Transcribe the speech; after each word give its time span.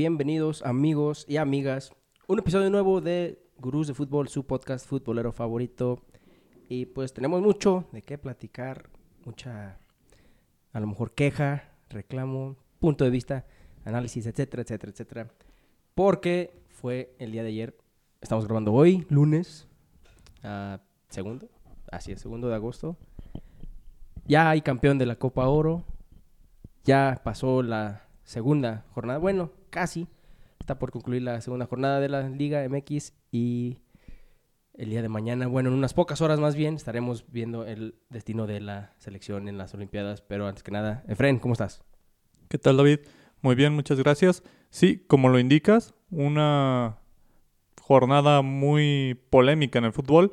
bienvenidos 0.00 0.62
amigos 0.62 1.26
y 1.28 1.36
amigas. 1.36 1.92
Un 2.26 2.38
episodio 2.38 2.70
nuevo 2.70 3.02
de 3.02 3.38
Gurús 3.58 3.86
de 3.86 3.92
Fútbol, 3.92 4.28
su 4.28 4.46
podcast 4.46 4.88
futbolero 4.88 5.30
favorito. 5.30 6.06
Y 6.70 6.86
pues 6.86 7.12
tenemos 7.12 7.42
mucho 7.42 7.84
de 7.92 8.00
qué 8.00 8.16
platicar, 8.16 8.88
mucha, 9.26 9.78
a 10.72 10.80
lo 10.80 10.86
mejor 10.86 11.12
queja, 11.12 11.74
reclamo, 11.90 12.56
punto 12.78 13.04
de 13.04 13.10
vista, 13.10 13.44
análisis, 13.84 14.24
etcétera, 14.24 14.62
etcétera, 14.62 14.90
etcétera. 14.90 15.30
Porque 15.94 16.64
fue 16.70 17.14
el 17.18 17.32
día 17.32 17.42
de 17.42 17.50
ayer, 17.50 17.76
estamos 18.22 18.46
grabando 18.46 18.72
hoy, 18.72 19.06
lunes, 19.10 19.68
ah, 20.42 20.80
segundo, 21.10 21.50
así 21.92 22.12
es, 22.12 22.22
segundo 22.22 22.48
de 22.48 22.54
agosto. 22.54 22.96
Ya 24.24 24.48
hay 24.48 24.62
campeón 24.62 24.96
de 24.96 25.04
la 25.04 25.16
Copa 25.16 25.46
Oro, 25.46 25.84
ya 26.84 27.20
pasó 27.22 27.62
la 27.62 28.08
segunda 28.24 28.86
jornada, 28.94 29.18
bueno, 29.18 29.59
casi, 29.70 30.08
está 30.58 30.78
por 30.78 30.90
concluir 30.90 31.22
la 31.22 31.40
segunda 31.40 31.66
jornada 31.66 32.00
de 32.00 32.08
la 32.08 32.28
Liga 32.28 32.66
MX 32.68 33.12
y 33.32 33.78
el 34.74 34.90
día 34.90 35.02
de 35.02 35.08
mañana, 35.08 35.46
bueno, 35.46 35.68
en 35.68 35.74
unas 35.74 35.94
pocas 35.94 36.20
horas 36.20 36.40
más 36.40 36.54
bien, 36.54 36.74
estaremos 36.74 37.24
viendo 37.30 37.66
el 37.66 37.96
destino 38.08 38.46
de 38.46 38.60
la 38.60 38.94
selección 38.98 39.48
en 39.48 39.58
las 39.58 39.74
Olimpiadas. 39.74 40.22
Pero 40.22 40.46
antes 40.46 40.62
que 40.62 40.70
nada, 40.70 41.04
Efren, 41.06 41.38
¿cómo 41.38 41.52
estás? 41.52 41.82
¿Qué 42.48 42.56
tal, 42.56 42.76
David? 42.78 43.00
Muy 43.42 43.54
bien, 43.54 43.74
muchas 43.74 43.98
gracias. 43.98 44.42
Sí, 44.70 45.04
como 45.06 45.28
lo 45.28 45.38
indicas, 45.38 45.94
una 46.10 46.98
jornada 47.82 48.40
muy 48.42 49.20
polémica 49.30 49.78
en 49.78 49.84
el 49.84 49.92
fútbol, 49.92 50.30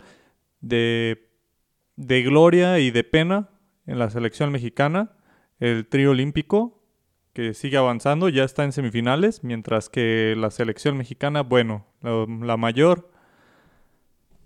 de, 0.61 1.29
de 1.95 2.21
gloria 2.23 2.79
y 2.79 2.91
de 2.91 3.03
pena 3.03 3.49
en 3.85 3.99
la 3.99 4.09
selección 4.09 4.51
mexicana, 4.51 5.17
el 5.59 5.87
trío 5.87 6.11
olímpico, 6.11 6.76
que 7.37 7.53
sigue 7.53 7.77
avanzando, 7.77 8.29
ya 8.29 8.43
está 8.43 8.63
en 8.63 8.71
semifinales, 8.71 9.43
mientras 9.43 9.89
que 9.89 10.33
la 10.35 10.49
selección 10.49 10.97
mexicana, 10.97 11.43
bueno, 11.43 11.85
la, 12.01 12.57
mayor, 12.57 13.11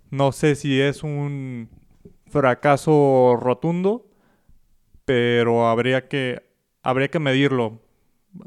no 0.10 0.34
sé 0.34 0.56
si 0.56 0.82
es 0.82 1.02
un 1.02 1.70
fracaso 2.28 3.38
rotundo, 3.40 4.10
pero 5.06 5.70
habría 5.70 6.10
que, 6.10 6.44
habría 6.84 7.08
que 7.08 7.20
medirlo 7.20 7.80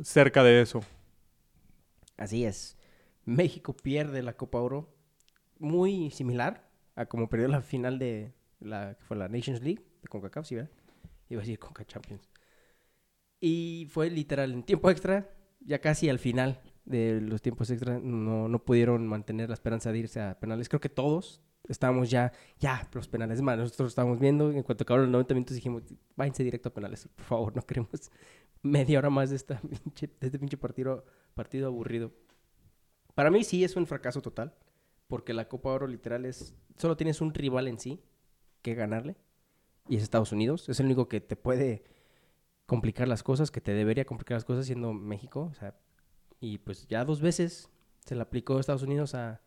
cerca 0.02 0.44
de 0.44 0.60
eso. 0.60 0.84
Así 2.18 2.44
es. 2.44 2.76
México 3.24 3.74
pierde 3.74 4.22
la 4.22 4.34
Copa 4.34 4.58
Oro 4.58 4.94
muy 5.58 6.10
similar 6.10 6.68
a 6.96 7.06
como 7.06 7.30
perdió 7.30 7.48
la 7.48 7.62
final 7.62 7.98
de 7.98 8.34
la 8.60 8.94
fue 9.08 9.16
la 9.16 9.26
Nations 9.28 9.62
League 9.62 9.82
de 10.02 10.08
CONCACAF, 10.08 10.46
¿sí, 10.46 10.56
verdad? 10.56 10.70
Iba 11.30 11.40
a 11.40 11.44
decir 11.44 11.58
CONCACAF 11.58 11.86
Champions. 11.86 12.28
Y 13.46 13.86
fue 13.90 14.08
literal 14.08 14.54
en 14.54 14.62
tiempo 14.62 14.88
extra, 14.88 15.30
ya 15.60 15.78
casi 15.78 16.08
al 16.08 16.18
final 16.18 16.62
de 16.86 17.20
los 17.20 17.42
tiempos 17.42 17.68
extra, 17.68 17.98
no, 17.98 18.48
no 18.48 18.64
pudieron 18.64 19.06
mantener 19.06 19.50
la 19.50 19.54
esperanza 19.54 19.92
de 19.92 19.98
irse 19.98 20.18
a 20.18 20.40
penales. 20.40 20.70
Creo 20.70 20.80
que 20.80 20.88
todos 20.88 21.42
estábamos 21.68 22.08
ya, 22.08 22.32
ya, 22.58 22.88
los 22.94 23.06
penales. 23.06 23.42
más 23.42 23.58
nosotros 23.58 23.90
estábamos 23.90 24.18
viendo, 24.18 24.50
en 24.50 24.62
cuanto 24.62 24.84
acabaron 24.84 25.08
los 25.08 25.12
90 25.12 25.34
minutos 25.34 25.54
dijimos, 25.56 25.82
váyanse 26.16 26.42
directo 26.42 26.70
a 26.70 26.72
penales, 26.72 27.06
por 27.14 27.24
favor, 27.26 27.54
no 27.54 27.60
queremos 27.60 28.10
media 28.62 28.98
hora 28.98 29.10
más 29.10 29.28
de, 29.28 29.36
esta 29.36 29.60
de 30.00 30.08
este 30.22 30.38
pinche 30.38 30.56
partido, 30.56 31.04
partido 31.34 31.66
aburrido. 31.66 32.12
Para 33.14 33.30
mí 33.30 33.44
sí 33.44 33.62
es 33.62 33.76
un 33.76 33.86
fracaso 33.86 34.22
total, 34.22 34.54
porque 35.06 35.34
la 35.34 35.48
Copa 35.50 35.68
Oro 35.68 35.86
literal 35.86 36.24
es, 36.24 36.54
solo 36.78 36.96
tienes 36.96 37.20
un 37.20 37.34
rival 37.34 37.68
en 37.68 37.78
sí 37.78 38.00
que 38.62 38.74
ganarle, 38.74 39.16
y 39.86 39.96
es 39.96 40.02
Estados 40.02 40.32
Unidos, 40.32 40.66
es 40.70 40.80
el 40.80 40.86
único 40.86 41.08
que 41.08 41.20
te 41.20 41.36
puede 41.36 41.92
complicar 42.66 43.08
las 43.08 43.22
cosas, 43.22 43.50
que 43.50 43.60
te 43.60 43.72
debería 43.72 44.04
complicar 44.04 44.36
las 44.36 44.44
cosas 44.44 44.66
siendo 44.66 44.92
México. 44.92 45.48
O 45.50 45.54
sea, 45.54 45.76
y 46.40 46.58
pues 46.58 46.86
ya 46.88 47.04
dos 47.04 47.20
veces 47.20 47.70
se 48.04 48.14
le 48.14 48.22
aplicó 48.22 48.58
Estados 48.58 48.82
Unidos 48.82 49.14
a, 49.14 49.40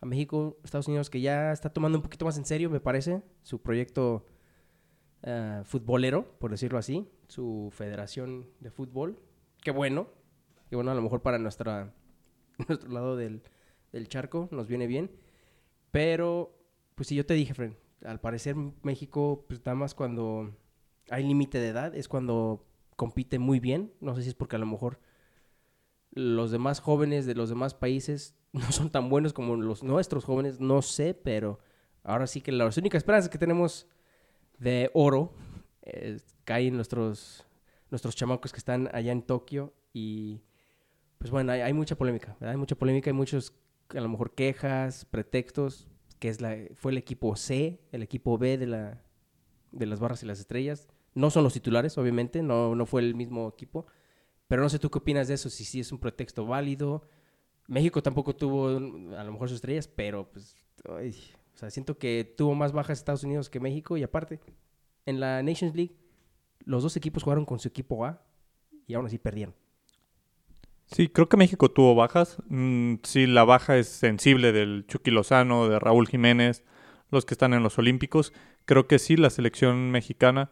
a, 0.00 0.06
México, 0.06 0.58
Estados 0.64 0.88
Unidos 0.88 1.10
que 1.10 1.20
ya 1.20 1.52
está 1.52 1.70
tomando 1.72 1.98
un 1.98 2.02
poquito 2.02 2.24
más 2.24 2.38
en 2.38 2.44
serio, 2.44 2.70
me 2.70 2.80
parece, 2.80 3.22
su 3.42 3.60
proyecto 3.62 4.26
uh, 5.22 5.64
futbolero, 5.64 6.38
por 6.38 6.50
decirlo 6.50 6.78
así, 6.78 7.08
su 7.28 7.70
federación 7.72 8.48
de 8.60 8.70
fútbol. 8.70 9.18
Qué 9.62 9.70
bueno, 9.70 10.08
qué 10.68 10.76
bueno 10.76 10.90
a 10.90 10.94
lo 10.94 11.02
mejor 11.02 11.22
para 11.22 11.38
nuestra, 11.38 11.92
nuestro 12.68 12.90
lado 12.90 13.16
del, 13.16 13.42
del 13.92 14.08
charco, 14.08 14.48
nos 14.52 14.68
viene 14.68 14.86
bien. 14.86 15.10
Pero, 15.90 16.58
pues 16.94 17.08
si 17.08 17.14
yo 17.14 17.24
te 17.24 17.34
dije, 17.34 17.54
Fred, 17.54 17.72
al 18.04 18.20
parecer 18.20 18.56
México, 18.82 19.44
pues 19.48 19.60
nada 19.60 19.76
más 19.76 19.94
cuando 19.94 20.54
hay 21.10 21.24
límite 21.24 21.58
de 21.58 21.68
edad, 21.68 21.94
es 21.94 22.08
cuando 22.08 22.66
compite 22.96 23.38
muy 23.38 23.60
bien. 23.60 23.92
No 24.00 24.14
sé 24.14 24.22
si 24.22 24.28
es 24.28 24.34
porque 24.34 24.56
a 24.56 24.58
lo 24.58 24.66
mejor 24.66 25.00
los 26.10 26.50
demás 26.50 26.80
jóvenes 26.80 27.26
de 27.26 27.34
los 27.34 27.48
demás 27.48 27.74
países 27.74 28.36
no 28.52 28.70
son 28.72 28.90
tan 28.90 29.08
buenos 29.08 29.32
como 29.32 29.56
los 29.56 29.82
nuestros 29.82 30.24
jóvenes, 30.24 30.60
no 30.60 30.82
sé, 30.82 31.14
pero 31.14 31.58
ahora 32.02 32.26
sí 32.26 32.40
que 32.40 32.52
las 32.52 32.76
únicas 32.76 32.98
esperanzas 32.98 33.30
que 33.30 33.38
tenemos 33.38 33.86
de 34.58 34.90
oro 34.94 35.32
eh, 35.82 36.18
caen 36.44 36.76
nuestros, 36.76 37.46
nuestros 37.90 38.14
chamacos 38.14 38.52
que 38.52 38.58
están 38.58 38.88
allá 38.92 39.12
en 39.12 39.22
Tokio 39.22 39.74
y 39.92 40.42
pues 41.18 41.30
bueno, 41.30 41.52
hay, 41.52 41.72
mucha 41.72 41.96
polémica, 41.96 42.36
Hay 42.40 42.56
mucha 42.56 42.76
polémica, 42.76 43.08
hay 43.08 43.14
muchos 43.14 43.54
a 43.88 44.00
lo 44.00 44.08
mejor 44.08 44.34
quejas, 44.34 45.06
pretextos, 45.06 45.88
que 46.18 46.28
es 46.28 46.40
la, 46.40 46.56
fue 46.74 46.92
el 46.92 46.98
equipo 46.98 47.34
C, 47.36 47.80
el 47.92 48.02
equipo 48.02 48.36
B 48.38 48.58
de 48.58 48.66
la, 48.66 49.02
de 49.72 49.86
las 49.86 50.00
barras 50.00 50.22
y 50.22 50.26
las 50.26 50.38
estrellas. 50.38 50.88
No 51.14 51.30
son 51.30 51.44
los 51.44 51.52
titulares, 51.52 51.96
obviamente, 51.96 52.42
no, 52.42 52.74
no 52.74 52.86
fue 52.86 53.02
el 53.02 53.14
mismo 53.14 53.48
equipo. 53.48 53.86
Pero 54.48 54.62
no 54.62 54.68
sé 54.68 54.78
tú 54.78 54.90
qué 54.90 54.98
opinas 54.98 55.28
de 55.28 55.34
eso, 55.34 55.48
si 55.48 55.64
sí 55.64 55.80
es 55.80 55.92
un 55.92 55.98
pretexto 55.98 56.46
válido. 56.46 57.08
México 57.66 58.02
tampoco 58.02 58.34
tuvo 58.36 58.68
a 58.68 59.24
lo 59.24 59.32
mejor 59.32 59.48
sus 59.48 59.56
estrellas, 59.56 59.88
pero 59.88 60.30
pues, 60.30 60.66
o 60.84 61.56
sea, 61.56 61.70
siento 61.70 61.98
que 61.98 62.34
tuvo 62.36 62.54
más 62.54 62.72
bajas 62.72 62.98
Estados 62.98 63.24
Unidos 63.24 63.48
que 63.48 63.60
México 63.60 63.96
y 63.96 64.02
aparte, 64.02 64.40
en 65.06 65.20
la 65.20 65.42
Nations 65.42 65.74
League, 65.74 65.96
los 66.64 66.82
dos 66.82 66.96
equipos 66.96 67.22
jugaron 67.22 67.46
con 67.46 67.58
su 67.58 67.68
equipo 67.68 68.04
A 68.04 68.22
y 68.86 68.94
aún 68.94 69.06
así 69.06 69.18
perdieron. 69.18 69.54
Sí, 70.86 71.08
creo 71.08 71.30
que 71.30 71.38
México 71.38 71.70
tuvo 71.70 71.94
bajas. 71.94 72.36
Mm, 72.48 72.96
sí, 73.02 73.26
la 73.26 73.44
baja 73.44 73.78
es 73.78 73.88
sensible 73.88 74.52
del 74.52 74.84
Chucky 74.86 75.10
Lozano, 75.10 75.68
de 75.68 75.78
Raúl 75.78 76.06
Jiménez, 76.06 76.62
los 77.10 77.24
que 77.24 77.32
están 77.32 77.54
en 77.54 77.62
los 77.62 77.78
Olímpicos 77.78 78.32
creo 78.64 78.86
que 78.86 78.98
sí, 78.98 79.16
la 79.16 79.30
selección 79.30 79.90
mexicana 79.90 80.50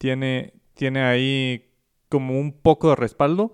tiene, 0.00 0.54
tiene 0.72 1.02
ahí 1.02 1.74
como 2.08 2.40
un 2.40 2.52
poco 2.52 2.88
de 2.88 2.96
respaldo, 2.96 3.52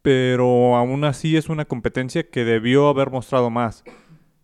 pero 0.00 0.74
aún 0.74 1.04
así 1.04 1.36
es 1.36 1.50
una 1.50 1.66
competencia 1.66 2.30
que 2.30 2.46
debió 2.46 2.88
haber 2.88 3.10
mostrado 3.10 3.50
más. 3.50 3.84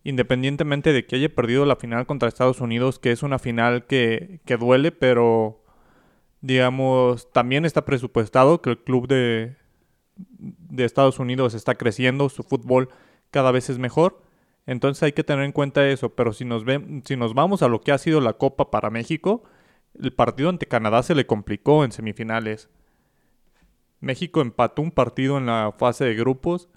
Independientemente 0.03 0.93
de 0.93 1.07
que 1.07 1.15
haya 1.15 1.33
perdido 1.33 1.65
la 1.65 1.75
final 1.75 2.05
contra 2.05 2.29
Estados 2.29 2.61
Unidos, 2.61 2.99
que 2.99 3.11
es 3.11 3.23
una 3.23 3.39
final 3.39 3.87
que, 3.87 4.41
que 4.45 4.57
duele, 4.57 4.91
pero 4.91 5.63
digamos, 6.41 7.31
también 7.33 7.65
está 7.65 7.83
presupuestado 7.83 8.61
que 8.61 8.69
el 8.69 8.77
club 8.77 9.07
de, 9.07 9.55
de 10.17 10.85
Estados 10.85 11.17
Unidos 11.17 11.55
está 11.55 11.73
creciendo, 11.73 12.29
su 12.29 12.43
fútbol 12.43 12.89
cada 13.31 13.51
vez 13.51 13.71
es 13.71 13.79
mejor. 13.79 14.21
Entonces 14.67 15.01
hay 15.01 15.13
que 15.13 15.23
tener 15.23 15.45
en 15.45 15.51
cuenta 15.51 15.89
eso, 15.89 16.09
pero 16.13 16.31
si 16.31 16.45
nos, 16.45 16.63
si 17.05 17.15
nos 17.15 17.33
vamos 17.33 17.63
a 17.63 17.69
lo 17.69 17.81
que 17.81 17.91
ha 17.91 17.97
sido 17.97 18.21
la 18.21 18.33
Copa 18.33 18.69
para 18.69 18.91
México, 18.91 19.43
el 19.99 20.13
partido 20.13 20.49
ante 20.49 20.67
Canadá 20.67 21.03
se 21.03 21.15
le 21.15 21.25
complicó 21.25 21.83
en 21.83 21.91
semifinales. 21.91 22.69
México 23.99 24.41
empató 24.41 24.81
un 24.81 24.91
partido 24.91 25.37
en 25.37 25.47
la 25.47 25.73
fase 25.77 26.05
de 26.05 26.15
grupos. 26.15 26.69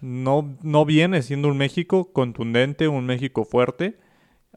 No, 0.00 0.56
no 0.62 0.84
viene 0.84 1.22
siendo 1.22 1.48
un 1.48 1.56
México 1.56 2.12
contundente, 2.12 2.88
un 2.88 3.06
México 3.06 3.44
fuerte, 3.44 3.98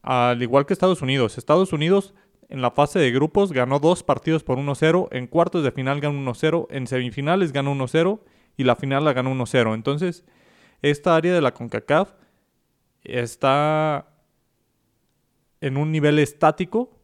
al 0.02 0.42
igual 0.42 0.66
que 0.66 0.74
Estados 0.74 1.02
Unidos. 1.02 1.38
Estados 1.38 1.74
Unidos 1.74 2.14
en 2.50 2.62
la 2.62 2.72
fase 2.72 3.00
de 3.00 3.12
grupos 3.12 3.52
ganó 3.52 3.80
dos 3.80 4.04
partidos 4.04 4.44
por 4.44 4.58
1-0, 4.58 5.08
en 5.12 5.28
cuartos 5.28 5.64
de 5.64 5.72
final 5.72 6.00
ganó 6.00 6.32
1-0, 6.34 6.68
en 6.70 6.88
semifinales 6.88 7.52
ganó 7.52 7.74
1-0 7.74 8.20
y 8.58 8.64
la 8.64 8.76
final 8.76 9.06
la 9.06 9.14
ganó 9.14 9.34
1-0. 9.34 9.74
Entonces, 9.74 10.24
esta 10.82 11.16
área 11.16 11.34
de 11.34 11.42
la 11.42 11.54
CONCACAF 11.54 12.14
está 13.04 14.08
en 15.62 15.78
un 15.78 15.92
nivel 15.92 16.20
estático 16.20 17.00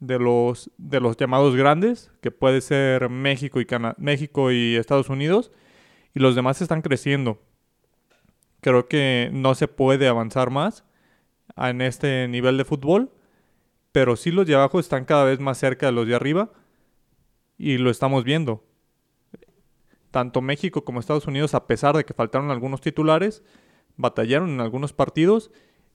de 0.00 0.18
los, 0.18 0.70
de 0.78 0.98
los 0.98 1.16
llamados 1.16 1.54
grandes, 1.54 2.10
que 2.22 2.30
puede 2.30 2.60
ser 2.62 3.08
México 3.10 3.60
y, 3.60 3.66
México 3.98 4.50
y 4.50 4.76
Estados 4.76 5.10
Unidos, 5.10 5.52
y 6.14 6.20
los 6.20 6.34
demás 6.34 6.60
están 6.62 6.82
creciendo. 6.82 7.38
Creo 8.60 8.88
que 8.88 9.30
no 9.32 9.54
se 9.54 9.68
puede 9.68 10.08
avanzar 10.08 10.50
más 10.50 10.84
en 11.56 11.82
este 11.82 12.26
nivel 12.28 12.56
de 12.56 12.64
fútbol, 12.64 13.12
pero 13.92 14.16
sí 14.16 14.30
los 14.30 14.46
de 14.46 14.54
abajo 14.54 14.80
están 14.80 15.04
cada 15.04 15.24
vez 15.24 15.40
más 15.40 15.58
cerca 15.58 15.86
de 15.86 15.92
los 15.92 16.06
de 16.06 16.14
arriba 16.14 16.50
y 17.58 17.78
lo 17.78 17.90
estamos 17.90 18.24
viendo. 18.24 18.64
Tanto 20.10 20.40
México 20.40 20.84
como 20.84 21.00
Estados 21.00 21.26
Unidos, 21.26 21.54
a 21.54 21.66
pesar 21.66 21.96
de 21.96 22.04
que 22.04 22.14
faltaron 22.14 22.50
algunos 22.50 22.80
titulares, 22.80 23.42
batallaron 23.96 24.50
en 24.50 24.60
algunos 24.60 24.92
partidos 24.92 25.50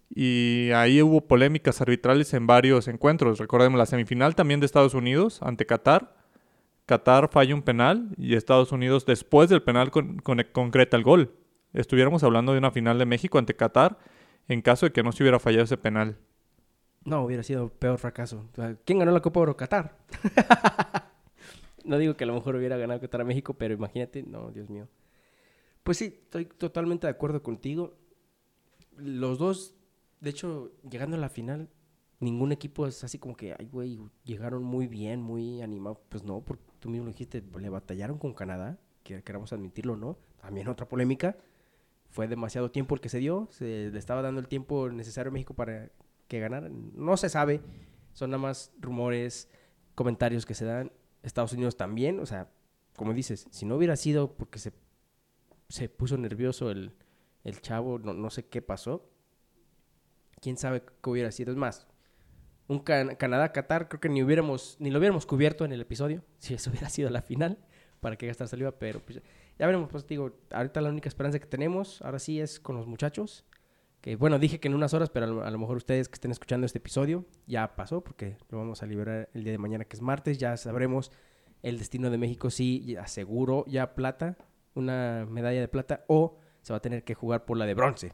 y 0.10 0.70
ahí 0.72 1.02
hubo 1.02 1.22
polémicas 1.28 1.82
arbitrales 1.82 2.34
en 2.34 2.48
varios 2.48 2.88
encuentros. 2.88 3.40
Recordemos 3.40 3.78
la 3.78 3.86
semifinal 3.86 4.36
también 4.36 4.60
de 4.60 4.66
Estados 4.66 4.94
Unidos 4.94 5.42
ante 5.42 5.66
Qatar. 5.66 6.16
Qatar 6.86 7.30
falla 7.32 7.56
un 7.56 7.64
penal 7.64 8.10
y 8.18 8.36
Estados 8.36 8.72
Unidos 8.72 9.06
después 9.06 9.50
del 9.50 9.64
penal 9.64 9.90
con- 9.92 10.20
con- 10.20 10.46
concreta 10.52 10.96
el 10.98 11.04
gol. 11.04 11.34
Estuviéramos 11.74 12.24
hablando 12.24 12.52
de 12.54 12.60
una 12.60 12.72
final 12.72 13.00
de 13.00 13.06
México 13.06 13.38
ante 13.40 13.56
Qatar 13.56 13.98
en 14.48 14.62
caso 14.62 14.86
de 14.86 14.92
que 14.92 15.02
no 15.04 15.12
se 15.12 15.24
hubiera 15.24 15.40
fallado 15.40 15.64
ese 15.64 15.78
penal. 15.78 16.18
No, 17.04 17.24
hubiera 17.24 17.44
sido 17.44 17.70
peor 17.70 17.98
fracaso. 17.98 18.50
¿Quién 18.86 19.00
ganó 19.00 19.12
la 19.12 19.22
Copa 19.22 19.40
Oro? 19.40 19.58
Qatar. 19.58 19.98
no 21.84 21.98
digo 21.98 22.16
que 22.16 22.24
a 22.24 22.28
lo 22.28 22.34
mejor 22.34 22.56
hubiera 22.56 22.78
ganado 22.78 23.00
Qatar 23.02 23.22
a 23.22 23.26
México, 23.26 23.54
pero 23.56 23.74
imagínate, 23.74 24.24
no, 24.24 24.52
Dios 24.52 24.70
mío. 24.70 24.88
Pues 25.84 25.98
sí, 25.98 26.06
estoy 26.24 26.46
totalmente 26.46 27.06
de 27.08 27.12
acuerdo 27.12 27.44
contigo. 27.44 27.96
Los 28.98 29.38
dos, 29.38 29.76
de 30.20 30.30
hecho, 30.30 30.72
llegando 30.90 31.18
a 31.18 31.20
la 31.20 31.30
final, 31.30 31.70
ningún 32.20 32.52
equipo 32.52 32.88
es 32.88 33.04
así 33.04 33.20
como 33.20 33.36
que, 33.36 33.56
ay, 33.58 33.68
güey, 33.72 34.00
llegaron 34.24 34.64
muy 34.64 34.88
bien, 34.88 35.22
muy 35.22 35.62
animados. 35.62 36.00
Pues 36.10 36.24
no, 36.24 36.42
porque 36.42 36.64
tú 36.80 36.90
mismo 36.90 37.06
lo 37.06 37.12
dijiste, 37.12 37.44
le 37.60 37.70
batallaron 37.70 38.18
con 38.18 38.34
Canadá, 38.34 38.80
que 39.04 39.22
queramos 39.24 39.54
admitirlo 39.54 39.94
o 39.94 39.98
no. 39.98 40.18
También 40.42 40.68
otra 40.68 40.88
polémica. 40.88 41.38
Fue 42.10 42.28
demasiado 42.28 42.72
tiempo 42.72 42.96
el 42.96 43.02
que 43.02 43.10
se 43.10 43.20
dio, 43.20 43.48
se 43.52 43.90
le 43.92 44.00
estaba 44.00 44.22
dando 44.22 44.40
el 44.40 44.48
tiempo 44.48 44.90
necesario 44.90 45.30
a 45.32 45.34
México 45.34 45.54
para 45.54 45.92
que 46.28 46.40
ganaran. 46.40 46.92
No 46.96 47.18
se 47.18 47.30
sabe, 47.30 47.62
son 48.14 48.32
nada 48.32 48.42
más 48.42 48.72
rumores, 48.80 49.50
comentarios 49.96 50.46
que 50.46 50.54
se 50.54 50.66
dan. 50.66 50.92
Estados 51.24 51.54
Unidos 51.54 51.76
también, 51.76 52.20
o 52.20 52.26
sea, 52.26 52.50
como 52.96 53.14
dices, 53.14 53.48
si 53.50 53.66
no 53.66 53.76
hubiera 53.76 53.96
sido 53.96 54.34
porque 54.36 54.60
se, 54.60 54.72
se 55.68 55.90
puso 55.90 56.18
nervioso 56.18 56.72
el, 56.72 56.94
el 57.44 57.62
chavo, 57.62 58.00
no, 58.00 58.14
no 58.14 58.30
sé 58.30 58.46
qué 58.46 58.62
pasó, 58.62 59.10
quién 60.42 60.58
sabe 60.58 60.84
qué 61.02 61.10
hubiera 61.10 61.32
sido. 61.32 61.52
Es 61.52 61.58
más, 61.58 61.88
un 62.68 62.80
Can- 62.80 63.16
Canadá-Qatar 63.16 63.88
creo 63.88 64.00
que 64.00 64.10
ni 64.10 64.24
hubiéramos, 64.24 64.78
ni 64.80 64.90
lo 64.92 65.00
hubiéramos 65.00 65.26
cubierto 65.26 65.66
en 65.66 65.72
el 65.72 65.82
episodio, 65.82 66.24
si 66.38 66.54
eso 66.54 66.70
hubiera 66.70 66.90
sido 66.90 67.10
la 67.10 67.22
final, 67.22 67.58
para 68.00 68.18
que 68.18 68.28
gastar 68.28 68.48
saliva, 68.48 68.72
pero 68.78 69.00
pues 69.00 69.22
ya 69.58 69.66
veremos, 69.66 69.90
pues 69.90 70.06
digo, 70.06 70.38
ahorita 70.52 70.82
la 70.82 70.90
única 70.90 71.08
esperanza 71.10 71.40
que 71.40 71.46
tenemos, 71.48 72.02
ahora 72.02 72.20
sí 72.20 72.40
es 72.40 72.60
con 72.60 72.76
los 72.76 72.86
muchachos, 72.88 73.46
que 74.02 74.16
bueno, 74.16 74.38
dije 74.38 74.60
que 74.60 74.68
en 74.68 74.76
unas 74.76 74.94
horas, 74.94 75.10
pero 75.10 75.26
a 75.26 75.30
lo, 75.30 75.44
a 75.44 75.50
lo 75.50 75.58
mejor 75.58 75.78
ustedes 75.78 76.08
que 76.10 76.14
estén 76.14 76.30
escuchando 76.30 76.66
este 76.66 76.78
episodio 76.78 77.26
ya 77.48 77.76
pasó, 77.76 78.04
porque 78.04 78.38
lo 78.50 78.60
vamos 78.60 78.84
a 78.84 78.86
liberar 78.86 79.30
el 79.34 79.44
día 79.44 79.52
de 79.54 79.58
mañana, 79.58 79.86
que 79.86 79.96
es 79.96 80.02
martes, 80.02 80.38
ya 80.38 80.56
sabremos 80.58 81.12
el 81.64 81.80
destino 81.80 82.12
de 82.12 82.20
México, 82.20 82.52
si 82.52 82.96
aseguró 82.98 83.66
ya 83.66 83.96
plata, 83.96 84.38
una 84.76 85.26
medalla 85.28 85.62
de 85.62 85.68
plata, 85.68 86.04
o 86.08 86.38
se 86.62 86.74
va 86.74 86.78
a 86.78 86.82
tener 86.82 87.04
que 87.04 87.16
jugar 87.16 87.46
por 87.46 87.58
la 87.58 87.66
de 87.66 87.74
bronce. 87.74 88.14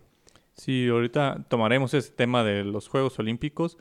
Sí, 0.53 0.88
ahorita 0.89 1.45
tomaremos 1.50 1.94
ese 1.94 2.12
tema 2.12 2.44
de 2.44 2.63
los 2.63 2.88
Juegos 2.88 3.18
Olímpicos 3.19 3.77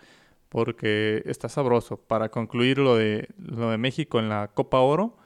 porque 0.49 1.23
está 1.27 1.49
sabroso. 1.49 1.97
Para 1.99 2.31
concluir 2.31 2.79
lo 2.79 2.97
de, 2.97 3.29
lo 3.39 3.71
de 3.71 3.79
México 3.79 4.19
en 4.19 4.29
la 4.29 4.49
Copa 4.49 4.81
Oro, 4.81 5.17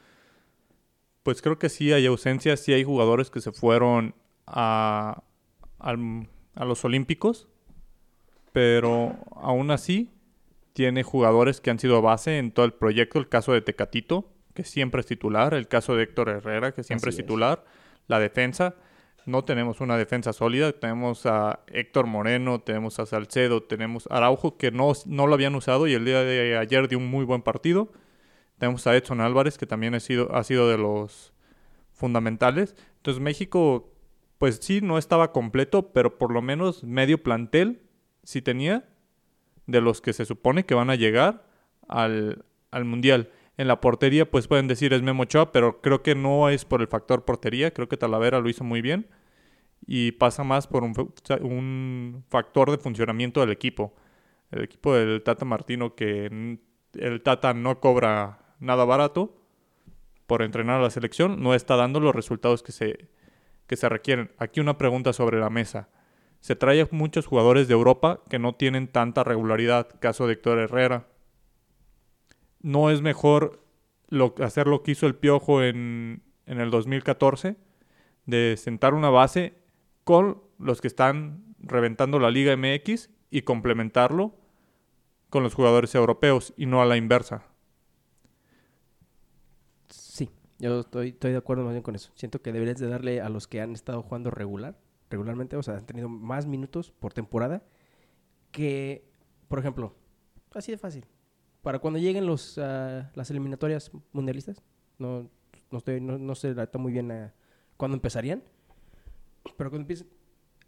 pues 1.22 1.40
creo 1.42 1.58
que 1.58 1.68
sí 1.68 1.92
hay 1.92 2.06
ausencias, 2.06 2.60
sí 2.60 2.72
hay 2.72 2.84
jugadores 2.84 3.30
que 3.30 3.40
se 3.40 3.52
fueron 3.52 4.14
a, 4.46 5.22
al- 5.78 6.28
a 6.54 6.64
los 6.64 6.84
Olímpicos, 6.84 7.48
pero 8.52 9.16
aún 9.36 9.70
así 9.70 10.10
tiene 10.72 11.02
jugadores 11.02 11.60
que 11.60 11.70
han 11.70 11.78
sido 11.78 12.02
base 12.02 12.38
en 12.38 12.52
todo 12.52 12.66
el 12.66 12.72
proyecto. 12.74 13.18
El 13.18 13.28
caso 13.28 13.52
de 13.52 13.60
Tecatito, 13.62 14.30
que 14.54 14.64
siempre 14.64 15.00
es 15.00 15.06
titular, 15.06 15.54
el 15.54 15.68
caso 15.68 15.96
de 15.96 16.04
Héctor 16.04 16.28
Herrera, 16.28 16.72
que 16.72 16.82
siempre 16.82 17.10
es. 17.10 17.16
titular, 17.16 17.64
la 18.08 18.18
defensa. 18.18 18.74
No 19.26 19.44
tenemos 19.44 19.80
una 19.80 19.96
defensa 19.96 20.32
sólida. 20.32 20.72
Tenemos 20.72 21.26
a 21.26 21.60
Héctor 21.68 22.06
Moreno, 22.06 22.60
tenemos 22.60 22.98
a 22.98 23.06
Salcedo, 23.06 23.62
tenemos 23.62 24.06
a 24.10 24.18
Araujo, 24.18 24.56
que 24.56 24.70
no, 24.70 24.92
no 25.06 25.26
lo 25.26 25.34
habían 25.34 25.54
usado 25.54 25.86
y 25.86 25.94
el 25.94 26.04
día 26.04 26.22
de 26.22 26.58
ayer 26.58 26.88
dio 26.88 26.98
un 26.98 27.08
muy 27.08 27.24
buen 27.24 27.42
partido. 27.42 27.92
Tenemos 28.58 28.86
a 28.86 28.96
Edson 28.96 29.20
Álvarez, 29.20 29.58
que 29.58 29.66
también 29.66 29.94
ha 29.94 30.00
sido, 30.00 30.34
ha 30.34 30.44
sido 30.44 30.68
de 30.68 30.78
los 30.78 31.32
fundamentales. 31.92 32.76
Entonces 32.96 33.22
México, 33.22 33.92
pues 34.38 34.58
sí, 34.62 34.80
no 34.80 34.98
estaba 34.98 35.32
completo, 35.32 35.92
pero 35.92 36.18
por 36.18 36.32
lo 36.32 36.42
menos 36.42 36.84
medio 36.84 37.22
plantel 37.22 37.82
sí 38.22 38.42
tenía 38.42 38.88
de 39.66 39.80
los 39.80 40.00
que 40.00 40.12
se 40.12 40.24
supone 40.24 40.66
que 40.66 40.74
van 40.74 40.90
a 40.90 40.96
llegar 40.96 41.46
al, 41.88 42.44
al 42.70 42.84
Mundial. 42.84 43.30
En 43.56 43.68
la 43.68 43.80
portería, 43.80 44.30
pues 44.30 44.48
pueden 44.48 44.66
decir 44.66 44.92
es 44.92 45.02
Memo 45.02 45.22
Ochoa, 45.22 45.52
pero 45.52 45.80
creo 45.80 46.02
que 46.02 46.14
no 46.14 46.48
es 46.48 46.64
por 46.64 46.80
el 46.80 46.88
factor 46.88 47.24
portería. 47.24 47.72
Creo 47.72 47.88
que 47.88 47.96
Talavera 47.96 48.40
lo 48.40 48.48
hizo 48.48 48.64
muy 48.64 48.82
bien. 48.82 49.08
Y 49.86 50.12
pasa 50.12 50.44
más 50.44 50.66
por 50.66 50.82
un, 50.82 50.94
un 51.42 52.24
factor 52.28 52.70
de 52.70 52.78
funcionamiento 52.78 53.40
del 53.40 53.50
equipo. 53.50 53.94
El 54.50 54.64
equipo 54.64 54.94
del 54.94 55.22
Tata 55.22 55.44
Martino, 55.44 55.94
que 55.94 56.58
el 56.94 57.22
Tata 57.22 57.54
no 57.54 57.80
cobra 57.80 58.54
nada 58.60 58.84
barato 58.84 59.36
por 60.26 60.42
entrenar 60.42 60.80
a 60.80 60.82
la 60.82 60.90
selección, 60.90 61.42
no 61.42 61.54
está 61.54 61.76
dando 61.76 62.00
los 62.00 62.14
resultados 62.14 62.62
que 62.62 62.72
se, 62.72 63.08
que 63.66 63.76
se 63.76 63.88
requieren. 63.88 64.30
Aquí 64.38 64.60
una 64.60 64.78
pregunta 64.78 65.12
sobre 65.12 65.38
la 65.38 65.50
mesa. 65.50 65.88
Se 66.40 66.56
trae 66.56 66.86
muchos 66.90 67.26
jugadores 67.26 67.68
de 67.68 67.74
Europa 67.74 68.20
que 68.28 68.38
no 68.38 68.54
tienen 68.54 68.88
tanta 68.88 69.24
regularidad, 69.24 69.88
caso 70.00 70.26
de 70.26 70.34
Héctor 70.34 70.58
Herrera. 70.58 71.06
¿No 72.64 72.88
es 72.88 73.02
mejor 73.02 73.62
hacer 74.42 74.68
lo 74.68 74.82
que 74.82 74.92
hizo 74.92 75.06
el 75.06 75.14
Piojo 75.14 75.62
en, 75.62 76.22
en 76.46 76.60
el 76.60 76.70
2014? 76.70 77.58
De 78.24 78.56
sentar 78.56 78.94
una 78.94 79.10
base 79.10 79.58
con 80.04 80.42
los 80.58 80.80
que 80.80 80.88
están 80.88 81.54
reventando 81.58 82.18
la 82.18 82.30
Liga 82.30 82.56
MX 82.56 83.10
y 83.30 83.42
complementarlo 83.42 84.34
con 85.28 85.42
los 85.42 85.52
jugadores 85.52 85.94
europeos 85.94 86.54
y 86.56 86.64
no 86.64 86.80
a 86.80 86.86
la 86.86 86.96
inversa. 86.96 87.44
Sí, 89.90 90.30
yo 90.58 90.80
estoy, 90.80 91.10
estoy 91.10 91.32
de 91.32 91.36
acuerdo 91.36 91.64
más 91.64 91.74
bien 91.74 91.82
con 91.82 91.94
eso. 91.94 92.12
Siento 92.14 92.40
que 92.40 92.50
deberías 92.50 92.78
de 92.78 92.88
darle 92.88 93.20
a 93.20 93.28
los 93.28 93.46
que 93.46 93.60
han 93.60 93.74
estado 93.74 94.02
jugando 94.02 94.30
regular, 94.30 94.78
regularmente, 95.10 95.56
o 95.56 95.62
sea, 95.62 95.74
han 95.74 95.84
tenido 95.84 96.08
más 96.08 96.46
minutos 96.46 96.92
por 96.92 97.12
temporada 97.12 97.62
que, 98.52 99.06
por 99.48 99.58
ejemplo, 99.58 99.94
así 100.54 100.72
de 100.72 100.78
fácil. 100.78 101.04
Para 101.64 101.80
cuando 101.80 101.98
lleguen 101.98 102.26
los, 102.26 102.58
ah, 102.58 103.10
las 103.14 103.30
eliminatorias 103.30 103.90
mundialistas, 104.12 104.62
no, 104.98 105.28
no, 105.72 105.78
estoy, 105.78 106.00
no, 106.00 106.18
no 106.18 106.34
sé 106.36 106.54
neta 106.54 106.78
muy 106.78 106.92
bien 106.92 107.10
ah, 107.10 107.32
cuándo 107.76 107.96
empezarían, 107.96 108.42
pero 109.56 109.70
cuando 109.70 109.82
empiecen, 109.82 110.06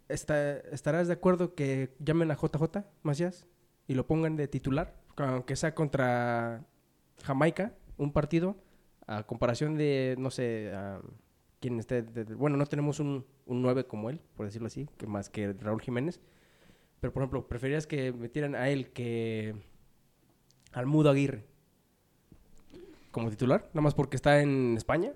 está- 0.09 0.57
¿estarás 0.57 1.07
de 1.07 1.13
acuerdo 1.13 1.55
que 1.55 1.95
llamen 1.99 2.31
a 2.31 2.35
JJ 2.35 2.83
Macías 3.03 3.45
y 3.87 3.93
lo 3.93 4.05
pongan 4.07 4.35
de 4.35 4.47
titular? 4.49 4.95
Aunque 5.17 5.55
sea 5.55 5.73
contra 5.73 6.65
Jamaica, 7.23 7.73
un 7.97 8.11
partido, 8.11 8.57
a 9.05 9.23
comparación 9.23 9.75
de, 9.75 10.15
no 10.19 10.29
sé, 10.31 10.71
a 10.75 10.99
quien 11.59 11.79
esté... 11.79 12.01
de- 12.01 12.25
de- 12.25 12.35
bueno, 12.35 12.57
no 12.57 12.65
tenemos 12.65 12.99
un, 12.99 13.25
un 13.45 13.61
9 13.61 13.85
como 13.85 14.09
él, 14.09 14.19
por 14.35 14.45
decirlo 14.47 14.67
así, 14.67 14.89
que 14.97 15.07
más 15.07 15.29
que 15.29 15.53
Raúl 15.53 15.81
Jiménez. 15.81 16.19
Pero, 16.99 17.13
por 17.13 17.21
ejemplo, 17.23 17.47
¿preferirías 17.47 17.85
que 17.87 18.11
metieran 18.11 18.55
a 18.55 18.69
él 18.69 18.89
que 18.91 19.55
al 20.73 20.85
Mudo 20.85 21.09
Aguirre 21.09 21.45
como 23.11 23.29
titular? 23.29 23.69
Nada 23.73 23.81
más 23.81 23.95
porque 23.95 24.15
está 24.15 24.41
en 24.41 24.75
España. 24.77 25.13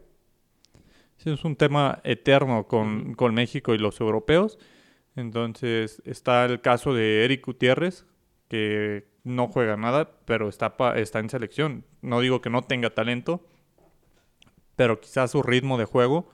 Sí, 1.18 1.30
es 1.30 1.44
un 1.44 1.56
tema 1.56 2.00
eterno 2.04 2.68
con, 2.68 3.14
con 3.14 3.34
México 3.36 3.74
y 3.76 3.78
los 3.78 4.00
europeos. 4.00 4.58
Entonces 5.16 6.02
está 6.06 6.46
el 6.46 6.62
caso 6.62 6.94
de 6.94 7.26
Eric 7.26 7.46
Gutiérrez, 7.46 8.06
que 8.48 9.08
no 9.24 9.48
juega 9.50 9.78
nada, 9.78 10.10
pero 10.26 10.50
está, 10.50 10.78
pa- 10.78 10.98
está 10.98 11.20
en 11.20 11.30
selección. 11.30 11.86
No 12.02 12.22
digo 12.22 12.42
que 12.42 12.50
no 12.50 12.64
tenga 12.64 12.90
talento, 12.90 13.46
pero 14.76 15.00
quizás 15.00 15.32
su 15.32 15.44
ritmo 15.44 15.78
de 15.78 15.86
juego 15.86 16.28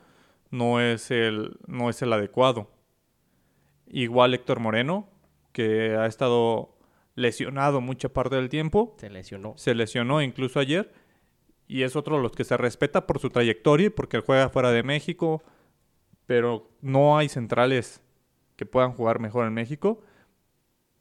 no 0.52 0.80
es 0.80 1.12
el, 1.12 1.58
no 1.68 1.90
es 1.90 2.02
el 2.02 2.14
adecuado. 2.14 2.72
Igual 3.88 4.34
Héctor 4.34 4.60
Moreno, 4.62 5.10
que 5.52 5.96
ha 5.98 6.06
estado 6.06 6.77
lesionado 7.18 7.82
mucha 7.82 8.10
parte 8.10 8.36
del 8.36 8.48
tiempo, 8.48 8.96
Se 9.00 9.10
lesionó. 9.10 9.56
se 9.58 9.74
lesionó 9.74 10.22
incluso 10.22 10.60
ayer 10.60 10.94
y 11.68 11.82
es 11.82 11.96
otro 11.96 12.18
de 12.18 12.22
los 12.22 12.32
que 12.32 12.44
se 12.44 12.56
respeta 12.56 13.08
por 13.08 13.20
su 13.20 13.32
trayectoria 13.32 13.88
y 13.88 13.90
porque 13.90 14.20
juega 14.20 14.50
fuera 14.50 14.72
de 14.72 14.84
México, 14.84 15.42
pero 16.28 16.70
no 16.80 17.18
hay 17.18 17.28
centrales 17.28 18.04
que 18.56 18.68
puedan 18.68 18.92
jugar 18.92 19.20
mejor 19.20 19.48
en 19.48 19.56
México. 19.56 20.04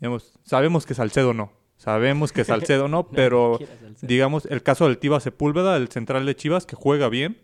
Digamos, 0.00 0.38
sabemos 0.42 0.86
que 0.86 0.94
Salcedo 0.94 1.34
no, 1.34 1.52
sabemos 1.76 2.32
que 2.32 2.44
Salcedo 2.44 2.88
no, 2.88 3.08
pero 3.10 3.58
digamos 4.00 4.46
el 4.46 4.62
caso 4.62 4.86
del 4.86 4.96
Tiva 4.96 5.20
Sepúlveda, 5.20 5.76
el 5.76 5.88
central 5.88 6.24
de 6.24 6.34
Chivas 6.34 6.64
que 6.64 6.76
juega 6.76 7.10
bien, 7.10 7.42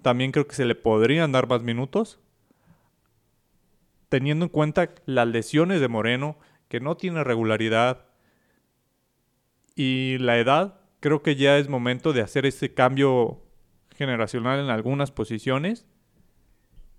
también 0.00 0.32
creo 0.32 0.46
que 0.46 0.54
se 0.54 0.64
le 0.64 0.74
podrían 0.74 1.30
dar 1.30 1.46
más 1.46 1.62
minutos. 1.62 2.20
Teniendo 4.08 4.46
en 4.46 4.50
cuenta 4.50 4.94
las 5.04 5.28
lesiones 5.28 5.80
de 5.80 5.88
Moreno, 5.88 6.38
que 6.72 6.80
no 6.80 6.96
tiene 6.96 7.22
regularidad, 7.22 8.06
y 9.76 10.16
la 10.16 10.38
edad, 10.38 10.80
creo 11.00 11.22
que 11.22 11.36
ya 11.36 11.58
es 11.58 11.68
momento 11.68 12.14
de 12.14 12.22
hacer 12.22 12.46
ese 12.46 12.72
cambio 12.72 13.42
generacional 13.94 14.58
en 14.58 14.70
algunas 14.70 15.10
posiciones 15.10 15.86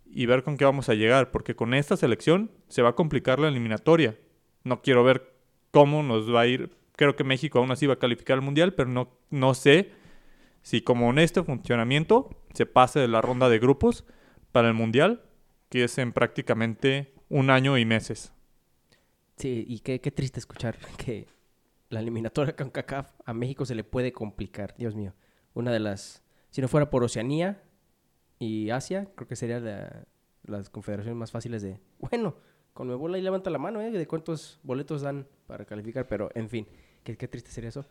y 0.06 0.28
ver 0.28 0.44
con 0.44 0.58
qué 0.58 0.66
vamos 0.66 0.90
a 0.90 0.94
llegar, 0.94 1.32
porque 1.32 1.56
con 1.56 1.74
esta 1.74 1.98
selección 1.98 2.52
se 2.68 2.84
va 2.84 2.90
a 2.90 2.96
complicar 2.96 3.40
la 3.40 3.48
eliminatoria. 3.48 4.16
No 4.64 4.84
quiero 4.84 5.04
ver 5.04 5.34
cómo 5.72 6.04
nos 6.04 6.32
va 6.32 6.42
a 6.42 6.46
ir. 6.46 6.78
Creo 6.96 7.16
que 7.16 7.24
México 7.24 7.58
aún 7.58 7.72
así 7.72 7.88
va 7.88 7.96
a 7.96 8.00
calificar 8.00 8.36
al 8.36 8.44
Mundial, 8.44 8.76
pero 8.76 8.90
no, 8.90 9.18
no 9.32 9.56
sé 9.56 9.90
si 10.62 10.82
como 10.82 11.10
en 11.10 11.18
este 11.18 11.42
funcionamiento 11.42 12.30
se 12.54 12.68
pase 12.68 13.00
de 13.00 13.08
la 13.08 13.24
ronda 13.24 13.50
de 13.50 13.58
grupos 13.58 14.06
para 14.52 14.68
el 14.68 14.76
Mundial, 14.76 15.24
que 15.70 15.86
es 15.86 15.98
en 15.98 16.12
prácticamente 16.12 17.16
un 17.28 17.50
año 17.50 17.80
y 17.80 17.86
meses. 17.86 18.33
Sí, 19.38 19.66
y 19.68 19.80
qué, 19.80 20.00
qué 20.00 20.12
triste 20.12 20.40
escuchar 20.40 20.78
que 20.98 21.28
la 21.90 22.00
eliminatoria 22.00 22.56
con 22.56 22.70
CACAF 22.70 23.12
a 23.26 23.34
México 23.34 23.66
se 23.66 23.76
le 23.76 23.84
puede 23.84 24.12
complicar, 24.12 24.76
Dios 24.78 24.96
mío. 24.96 25.14
Una 25.54 25.72
de 25.72 25.80
las, 25.80 26.24
si 26.50 26.62
no 26.62 26.68
fuera 26.68 26.90
por 26.90 27.04
Oceanía 27.04 27.62
y 28.40 28.70
Asia, 28.70 29.08
creo 29.16 29.28
que 29.28 29.36
sería 29.36 29.60
la- 29.60 30.06
las 30.46 30.70
confederaciones 30.70 31.18
más 31.18 31.32
fáciles 31.32 31.62
de, 31.62 31.80
bueno, 32.00 32.36
con 32.74 32.88
mi 32.88 32.96
bola 32.96 33.18
ahí 33.18 33.22
levanta 33.24 33.50
la 33.50 33.60
mano, 33.60 33.82
¿eh? 33.82 33.92
De 33.92 34.08
cuántos 34.08 34.60
boletos 34.64 35.02
dan 35.02 35.28
para 35.48 35.66
calificar, 35.66 36.08
pero 36.08 36.30
en 36.36 36.50
fin, 36.50 36.68
qué, 37.04 37.16
qué 37.18 37.28
triste 37.28 37.52
sería 37.52 37.70
eso. 37.70 37.86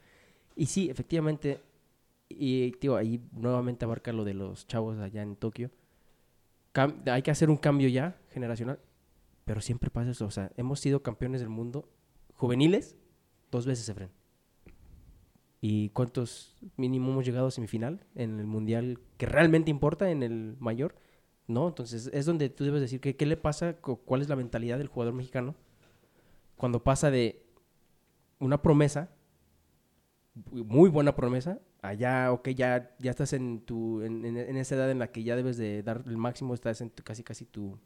Y 0.57 0.67
sí, 0.67 0.91
efectivamente, 0.91 1.61
y 2.29 2.73
tío, 2.73 2.97
ahí 2.97 3.21
nuevamente 3.33 3.85
abarca 3.85 4.13
lo 4.13 4.25
de 4.25 4.35
los 4.35 4.67
chavos 4.67 4.99
allá 4.99 5.23
en 5.23 5.37
Tokio. 5.37 5.71
Hay 7.07 7.23
que 7.23 7.31
hacer 7.31 7.51
un 7.51 7.57
cambio 7.59 7.89
ya 7.89 8.17
generacional, 8.31 8.79
pero 9.45 9.61
siempre 9.61 9.91
pasa 9.91 10.11
eso. 10.11 10.27
O 10.27 10.31
sea, 10.31 10.51
hemos 10.57 10.81
sido 10.81 11.03
campeones 11.03 11.41
del 11.41 11.51
mundo 11.51 11.89
juveniles 12.35 12.97
dos 13.51 13.67
veces, 13.67 13.89
Efren. 13.89 14.11
¿Y 15.61 15.91
cuántos 15.91 16.57
mínimo 16.77 17.13
hemos 17.13 17.25
llegado 17.25 17.47
a 17.47 17.51
semifinal 17.53 18.05
en 18.17 18.41
el 18.41 18.47
mundial 18.47 18.99
que 19.17 19.27
realmente 19.27 19.71
importa, 19.71 20.11
en 20.11 20.23
el 20.25 20.57
mayor? 20.59 20.97
No, 21.47 21.69
entonces 21.69 22.11
es 22.13 22.27
donde 22.27 22.49
tú 22.49 22.65
debes 22.65 22.81
decir 22.81 23.01
que 23.01 23.15
qué 23.17 23.27
le 23.27 23.37
pasa, 23.37 23.75
cu- 23.77 24.01
cuál 24.05 24.23
es 24.23 24.29
la 24.29 24.37
mentalidad 24.37 24.79
del 24.79 24.89
jugador 24.89 25.15
mexicano 25.15 25.55
cuando 26.57 26.83
pasa 26.83 27.11
de 27.11 27.45
una 28.39 28.63
promesa, 28.63 29.11
muy 30.51 30.89
buena 30.89 31.15
promesa, 31.15 31.61
allá, 31.83 32.33
ok, 32.33 32.49
ya, 32.51 32.95
ya 32.99 33.11
estás 33.11 33.33
en 33.33 33.61
tu, 33.61 34.03
en, 34.03 34.25
en- 34.25 34.37
en 34.37 34.57
esa 34.57 34.77
edad 34.77 34.91
en 34.91 34.99
la 34.99 35.13
que 35.13 35.23
ya 35.25 35.37
debes 35.37 35.57
de 35.57 35.83
dar 35.83 36.03
el 36.07 36.17
máximo, 36.17 36.55
estás 36.55 36.81
en 36.81 36.91
tu, 36.91 37.03
casi, 37.03 37.23
casi 37.23 37.45
tu, 37.45 37.79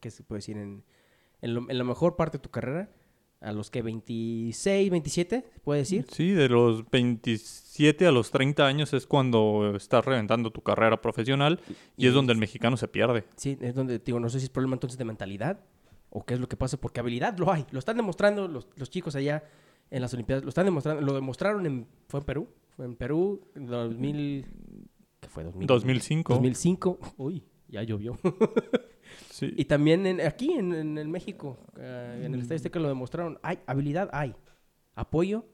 ¿qué 0.00 0.10
se 0.10 0.22
puede 0.22 0.38
decir? 0.38 0.56
En, 0.56 0.84
en, 1.42 1.54
lo- 1.54 1.70
en 1.70 1.78
la 1.78 1.84
mejor 1.84 2.16
parte 2.16 2.38
de 2.38 2.42
tu 2.42 2.50
carrera, 2.50 2.90
a 3.40 3.52
los 3.52 3.70
que 3.70 3.82
26, 3.82 4.90
27, 4.90 5.44
se 5.54 5.60
puede 5.60 5.80
decir. 5.80 6.06
Sí, 6.10 6.30
de 6.32 6.48
los 6.48 6.88
27 6.90 8.06
a 8.06 8.10
los 8.10 8.30
30 8.32 8.66
años 8.66 8.92
es 8.94 9.06
cuando 9.06 9.74
estás 9.76 10.04
reventando 10.04 10.50
tu 10.50 10.60
carrera 10.62 11.00
profesional 11.00 11.60
y, 11.96 12.08
es 12.08 12.14
donde 12.14 12.32
el 12.32 12.38
mexicano 12.38 12.76
se 12.76 12.88
pierde. 12.88 13.24
Sí, 13.36 13.56
es 13.60 13.74
donde 13.76 14.00
digo, 14.00 14.18
no 14.18 14.28
sé 14.28 14.40
si 14.40 14.46
es 14.46 14.50
problema 14.50 14.74
entonces 14.74 14.98
de 14.98 15.04
mentalidad 15.04 15.60
o 16.10 16.24
qué 16.24 16.34
es 16.34 16.40
lo 16.40 16.48
que 16.48 16.56
pasa, 16.56 16.78
porque 16.78 16.98
habilidad 16.98 17.38
lo 17.38 17.52
hay, 17.52 17.64
lo 17.70 17.78
están 17.78 17.96
demostrando 17.96 18.48
los, 18.48 18.66
los 18.76 18.90
chicos 18.90 19.14
allá 19.14 19.44
en 19.90 20.02
las 20.02 20.12
Olimpiadas, 20.14 20.42
lo 20.42 20.48
están 20.48 20.64
demostrando, 20.64 21.00
lo 21.02 21.14
demostraron 21.14 21.64
en, 21.64 21.86
fue 22.08 22.18
en 22.20 22.26
Perú, 22.26 22.48
fue 22.76 22.86
en 22.86 22.96
Perú, 22.96 23.40
en 23.54 23.66
2000, 23.66 24.46
¿qué 25.20 25.28
fue? 25.28 25.44
2000, 25.44 25.66
2005. 25.68 26.32
2005, 26.34 26.98
uy, 27.18 27.44
ya 27.68 27.82
llovió. 27.84 28.18
Sí. 29.30 29.52
y 29.56 29.64
también 29.66 30.06
en- 30.06 30.20
aquí 30.20 30.52
en, 30.52 30.74
en- 30.74 30.98
en 30.98 31.10
México, 31.10 31.58
eh, 31.78 32.22
en 32.24 32.34
el 32.34 32.40
Estadio 32.40 32.56
Azteca 32.56 32.78
lo 32.80 32.88
demostraron, 32.88 33.38
hay 33.42 33.58
habilidad, 33.66 34.08
hay, 34.12 34.34
apoyo, 34.94 35.44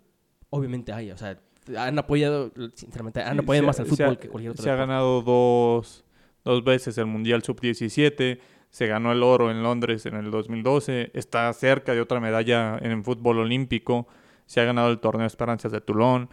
obviamente 0.51 0.93
hay, 0.93 1.11
o 1.11 1.17
sea, 1.17 1.39
han 1.79 1.99
apoyado, 1.99 2.53
sinceramente, 2.75 3.21
han 3.23 3.35
Sí, 3.37 3.43
apoyado 3.43 3.67
más 3.67 3.79
ha- 3.79 3.83
al 3.83 3.89
fútbol 3.89 4.09
ha- 4.15 4.17
que 4.17 4.29
cualquier 4.29 4.53
otro 4.53 4.63
Se 4.63 4.71
ha 4.71 4.77
ganado 4.77 5.23
dos, 5.23 6.05
dos 6.45 6.63
veces 6.65 6.97
el 6.99 7.07
Mundial 7.07 7.43
Sub-17, 7.43 8.39
se 8.71 8.87
ganó 8.87 9.13
el 9.13 9.23
oro 9.23 9.51
en 9.51 9.63
Londres 9.63 10.05
en 10.07 10.15
el 10.17 10.31
2012, 10.31 11.11
está 11.15 11.53
cerca 11.53 11.93
de 11.95 12.01
otra 12.01 12.21
medalla 12.21 12.77
en 12.83 13.05
fútbol 13.05 13.39
olímpico, 13.39 14.09
se 14.47 14.61
ha 14.61 14.65
ganado 14.65 14.91
el 14.91 14.99
torneo 14.99 15.27
Esperanzas 15.27 15.73
de 15.73 15.81
Toulon. 15.81 16.29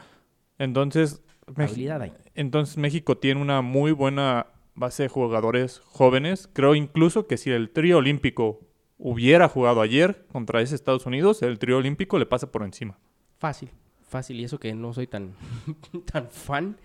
Entonces, 0.58 1.22
Mex- 1.56 2.12
entonces 2.36 2.78
México 2.78 3.18
tiene 3.18 3.42
una 3.42 3.62
muy 3.62 3.92
buena 3.92 4.48
base 4.75 5.04
de 5.04 5.10
jugadores 5.10 5.80
jóvenes. 5.86 6.50
Creo 6.54 6.75
incluso 6.75 7.28
que 7.28 7.38
si 7.38 7.51
el 7.51 7.70
trío 7.70 7.98
olímpico 7.98 8.60
hubiera 8.98 9.48
jugado 9.48 9.82
ayer 9.82 10.25
contra 10.32 10.62
ese 10.62 10.75
Estados 10.75 11.06
Unidos, 11.06 11.42
el 11.42 11.60
trío 11.60 11.78
olímpico 11.78 12.20
le 12.20 12.25
pasa 12.25 12.51
por 12.51 12.63
encima. 12.63 13.00
Fácil, 13.38 13.70
fácil. 14.01 14.40
Y 14.40 14.44
eso 14.44 14.60
que 14.60 14.74
no 14.74 14.94
soy 14.94 15.08
tan, 15.08 15.36
tan 16.12 16.30
fan, 16.30 16.78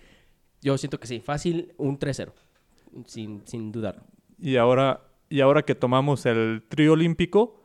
yo 0.62 0.78
siento 0.78 0.98
que 0.98 1.06
sí, 1.06 1.20
fácil 1.20 1.74
un 1.76 1.98
3-0, 1.98 2.32
sin, 3.06 3.46
sin 3.46 3.72
dudarlo. 3.72 4.04
Y 4.38 4.56
ahora, 4.56 5.02
y 5.28 5.40
ahora 5.40 5.62
que 5.62 5.74
tomamos 5.74 6.26
el 6.26 6.64
trío 6.68 6.94
olímpico, 6.94 7.60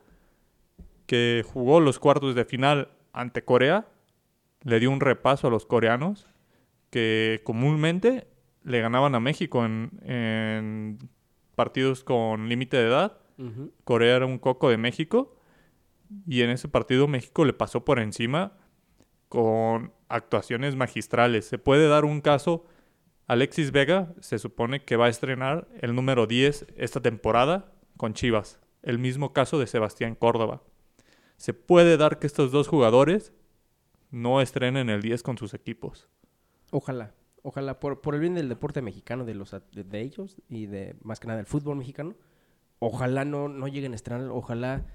que 1.06 1.44
jugó 1.46 1.80
los 1.80 1.98
cuartos 1.98 2.34
de 2.34 2.44
final 2.44 2.88
ante 3.12 3.44
Corea, 3.44 3.88
le 4.62 4.80
dio 4.80 4.90
un 4.90 5.00
repaso 5.00 5.48
a 5.48 5.50
los 5.50 5.66
coreanos 5.66 6.26
que 6.90 7.40
comúnmente 7.44 8.28
le 8.64 8.80
ganaban 8.80 9.14
a 9.14 9.20
México 9.20 9.64
en, 9.64 9.90
en 10.02 10.98
partidos 11.54 12.04
con 12.04 12.48
límite 12.48 12.76
de 12.76 12.88
edad. 12.88 13.18
Corea 13.84 14.16
era 14.16 14.26
un 14.26 14.38
coco 14.38 14.68
de 14.68 14.76
México 14.76 15.34
y 16.26 16.42
en 16.42 16.50
ese 16.50 16.68
partido 16.68 17.08
México 17.08 17.44
le 17.44 17.52
pasó 17.52 17.84
por 17.84 17.98
encima 17.98 18.52
con 19.28 19.92
actuaciones 20.08 20.76
magistrales. 20.76 21.46
Se 21.46 21.58
puede 21.58 21.88
dar 21.88 22.04
un 22.04 22.20
caso, 22.20 22.66
Alexis 23.26 23.72
Vega 23.72 24.14
se 24.20 24.38
supone 24.38 24.84
que 24.84 24.96
va 24.96 25.06
a 25.06 25.08
estrenar 25.08 25.66
el 25.80 25.94
número 25.94 26.26
10 26.26 26.66
esta 26.76 27.00
temporada 27.00 27.72
con 27.96 28.14
Chivas, 28.14 28.60
el 28.82 28.98
mismo 28.98 29.32
caso 29.32 29.58
de 29.58 29.66
Sebastián 29.66 30.14
Córdoba. 30.14 30.62
Se 31.36 31.54
puede 31.54 31.96
dar 31.96 32.18
que 32.18 32.26
estos 32.26 32.52
dos 32.52 32.68
jugadores 32.68 33.32
no 34.10 34.40
estrenen 34.40 34.90
el 34.90 35.00
10 35.00 35.22
con 35.22 35.38
sus 35.38 35.54
equipos. 35.54 36.08
Ojalá, 36.70 37.14
ojalá, 37.42 37.80
por, 37.80 38.00
por 38.00 38.14
el 38.14 38.20
bien 38.20 38.34
del 38.34 38.48
deporte 38.48 38.82
mexicano, 38.82 39.24
de, 39.24 39.34
los, 39.34 39.50
de, 39.50 39.84
de 39.84 40.00
ellos 40.00 40.40
y 40.48 40.66
de 40.66 40.96
más 41.02 41.20
que 41.20 41.26
nada 41.26 41.38
del 41.38 41.46
fútbol 41.46 41.76
mexicano, 41.76 42.14
ojalá 42.78 43.24
no, 43.24 43.48
no 43.48 43.68
lleguen 43.68 43.92
a 43.92 43.96
estrenar, 43.96 44.28
ojalá 44.30 44.86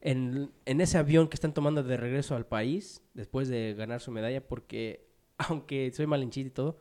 en, 0.00 0.52
en 0.66 0.80
ese 0.80 0.98
avión 0.98 1.28
que 1.28 1.34
están 1.34 1.54
tomando 1.54 1.82
de 1.82 1.96
regreso 1.96 2.36
al 2.36 2.46
país 2.46 3.02
después 3.14 3.48
de 3.48 3.74
ganar 3.74 4.00
su 4.00 4.10
medalla, 4.10 4.46
porque 4.46 5.08
aunque 5.38 5.90
soy 5.92 6.06
malinchito 6.06 6.48
y 6.48 6.50
todo, 6.50 6.78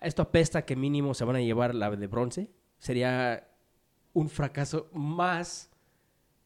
esto 0.00 0.22
apesta 0.22 0.64
que 0.64 0.76
mínimo 0.76 1.14
se 1.14 1.24
van 1.24 1.36
a 1.36 1.40
llevar 1.40 1.74
la 1.74 1.90
de 1.90 2.06
bronce. 2.06 2.50
Sería 2.78 3.48
un 4.12 4.28
fracaso 4.28 4.90
más 4.92 5.70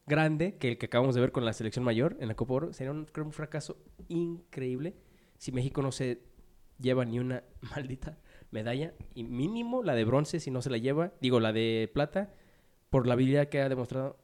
grande 0.05 0.57
que 0.57 0.69
el 0.69 0.77
que 0.77 0.87
acabamos 0.87 1.15
de 1.15 1.21
ver 1.21 1.31
con 1.31 1.45
la 1.45 1.53
selección 1.53 1.83
mayor 1.85 2.17
en 2.19 2.27
la 2.27 2.35
Copa 2.35 2.53
Oro. 2.53 2.73
Sería 2.73 2.93
creo, 3.11 3.25
un 3.25 3.33
fracaso 3.33 3.77
increíble 4.07 4.95
si 5.37 5.51
México 5.51 5.81
no 5.81 5.91
se 5.91 6.21
lleva 6.79 7.05
ni 7.05 7.19
una 7.19 7.43
maldita 7.75 8.17
medalla. 8.51 8.93
Y 9.13 9.23
mínimo 9.23 9.83
la 9.83 9.95
de 9.95 10.05
bronce, 10.05 10.39
si 10.39 10.51
no 10.51 10.61
se 10.61 10.69
la 10.69 10.77
lleva, 10.77 11.13
digo, 11.21 11.39
la 11.39 11.53
de 11.53 11.89
plata, 11.93 12.33
por 12.89 13.07
la 13.07 13.13
habilidad 13.13 13.49
que 13.49 13.61
ha 13.61 13.69
demostrado. 13.69 14.17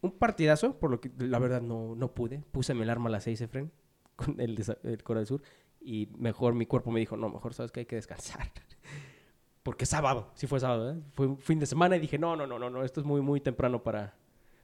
Un 0.00 0.12
partidazo, 0.12 0.78
por 0.78 0.90
lo 0.90 1.00
que 1.00 1.10
la 1.18 1.38
verdad 1.38 1.60
no, 1.60 1.94
no 1.96 2.14
pude. 2.14 2.44
Puse 2.52 2.72
el 2.72 2.90
arma 2.90 3.08
a 3.08 3.12
las 3.12 3.24
6, 3.24 3.40
Efren, 3.42 3.72
con 4.16 4.40
el, 4.40 4.58
el 4.82 4.96
del 4.96 5.26
Sur. 5.26 5.42
Y 5.80 6.08
mejor 6.16 6.54
mi 6.54 6.66
cuerpo 6.66 6.90
me 6.90 7.00
dijo, 7.00 7.16
no, 7.16 7.28
mejor 7.28 7.54
sabes 7.54 7.72
que 7.72 7.80
hay 7.80 7.86
que 7.86 7.96
descansar. 7.96 8.50
Porque 9.62 9.86
sábado, 9.86 10.30
sí 10.34 10.46
fue 10.46 10.60
sábado, 10.60 10.92
¿eh? 10.92 11.00
Fue 11.12 11.26
un 11.26 11.38
fin 11.38 11.58
de 11.58 11.66
semana 11.66 11.96
y 11.96 12.00
dije, 12.00 12.18
no, 12.18 12.36
no, 12.36 12.46
no, 12.46 12.58
no, 12.58 12.70
no, 12.70 12.84
esto 12.84 13.00
es 13.00 13.06
muy, 13.06 13.20
muy 13.20 13.40
temprano 13.40 13.82
para, 13.82 14.16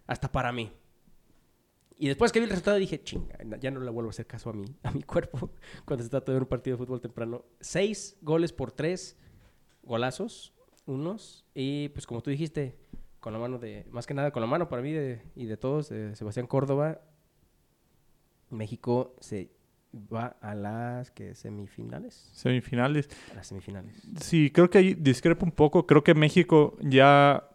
hasta 0.06 0.32
para 0.32 0.50
mí. 0.50 0.72
Y 1.96 2.08
después 2.08 2.32
que 2.32 2.40
vi 2.40 2.44
el 2.44 2.50
resultado 2.50 2.76
dije, 2.76 3.02
chinga, 3.02 3.36
ya 3.60 3.70
no 3.70 3.80
le 3.80 3.90
vuelvo 3.90 4.08
a 4.08 4.10
hacer 4.10 4.26
caso 4.26 4.50
a 4.50 4.52
mi, 4.52 4.64
a 4.82 4.90
mi 4.90 5.02
cuerpo 5.04 5.50
cuando 5.84 6.02
se 6.02 6.10
trata 6.10 6.32
de 6.32 6.38
un 6.38 6.46
partido 6.46 6.76
de 6.76 6.84
fútbol 6.84 7.00
temprano. 7.00 7.44
Seis 7.60 8.16
goles 8.20 8.52
por 8.52 8.72
tres 8.72 9.16
golazos, 9.82 10.52
unos. 10.86 11.44
Y 11.54 11.88
pues 11.90 12.06
como 12.06 12.20
tú 12.20 12.30
dijiste, 12.30 12.76
con 13.20 13.32
la 13.32 13.38
mano 13.38 13.58
de, 13.58 13.86
más 13.90 14.06
que 14.06 14.14
nada 14.14 14.32
con 14.32 14.40
la 14.42 14.46
mano 14.48 14.68
para 14.68 14.82
mí 14.82 14.92
de- 14.92 15.22
y 15.36 15.46
de 15.46 15.56
todos, 15.56 15.88
de 15.88 16.14
Sebastián 16.16 16.46
Córdoba, 16.46 17.00
México 18.50 19.14
se 19.20 19.50
va 20.12 20.36
a 20.40 20.54
las 20.54 21.10
que 21.10 21.34
semifinales. 21.34 22.28
Semifinales. 22.32 23.08
A 23.32 23.34
las 23.36 23.46
semifinales. 23.46 24.02
Sí, 24.20 24.50
creo 24.50 24.68
que 24.68 24.78
ahí 24.78 24.94
discrepo 24.94 25.44
un 25.46 25.52
poco. 25.52 25.86
Creo 25.86 26.02
que 26.02 26.14
México 26.14 26.76
ya 26.80 27.48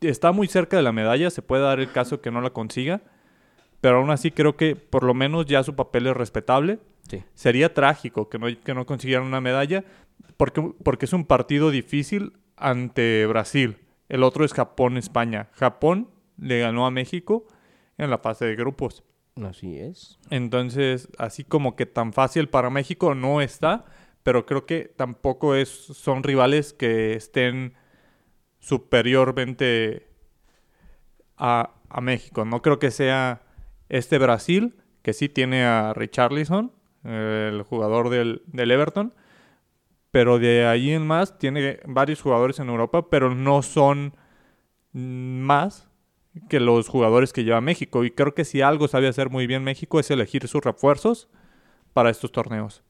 está 0.00 0.32
muy 0.32 0.48
cerca 0.48 0.76
de 0.76 0.82
la 0.82 0.92
medalla. 0.92 1.30
Se 1.30 1.42
puede 1.42 1.62
dar 1.62 1.80
el 1.80 1.90
caso 1.92 2.20
que 2.20 2.30
no 2.30 2.40
la 2.40 2.50
consiga. 2.50 3.00
Pero 3.80 3.98
aún 3.98 4.10
así 4.10 4.30
creo 4.30 4.56
que 4.56 4.76
por 4.76 5.04
lo 5.04 5.14
menos 5.14 5.46
ya 5.46 5.62
su 5.62 5.74
papel 5.74 6.06
es 6.06 6.16
respetable. 6.16 6.78
Sí. 7.08 7.24
Sería 7.34 7.74
trágico 7.74 8.28
que 8.28 8.38
no, 8.38 8.46
que 8.62 8.74
no 8.74 8.86
consiguieran 8.86 9.26
una 9.26 9.40
medalla 9.40 9.84
porque, 10.36 10.62
porque 10.82 11.06
es 11.06 11.12
un 11.12 11.24
partido 11.24 11.70
difícil 11.70 12.34
ante 12.56 13.26
Brasil. 13.26 13.78
El 14.08 14.22
otro 14.22 14.44
es 14.44 14.52
Japón-España. 14.52 15.48
Japón 15.52 16.08
le 16.36 16.60
ganó 16.60 16.86
a 16.86 16.90
México 16.90 17.46
en 17.96 18.10
la 18.10 18.18
fase 18.18 18.44
de 18.46 18.56
grupos. 18.56 19.04
Así 19.42 19.78
es. 19.78 20.18
Entonces, 20.30 21.08
así 21.18 21.44
como 21.44 21.76
que 21.76 21.86
tan 21.86 22.12
fácil 22.12 22.48
para 22.48 22.70
México 22.70 23.14
no 23.14 23.40
está, 23.40 23.84
pero 24.22 24.46
creo 24.46 24.66
que 24.66 24.92
tampoco 24.96 25.54
es, 25.54 25.68
son 25.68 26.22
rivales 26.22 26.72
que 26.72 27.14
estén 27.14 27.74
superiormente 28.58 30.08
a, 31.36 31.74
a 31.88 32.00
México. 32.00 32.44
No 32.44 32.60
creo 32.62 32.78
que 32.78 32.90
sea 32.90 33.42
este 33.90 34.18
Brasil, 34.18 34.76
que 35.02 35.12
sí 35.12 35.28
tiene 35.28 35.64
a 35.64 35.92
Richarlison, 35.92 36.72
el 37.04 37.62
jugador 37.62 38.08
del, 38.08 38.42
del 38.46 38.70
Everton, 38.70 39.14
Pero 40.10 40.38
de 40.38 40.66
ahí 40.66 40.92
en 40.92 41.06
más 41.06 41.38
tiene 41.38 41.80
varios 41.86 42.20
jugadores 42.20 42.58
en 42.58 42.68
Europa, 42.68 43.08
pero 43.10 43.34
no 43.34 43.62
son 43.62 44.14
más 44.92 45.88
que 46.48 46.60
los 46.60 46.88
jugadores 46.88 47.32
que 47.32 47.44
lleva 47.44 47.60
México. 47.60 48.04
Y 48.04 48.10
creo 48.10 48.34
que 48.34 48.44
si 48.44 48.60
algo 48.60 48.88
sabe 48.88 49.08
hacer 49.08 49.30
muy 49.30 49.46
bien 49.46 49.64
México 49.64 50.00
es 50.00 50.10
elegir 50.10 50.46
sus 50.48 50.62
refuerzos 50.64 51.28
para 51.92 52.10
estos 52.10 52.32
torneos. 52.32 52.82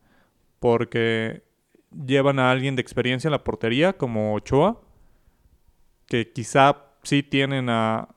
Porque 0.60 1.42
llevan 1.90 2.38
a 2.38 2.50
alguien 2.50 2.76
de 2.76 2.82
experiencia 2.82 3.28
en 3.28 3.32
la 3.32 3.44
portería, 3.44 3.94
como 3.94 4.34
Ochoa, 4.34 4.80
que 6.06 6.32
quizá 6.32 6.84
sí 7.02 7.22
tienen 7.22 7.68
a, 7.70 8.08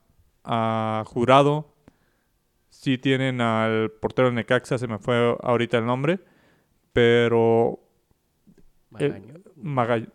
a 0.44 1.04
Jurado, 1.08 1.73
sí 2.84 2.98
tienen 2.98 3.40
al 3.40 3.92
portero 3.92 4.28
de 4.28 4.36
Necaxa, 4.36 4.78
se 4.78 4.88
me 4.88 4.98
fue 5.00 5.38
ahorita 5.42 5.78
el 5.78 5.86
nombre, 5.86 6.20
pero... 6.92 7.80
Magaño. 8.90 9.34
Maga- 9.56 10.08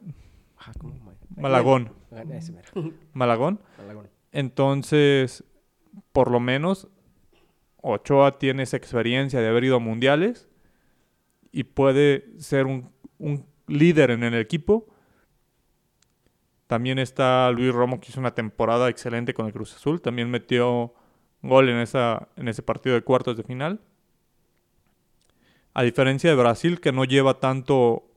Ajá, 0.59 0.73
¿cómo? 0.79 0.95
Ma- 1.03 1.15
Malagón. 1.37 1.93
Magaño, 2.11 2.41
mero. 2.53 2.93
Malagón. 3.15 3.61
Malagón. 3.79 4.09
Entonces, 4.33 5.43
por 6.13 6.31
lo 6.31 6.41
menos, 6.41 6.89
Ochoa 7.81 8.39
tiene 8.39 8.65
esa 8.65 8.77
experiencia 8.77 9.41
de 9.41 9.49
haber 9.49 9.65
ido 9.65 9.77
a 9.77 9.81
mundiales 9.81 10.49
y 11.51 11.65
puede 11.65 12.27
ser 12.39 12.67
un, 12.67 12.91
un 13.19 13.47
líder 13.67 14.11
en 14.11 14.23
el 14.25 14.35
equipo. 14.35 14.87
También 16.67 16.99
está 16.99 17.51
Luis 17.51 17.73
Romo, 17.73 17.99
que 17.99 18.11
hizo 18.11 18.21
una 18.21 18.35
temporada 18.35 18.91
excelente 18.91 19.33
con 19.33 19.47
el 19.47 19.53
Cruz 19.55 19.75
Azul. 19.75 20.03
También 20.03 20.31
metió 20.31 20.93
gol 21.42 21.68
en, 21.68 21.78
esa, 21.78 22.28
en 22.37 22.49
ese 22.49 22.62
partido 22.62 22.95
de 22.95 23.02
cuartos 23.02 23.37
de 23.37 23.42
final. 23.42 23.80
A 25.75 25.83
diferencia 25.83 26.30
de 26.30 26.37
Brasil, 26.37 26.80
que 26.80 26.92
no 26.92 27.04
lleva 27.04 27.40
tanto, 27.40 28.11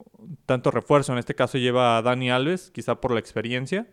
tanto 0.46 0.72
refuerzo. 0.72 1.12
En 1.14 1.20
este 1.20 1.36
caso 1.36 1.58
lleva 1.58 1.98
a 1.98 2.02
Dani 2.02 2.32
Alves, 2.32 2.72
quizá 2.72 3.00
por 3.00 3.12
la 3.12 3.20
experiencia 3.20 3.88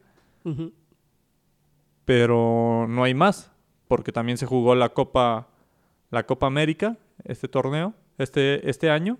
pero 2.09 2.87
no 2.89 3.05
hay 3.05 3.13
más, 3.13 3.53
porque 3.87 4.13
también 4.13 4.39
se 4.39 4.47
jugó 4.47 4.75
la 4.75 4.95
Copa, 4.95 5.49
la 6.11 6.25
Copa 6.25 6.47
América, 6.47 6.97
este 7.25 7.49
torneo, 7.49 7.93
este, 8.17 8.71
este 8.71 8.89
año, 8.89 9.19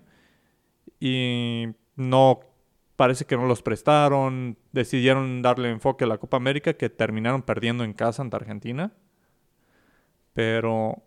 y 0.99 1.67
no, 1.95 2.39
parece 2.95 3.25
que 3.25 3.37
no 3.37 3.45
los 3.45 3.61
prestaron, 3.61 4.57
decidieron 4.71 5.43
darle 5.43 5.69
enfoque 5.69 6.05
a 6.05 6.07
la 6.07 6.17
Copa 6.17 6.37
América, 6.37 6.73
que 6.73 6.89
terminaron 6.89 7.43
perdiendo 7.43 7.83
en 7.83 7.93
casa 7.93 8.23
ante 8.23 8.37
Argentina, 8.37 8.91
pero 10.39 11.03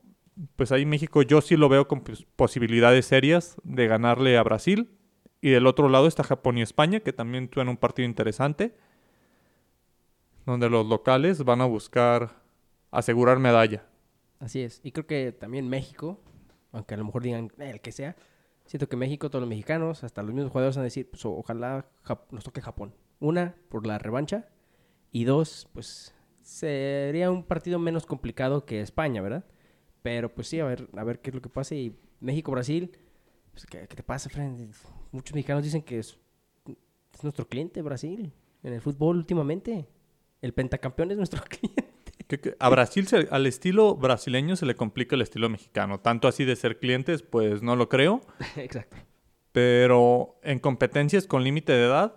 pues 0.57 0.73
ahí 0.73 0.85
México 0.85 1.23
yo 1.23 1.41
sí 1.41 1.57
lo 1.57 1.71
veo 1.71 1.89
con 1.89 2.03
pues, 2.03 2.27
posibilidades 2.37 3.07
serias 3.07 3.57
de 3.65 3.87
ganarle 3.87 4.37
a 4.37 4.43
Brasil, 4.43 4.91
y 5.41 5.49
del 5.49 5.67
otro 5.67 5.89
lado 5.89 6.07
está 6.07 6.23
Japón 6.23 6.59
y 6.59 6.63
España, 6.63 7.01
que 7.01 7.15
también 7.15 7.49
tuvieron 7.49 7.71
un 7.71 7.77
partido 7.79 8.07
interesante 8.07 8.75
donde 10.45 10.69
los 10.69 10.87
locales 10.87 11.45
van 11.45 11.63
a 11.63 11.65
buscar 11.65 12.43
asegurar 12.91 13.39
medalla. 13.39 13.87
Así 14.39 14.61
es. 14.61 14.83
Y 14.85 14.93
creo 14.93 15.07
que 15.07 15.33
también 15.33 15.67
México, 15.67 16.21
aunque 16.73 16.93
a 16.93 16.99
lo 16.99 17.07
mejor 17.07 17.23
digan 17.23 17.51
"Eh, 17.59 17.71
el 17.71 17.81
que 17.81 17.91
sea, 17.91 18.17
siento 18.67 18.87
que 18.87 18.97
México, 18.97 19.31
todos 19.31 19.41
los 19.41 19.49
mexicanos, 19.49 20.05
hasta 20.05 20.23
los 20.23 20.35
mismos 20.35 20.53
jugadores 20.53 20.77
van 20.77 20.83
a 20.83 20.85
decir, 20.85 21.09
pues 21.11 21.25
ojalá 21.25 21.87
nos 22.31 22.45
toque 22.45 22.61
Japón. 22.61 22.95
Una, 23.19 23.55
por 23.71 23.87
la 23.87 23.99
revancha. 23.99 24.51
Y 25.11 25.25
dos, 25.25 25.69
pues 25.73 26.15
sería 26.43 27.31
un 27.31 27.45
partido 27.45 27.79
menos 27.79 28.07
complicado 28.07 28.65
que 28.65 28.81
España, 28.81 29.23
¿verdad? 29.23 29.45
Pero 30.03 30.35
pues 30.35 30.49
sí, 30.49 30.59
a 30.61 30.65
ver, 30.65 30.89
a 30.97 31.05
ver 31.05 31.21
qué 31.21 31.31
es 31.31 31.35
lo 31.35 31.43
que 31.43 31.49
pasa. 31.49 31.75
Y 31.75 31.97
México-Brasil, 32.21 32.91
pues, 33.53 33.67
¿qué, 33.67 33.87
qué 33.89 33.97
te 33.97 34.03
pasa, 34.03 34.29
Fran? 34.31 34.71
Muchos 35.13 35.35
mexicanos 35.35 35.63
dicen 35.65 35.83
que 35.83 35.99
es, 35.99 36.19
es 37.15 37.23
nuestro 37.23 37.47
cliente 37.49 37.83
Brasil 37.83 38.33
en 38.63 38.73
el 38.73 38.81
fútbol 38.81 39.17
últimamente. 39.19 39.87
El 40.41 40.53
pentacampeón 40.55 41.11
es 41.13 41.17
nuestro 41.17 41.43
cliente. 41.49 41.85
Que- 42.27 42.41
que 42.41 42.57
a 42.59 42.69
Brasil, 42.69 43.07
se- 43.07 43.29
al 43.31 43.47
estilo 43.47 43.95
brasileño 43.95 44.57
se 44.57 44.67
le 44.67 44.75
complica 44.75 45.15
el 45.15 45.23
estilo 45.23 45.49
mexicano. 45.49 46.01
Tanto 46.01 46.27
así 46.29 46.45
de 46.45 46.57
ser 46.57 46.79
clientes, 46.79 47.23
pues 47.23 47.63
no 47.63 47.77
lo 47.77 47.89
creo. 47.89 48.23
Exacto. 48.57 48.97
Pero 49.53 50.39
en 50.43 50.59
competencias 50.59 51.27
con 51.27 51.45
límite 51.45 51.73
de 51.73 51.85
edad, 51.85 52.17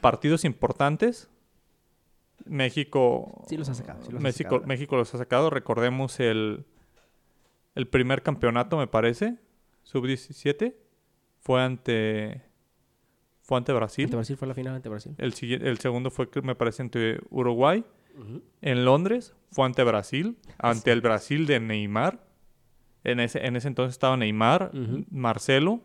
partidos 0.00 0.44
importantes, 0.44 1.30
México... 2.46 3.44
Sí 3.48 3.56
los 3.56 3.68
ha 3.68 3.74
sacado, 3.74 4.02
sí 4.02 4.12
los 4.12 4.20
ha 4.20 4.22
México, 4.22 4.56
sacado. 4.56 4.66
México 4.66 4.96
los 4.96 5.14
ha 5.14 5.18
sacado. 5.18 5.50
Recordemos 5.50 6.20
el, 6.20 6.64
el 7.74 7.88
primer 7.88 8.22
campeonato, 8.22 8.76
me 8.76 8.86
parece, 8.86 9.38
sub-17, 9.82 10.74
fue 11.40 11.62
ante, 11.62 12.42
fue 13.40 13.58
ante 13.58 13.72
Brasil. 13.72 14.04
Ante 14.04 14.16
Brasil 14.16 14.36
fue 14.36 14.48
la 14.48 14.54
final 14.54 14.74
ante 14.74 14.88
Brasil. 14.88 15.14
El, 15.18 15.34
el 15.62 15.78
segundo 15.78 16.10
fue, 16.10 16.30
que 16.30 16.42
me 16.42 16.54
parece, 16.54 16.82
ante 16.82 17.20
Uruguay. 17.30 17.84
En 18.60 18.84
Londres 18.84 19.34
fue 19.50 19.64
ante 19.64 19.82
Brasil, 19.84 20.36
ante 20.58 20.92
el 20.92 21.00
Brasil 21.00 21.46
de 21.46 21.60
Neymar. 21.60 22.26
En 23.04 23.20
ese, 23.20 23.46
en 23.46 23.56
ese 23.56 23.68
entonces 23.68 23.94
estaba 23.94 24.16
Neymar. 24.16 24.70
Marcelo 25.10 25.80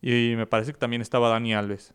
y 0.00 0.34
me 0.36 0.46
parece 0.46 0.72
que 0.72 0.78
también 0.78 1.02
estaba 1.02 1.28
Dani 1.28 1.52
Alves. 1.54 1.94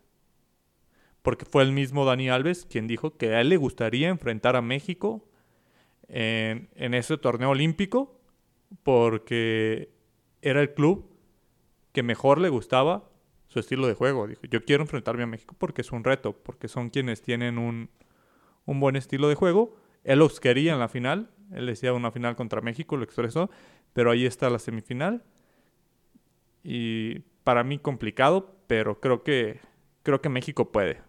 Porque 1.26 1.44
fue 1.44 1.64
el 1.64 1.72
mismo 1.72 2.04
Dani 2.04 2.28
Alves 2.28 2.66
quien 2.70 2.86
dijo 2.86 3.16
que 3.16 3.34
a 3.34 3.40
él 3.40 3.48
le 3.48 3.56
gustaría 3.56 4.10
enfrentar 4.10 4.54
a 4.54 4.62
México 4.62 5.28
en, 6.06 6.94
ese 6.94 7.18
torneo 7.18 7.50
olímpico 7.50 8.20
porque 8.84 9.90
era 10.40 10.62
el 10.62 10.72
club 10.72 11.10
que 11.90 12.04
mejor 12.04 12.40
le 12.40 12.48
gustaba 12.48 13.10
su 13.48 13.58
estilo 13.58 13.88
de 13.88 13.94
juego. 13.94 14.28
Dijo, 14.28 14.42
yo 14.48 14.64
quiero 14.64 14.84
enfrentarme 14.84 15.24
a 15.24 15.26
México 15.26 15.56
porque 15.58 15.80
es 15.80 15.90
un 15.90 16.04
reto, 16.04 16.32
porque 16.32 16.68
son 16.68 16.90
quienes 16.90 17.22
tienen 17.22 17.58
un, 17.58 17.90
buen 18.64 18.94
estilo 18.94 19.28
de 19.28 19.34
juego. 19.34 19.74
Él 20.04 20.20
los 20.20 20.38
quería 20.38 20.74
en 20.74 20.78
la 20.78 20.86
final, 20.86 21.32
él 21.50 21.66
decía 21.66 21.92
una 21.92 22.12
final 22.12 22.36
contra 22.36 22.60
México, 22.60 22.96
lo 22.96 23.02
expresó, 23.02 23.50
pero 23.94 24.12
ahí 24.12 24.26
está 24.26 24.48
la 24.48 24.60
semifinal. 24.60 25.24
Y 26.62 27.18
para 27.42 27.64
mí 27.64 27.80
complicado, 27.80 28.54
pero 28.68 29.00
creo 29.00 29.24
que 29.24 29.58
México 30.28 30.70
puede. 30.70 31.05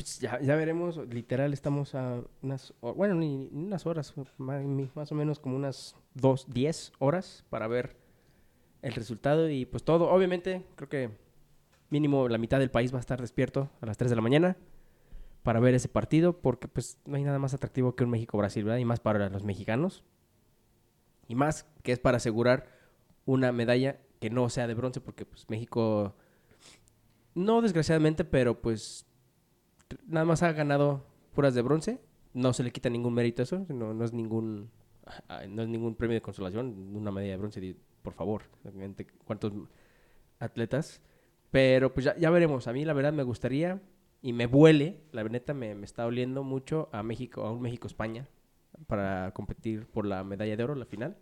Pues 0.00 0.18
ya, 0.18 0.40
ya 0.40 0.56
veremos, 0.56 0.96
literal 1.12 1.52
estamos 1.52 1.94
a 1.94 2.22
unas, 2.40 2.72
bueno, 2.80 3.14
ni, 3.16 3.50
ni 3.52 3.64
unas 3.64 3.84
horas, 3.84 4.14
mi- 4.38 4.88
más, 4.94 5.12
o 5.12 5.14
menos 5.14 5.38
como 5.38 5.56
unas 5.56 5.94
dos, 6.14 6.46
diez 6.48 6.90
horas 7.00 7.44
para 7.50 7.68
ver 7.68 7.98
el 8.80 8.94
resultado 8.94 9.50
y 9.50 9.66
pues 9.66 9.82
todo, 9.82 10.10
obviamente, 10.10 10.64
creo 10.76 10.88
que 10.88 11.10
mínimo 11.90 12.30
la 12.30 12.38
mitad 12.38 12.58
del 12.58 12.70
país 12.70 12.94
va 12.94 12.96
a 12.96 13.00
estar 13.00 13.20
despierto 13.20 13.68
a 13.82 13.84
las 13.84 13.98
3 13.98 14.08
de 14.10 14.16
la 14.16 14.22
mañana 14.22 14.56
para 15.42 15.60
ver 15.60 15.74
ese 15.74 15.88
partido 15.90 16.32
porque 16.40 16.66
pues 16.66 16.96
no 17.04 17.16
hay 17.16 17.22
nada 17.24 17.38
más 17.38 17.52
atractivo 17.52 17.94
que 17.94 18.04
un 18.04 18.10
México-Brasil, 18.10 18.64
¿verdad? 18.64 18.78
Y 18.78 18.86
más 18.86 19.00
para 19.00 19.28
los 19.28 19.44
mexicanos. 19.44 20.02
Y 21.28 21.34
más 21.34 21.66
que 21.82 21.92
es 21.92 21.98
para 21.98 22.16
asegurar 22.16 22.68
una 23.26 23.52
medalla 23.52 24.00
que 24.18 24.30
no 24.30 24.48
sea 24.48 24.66
de 24.66 24.72
bronce 24.72 25.02
porque 25.02 25.26
pues 25.26 25.44
México, 25.50 26.14
no 27.34 27.60
desgraciadamente, 27.60 28.24
pero 28.24 28.62
pues 28.62 29.04
nada 30.06 30.24
más 30.24 30.42
ha 30.42 30.52
ganado 30.52 31.04
puras 31.34 31.54
de 31.54 31.62
bronce. 31.62 32.00
No 32.32 32.52
se 32.52 32.62
le 32.62 32.70
quita 32.70 32.88
ningún 32.90 33.14
mérito 33.14 33.42
a 33.42 33.44
eso. 33.44 33.66
No, 33.68 33.94
no 33.94 34.04
es 34.04 34.12
ningún 34.12 34.70
ah, 35.28 35.42
no 35.48 35.62
es 35.62 35.68
ningún 35.68 35.94
premio 35.94 36.14
de 36.14 36.22
consolación. 36.22 36.94
Una 36.94 37.10
medalla 37.10 37.32
de 37.32 37.38
bronce, 37.38 37.76
por 38.02 38.12
favor. 38.12 38.42
¿Cuántos 39.24 39.52
atletas? 40.38 41.00
Pero 41.50 41.92
pues 41.92 42.04
ya, 42.04 42.16
ya 42.16 42.30
veremos. 42.30 42.68
A 42.68 42.72
mí 42.72 42.84
la 42.84 42.92
verdad 42.92 43.12
me 43.12 43.22
gustaría 43.22 43.80
y 44.22 44.32
me 44.32 44.46
huele, 44.46 45.00
la 45.12 45.24
neta 45.24 45.54
me, 45.54 45.74
me 45.74 45.84
está 45.84 46.06
oliendo 46.06 46.44
mucho 46.44 46.88
a 46.92 47.02
México, 47.02 47.42
a 47.42 47.52
un 47.52 47.62
México-España 47.62 48.28
para 48.86 49.32
competir 49.32 49.86
por 49.86 50.06
la 50.06 50.24
medalla 50.24 50.56
de 50.56 50.64
oro, 50.64 50.74
la 50.74 50.84
final. 50.84 51.16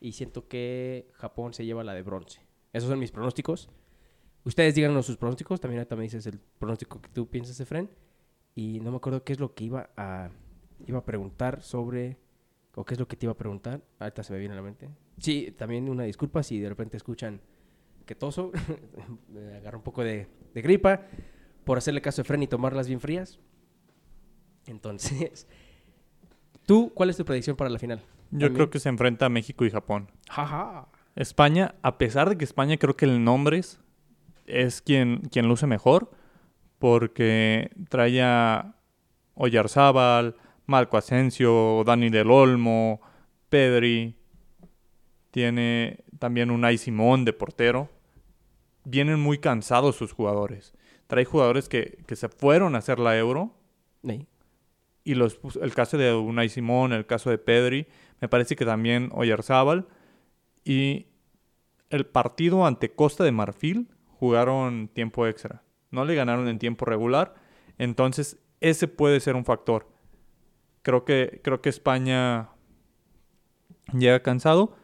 Y 0.00 0.12
siento 0.12 0.48
que 0.48 1.08
Japón 1.12 1.54
se 1.54 1.64
lleva 1.64 1.84
la 1.84 1.94
de 1.94 2.02
bronce. 2.02 2.40
Esos 2.72 2.88
son 2.88 2.98
mis 2.98 3.12
pronósticos. 3.12 3.68
Ustedes 4.44 4.74
díganos 4.74 5.06
sus 5.06 5.16
pronósticos. 5.16 5.60
También 5.60 5.80
ahorita 5.80 5.96
me 5.96 6.02
dices 6.02 6.26
el 6.26 6.38
pronóstico 6.58 7.00
que 7.00 7.08
tú 7.08 7.28
piensas, 7.28 7.58
Efren. 7.60 7.90
Y 8.54 8.80
no 8.80 8.90
me 8.90 8.96
acuerdo 8.96 9.24
qué 9.24 9.32
es 9.32 9.40
lo 9.40 9.54
que 9.54 9.64
iba 9.64 9.90
a, 9.96 10.30
iba 10.86 10.98
a 10.98 11.04
preguntar 11.04 11.62
sobre... 11.62 12.18
O 12.74 12.84
qué 12.84 12.94
es 12.94 13.00
lo 13.00 13.06
que 13.06 13.16
te 13.16 13.26
iba 13.26 13.32
a 13.32 13.36
preguntar. 13.36 13.82
Ahorita 13.98 14.22
se 14.22 14.32
me 14.32 14.38
viene 14.38 14.54
a 14.54 14.56
la 14.56 14.62
mente. 14.62 14.88
Sí, 15.18 15.54
también 15.56 15.88
una 15.88 16.04
disculpa 16.04 16.42
si 16.42 16.58
de 16.58 16.68
repente 16.68 16.96
escuchan 16.96 17.40
que 18.06 18.14
toso. 18.14 18.50
me 19.28 19.56
agarra 19.56 19.76
un 19.76 19.82
poco 19.84 20.02
de, 20.02 20.26
de 20.54 20.62
gripa. 20.62 21.02
Por 21.64 21.78
hacerle 21.78 22.00
caso 22.00 22.20
a 22.20 22.22
Efren 22.22 22.42
y 22.42 22.46
tomarlas 22.46 22.88
bien 22.88 23.00
frías. 23.00 23.38
Entonces... 24.66 25.46
¿Tú 26.66 26.92
cuál 26.94 27.10
es 27.10 27.16
tu 27.16 27.24
predicción 27.24 27.56
para 27.56 27.70
la 27.70 27.78
final? 27.78 27.98
Yo 27.98 28.06
También. 28.30 28.54
creo 28.54 28.70
que 28.70 28.78
se 28.78 28.88
enfrenta 28.88 29.26
a 29.26 29.28
México 29.28 29.64
y 29.64 29.70
Japón. 29.70 30.10
Jaja. 30.30 30.88
España, 31.16 31.74
a 31.82 31.98
pesar 31.98 32.28
de 32.30 32.38
que 32.38 32.44
España 32.44 32.76
creo 32.78 32.96
que 32.96 33.04
el 33.04 33.24
Nombres 33.24 33.66
es 33.66 33.81
quien, 34.84 35.22
quien 35.30 35.48
luce 35.48 35.66
mejor, 35.66 36.10
porque 36.78 37.70
trae 37.88 38.22
a 38.22 38.76
Oyarzábal, 39.34 40.36
Marco 40.66 40.96
Asensio, 40.96 41.82
Dani 41.84 42.10
del 42.10 42.30
Olmo, 42.30 43.00
Pedri, 43.48 44.16
tiene 45.30 46.04
también 46.18 46.50
un 46.50 46.64
Simón 46.78 47.24
de 47.24 47.32
portero. 47.32 47.88
vienen 48.84 49.20
muy 49.20 49.38
cansados 49.38 49.96
sus 49.96 50.12
jugadores. 50.12 50.72
Trae 51.06 51.24
jugadores 51.24 51.68
que, 51.68 51.98
que 52.06 52.16
se 52.16 52.28
fueron 52.28 52.74
a 52.74 52.78
hacer 52.78 52.98
la 52.98 53.16
Euro 53.16 53.54
Sí. 54.06 54.26
y 55.04 55.14
los, 55.14 55.38
el 55.60 55.74
caso 55.74 55.96
de 55.96 56.12
Unai 56.14 56.48
Simón, 56.48 56.92
el 56.92 57.06
caso 57.06 57.30
de 57.30 57.38
Pedri, 57.38 57.86
me 58.20 58.28
parece 58.28 58.56
que 58.56 58.64
también 58.64 59.10
Oyarzábal. 59.12 59.86
Y 60.64 61.06
el 61.90 62.06
partido 62.06 62.66
ante 62.66 62.92
Costa 62.94 63.24
de 63.24 63.32
Marfil 63.32 63.88
jugaron 64.22 64.86
tiempo 64.86 65.26
extra. 65.26 65.64
No 65.90 66.04
le 66.04 66.14
ganaron 66.14 66.46
en 66.46 66.60
tiempo 66.60 66.84
regular. 66.84 67.34
Entonces, 67.76 68.38
ese 68.60 68.86
puede 68.86 69.18
ser 69.18 69.34
un 69.34 69.44
factor. 69.44 69.88
Creo 70.82 71.04
que, 71.04 71.40
creo 71.42 71.60
que 71.60 71.68
España 71.68 72.50
llega 73.92 74.22
cansado. 74.22 74.76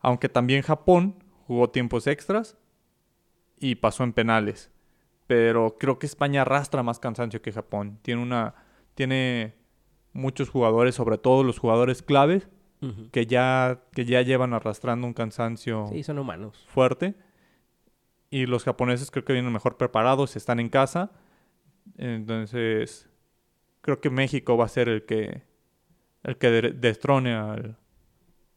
Aunque 0.00 0.28
también 0.28 0.60
Japón 0.60 1.24
jugó 1.46 1.70
tiempos 1.70 2.06
extras 2.06 2.58
y 3.58 3.76
pasó 3.76 4.04
en 4.04 4.12
penales. 4.12 4.70
Pero 5.26 5.78
creo 5.80 5.98
que 5.98 6.04
España 6.04 6.42
arrastra 6.42 6.82
más 6.82 6.98
cansancio 6.98 7.40
que 7.40 7.50
Japón. 7.50 7.98
Tiene 8.02 8.20
una. 8.20 8.54
Tiene 8.94 9.54
muchos 10.12 10.50
jugadores, 10.50 10.94
sobre 10.96 11.16
todo 11.16 11.44
los 11.44 11.58
jugadores 11.58 12.02
claves, 12.02 12.46
que 13.10 13.24
ya, 13.26 13.80
que 13.92 14.04
ya 14.04 14.20
llevan 14.20 14.52
arrastrando 14.52 15.06
un 15.06 15.14
cansancio 15.14 15.86
Sí, 15.90 16.02
son 16.02 16.18
humanos. 16.18 16.66
fuerte. 16.68 17.14
Y 18.32 18.46
los 18.46 18.64
japoneses 18.64 19.10
creo 19.12 19.24
que 19.24 19.32
vienen 19.34 19.52
mejor 19.52 19.76
preparados, 19.76 20.34
están 20.36 20.58
en 20.58 20.70
casa. 20.70 21.12
Entonces, 21.98 23.08
creo 23.82 24.00
que 24.00 24.10
México 24.10 24.56
va 24.56 24.64
a 24.64 24.68
ser 24.68 24.88
el 24.88 25.04
que, 25.04 25.42
el 26.24 26.38
que 26.38 26.50
de- 26.50 26.72
destrone 26.72 27.34
al, 27.34 27.76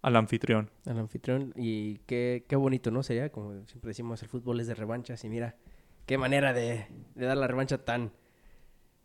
al 0.01 0.15
anfitrión. 0.15 0.71
al 0.85 0.99
anfitrión. 0.99 1.53
Y 1.57 1.97
qué, 2.07 2.45
qué 2.47 2.55
bonito, 2.55 2.89
¿no? 2.89 3.03
Sería, 3.03 3.29
como 3.31 3.51
siempre 3.67 3.89
decimos, 3.89 4.21
el 4.23 4.29
fútbol 4.29 4.61
es 4.61 4.67
de 4.67 4.75
revanchas. 4.75 5.23
Y 5.25 5.29
mira, 5.29 5.55
qué 6.05 6.17
manera 6.17 6.53
de, 6.53 6.87
de 7.15 7.25
dar 7.25 7.37
la 7.37 7.47
revancha 7.47 7.83
tan, 7.83 8.13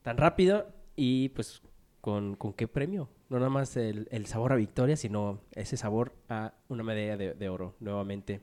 tan 0.02 0.16
rápido 0.18 0.68
y 0.94 1.30
pues 1.30 1.62
con, 2.00 2.37
con 2.37 2.52
qué 2.52 2.68
premio. 2.68 3.09
No 3.28 3.38
nada 3.38 3.50
más 3.50 3.76
el, 3.76 4.06
el 4.12 4.26
sabor 4.26 4.52
a 4.52 4.56
victoria, 4.56 4.96
sino 4.96 5.40
ese 5.52 5.76
sabor 5.76 6.14
a 6.28 6.54
una 6.68 6.85
medalla 6.85 7.16
de, 7.16 7.35
de 7.35 7.48
oro 7.48 7.76
nuevamente 7.80 8.40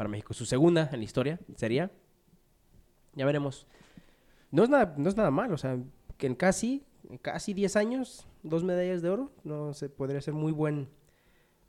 para 0.00 0.08
México. 0.08 0.32
Su 0.32 0.46
segunda 0.46 0.88
en 0.90 1.00
la 1.00 1.04
historia 1.04 1.38
sería. 1.56 1.90
Ya 3.12 3.26
veremos. 3.26 3.66
No 4.50 4.62
es 4.62 4.70
nada, 4.70 4.94
no 4.96 5.10
es 5.10 5.14
nada 5.14 5.30
mal, 5.30 5.52
o 5.52 5.58
sea, 5.58 5.78
que 6.16 6.26
en 6.26 6.34
casi, 6.34 6.86
en 7.10 7.18
casi 7.18 7.52
10 7.52 7.76
años, 7.76 8.26
dos 8.42 8.64
medallas 8.64 9.02
de 9.02 9.10
oro, 9.10 9.30
no 9.44 9.74
se 9.74 9.90
podría 9.90 10.22
ser 10.22 10.32
muy 10.32 10.52
buen, 10.52 10.88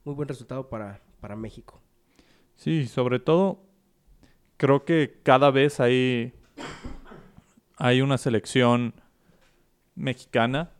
muy 0.06 0.15
buen 0.15 0.30
resultado 0.30 0.70
para, 0.70 1.02
para 1.20 1.36
México. 1.36 1.82
Sí, 2.56 2.88
sobre 2.88 3.20
todo, 3.20 3.65
creo 4.56 4.86
que 4.86 5.20
cada 5.24 5.52
vez 5.52 5.82
hay, 5.82 6.34
hay 7.76 8.02
una 8.02 8.17
selección 8.17 8.94
mexicana 9.94 10.72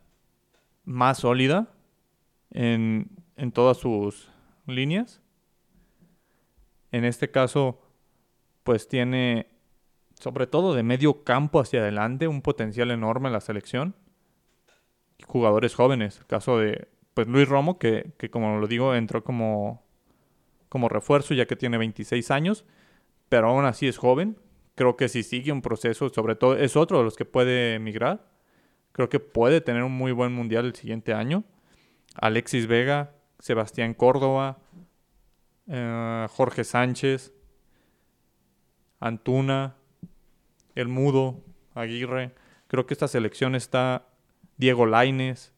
más 0.86 1.18
sólida 1.18 1.68
en, 2.48 3.10
en 3.36 3.52
todas 3.52 3.76
sus 3.76 4.30
líneas. 4.66 5.21
En 6.92 7.04
este 7.04 7.30
caso, 7.30 7.80
pues 8.62 8.86
tiene, 8.86 9.48
sobre 10.20 10.46
todo 10.46 10.74
de 10.74 10.82
medio 10.82 11.24
campo 11.24 11.60
hacia 11.60 11.80
adelante, 11.80 12.28
un 12.28 12.42
potencial 12.42 12.90
enorme 12.90 13.30
la 13.30 13.40
selección. 13.40 13.96
Jugadores 15.26 15.74
jóvenes, 15.74 16.18
el 16.18 16.26
caso 16.26 16.58
de 16.58 16.88
pues 17.14 17.26
Luis 17.28 17.48
Romo, 17.48 17.78
que, 17.78 18.12
que 18.18 18.30
como 18.30 18.58
lo 18.58 18.66
digo, 18.66 18.94
entró 18.94 19.24
como, 19.24 19.82
como 20.68 20.88
refuerzo 20.88 21.34
ya 21.34 21.46
que 21.46 21.56
tiene 21.56 21.78
26 21.78 22.30
años, 22.30 22.64
pero 23.28 23.48
aún 23.48 23.64
así 23.64 23.88
es 23.88 23.98
joven. 23.98 24.36
Creo 24.74 24.96
que 24.96 25.08
si 25.08 25.22
sigue 25.22 25.52
un 25.52 25.62
proceso, 25.62 26.08
sobre 26.08 26.34
todo 26.34 26.56
es 26.56 26.76
otro 26.76 26.98
de 26.98 27.04
los 27.04 27.16
que 27.16 27.24
puede 27.24 27.74
emigrar. 27.74 28.26
Creo 28.92 29.08
que 29.08 29.20
puede 29.20 29.60
tener 29.60 29.82
un 29.82 29.92
muy 29.92 30.12
buen 30.12 30.32
mundial 30.32 30.66
el 30.66 30.74
siguiente 30.74 31.12
año. 31.14 31.44
Alexis 32.14 32.66
Vega, 32.66 33.14
Sebastián 33.38 33.94
Córdoba, 33.94 34.58
eh, 35.68 36.26
Jorge 36.30 36.64
Sánchez, 36.64 37.32
Antuna, 39.00 39.76
El 40.74 40.88
Mudo, 40.88 41.42
Aguirre. 41.74 42.34
Creo 42.68 42.86
que 42.86 42.94
esta 42.94 43.08
selección 43.08 43.54
está 43.54 44.06
Diego 44.56 44.86
Laines. 44.86 45.52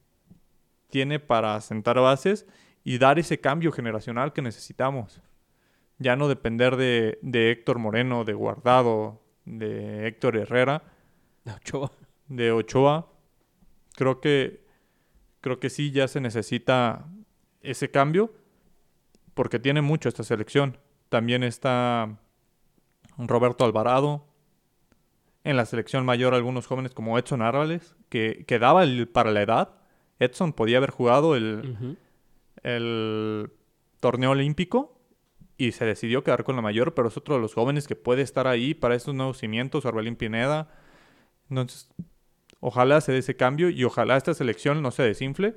Tiene 0.89 1.19
para 1.19 1.59
sentar 1.61 1.99
bases 1.99 2.45
y 2.83 2.97
dar 2.97 3.19
ese 3.19 3.39
cambio 3.39 3.71
generacional 3.71 4.33
que 4.33 4.41
necesitamos. 4.41 5.21
Ya 5.97 6.15
no 6.15 6.27
depender 6.27 6.75
de, 6.75 7.19
de 7.21 7.51
Héctor 7.51 7.79
Moreno, 7.79 8.23
de 8.23 8.33
Guardado, 8.33 9.21
de 9.45 10.07
Héctor 10.07 10.37
Herrera, 10.37 10.83
Ochoa. 11.45 11.91
de 12.27 12.51
Ochoa. 12.51 13.07
Creo 13.95 14.19
que 14.19 14.65
creo 15.45 15.59
que 15.59 15.69
sí 15.69 15.91
ya 15.91 16.07
se 16.07 16.19
necesita 16.21 17.05
ese 17.61 17.91
cambio 17.91 18.33
porque 19.35 19.59
tiene 19.59 19.81
mucho 19.83 20.09
esta 20.09 20.23
selección. 20.23 20.77
También 21.09 21.43
está 21.43 22.17
Roberto 23.19 23.63
Alvarado. 23.63 24.25
En 25.43 25.57
la 25.57 25.65
selección 25.67 26.05
mayor 26.05 26.33
algunos 26.33 26.65
jóvenes 26.65 26.95
como 26.95 27.19
Edson 27.19 27.43
Árvales, 27.43 27.95
que, 28.09 28.45
que 28.47 28.57
daba 28.57 28.81
el- 28.83 29.07
para 29.07 29.29
la 29.29 29.43
edad. 29.43 29.75
Edson 30.17 30.53
podía 30.53 30.77
haber 30.77 30.89
jugado 30.89 31.35
el, 31.35 31.97
el 32.63 33.51
torneo 33.99 34.31
olímpico 34.31 34.97
y 35.57 35.71
se 35.73 35.85
decidió 35.85 36.23
quedar 36.23 36.43
con 36.43 36.55
la 36.55 36.61
mayor, 36.61 36.93
pero 36.95 37.09
es 37.09 37.17
otro 37.17 37.35
de 37.35 37.41
los 37.41 37.53
jóvenes 37.53 37.87
que 37.87 37.95
puede 37.95 38.21
estar 38.23 38.47
ahí 38.47 38.73
para 38.73 38.95
estos 38.95 39.13
nuevos 39.13 39.37
cimientos, 39.37 39.85
Orbelín 39.85 40.15
Pineda. 40.15 40.69
Entonces, 41.49 41.89
ojalá 42.59 42.99
se 43.01 43.11
dé 43.11 43.19
ese 43.19 43.35
cambio 43.35 43.69
y 43.69 43.83
ojalá 43.83 44.17
esta 44.17 44.33
selección 44.33 44.81
no 44.81 44.91
se 44.91 45.03
desinfle, 45.03 45.55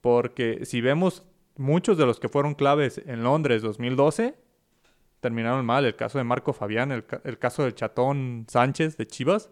porque 0.00 0.64
si 0.66 0.80
vemos 0.80 1.22
muchos 1.60 1.98
de 1.98 2.06
los 2.06 2.18
que 2.18 2.28
fueron 2.28 2.54
claves 2.54 3.00
en 3.06 3.22
Londres 3.22 3.62
2012, 3.62 4.34
terminaron 5.20 5.64
mal. 5.66 5.84
El 5.84 5.94
caso 5.94 6.18
de 6.18 6.24
Marco 6.24 6.52
Fabián, 6.52 6.90
el, 6.90 7.04
ca- 7.04 7.20
el 7.24 7.38
caso 7.38 7.62
del 7.62 7.74
Chatón 7.74 8.46
Sánchez 8.48 8.96
de 8.96 9.06
Chivas, 9.06 9.50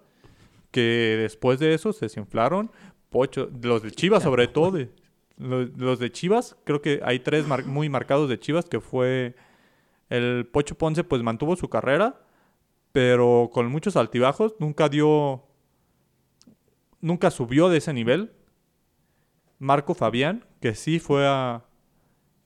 que 0.71 1.17
después 1.21 1.59
de 1.59 1.75
eso 1.75 1.93
se 1.93 2.07
desinflaron. 2.07 2.71
Pocho, 3.11 3.51
los 3.63 3.83
de 3.83 3.91
Chivas 3.91 4.23
sobre 4.23 4.49
todo, 4.49 4.71
de- 4.73 4.91
los, 5.37 5.69
los 5.77 5.99
de 5.99 6.11
Chivas, 6.11 6.57
creo 6.65 6.81
que 6.83 7.01
hay 7.05 7.21
tres 7.21 7.47
mar- 7.47 7.65
muy 7.67 7.89
marcados 7.89 8.29
de 8.29 8.41
Chivas, 8.41 8.65
que 8.65 8.81
fue 8.81 9.35
el 10.09 10.47
Pocho 10.51 10.75
Ponce, 10.77 11.05
pues 11.05 11.23
mantuvo 11.23 11.57
su 11.57 11.69
carrera, 11.69 12.21
pero 12.93 13.51
con 13.53 13.71
muchos 13.71 13.97
altibajos, 13.97 14.55
nunca 14.59 14.89
dio, 14.89 15.45
nunca 17.01 17.31
subió 17.31 17.69
de 17.69 17.79
ese 17.79 17.93
nivel. 17.93 18.33
Marco 19.59 19.95
Fabián, 19.95 20.45
que 20.61 20.75
sí 20.75 20.99
fue 20.99 21.27
a 21.27 21.65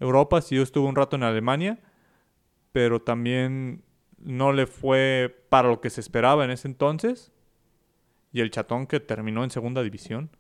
Europa, 0.03 0.41
sí 0.43 0.57
estuvo 0.61 0.89
un 0.89 0.97
rato 0.97 1.17
en 1.17 1.23
Alemania, 1.23 1.79
pero 2.73 3.01
también 3.01 3.83
no 4.19 4.53
le 4.53 4.67
fue 4.67 5.45
para 5.49 5.69
lo 5.69 5.81
que 5.81 5.91
se 5.91 6.01
esperaba 6.01 6.45
en 6.45 6.51
ese 6.51 6.69
entonces. 6.69 7.33
Y 8.33 8.41
el 8.41 8.51
chatón 8.51 8.87
que 8.87 8.99
terminó 9.01 9.45
en 9.45 9.51
segunda 9.51 9.83
división. 9.83 10.31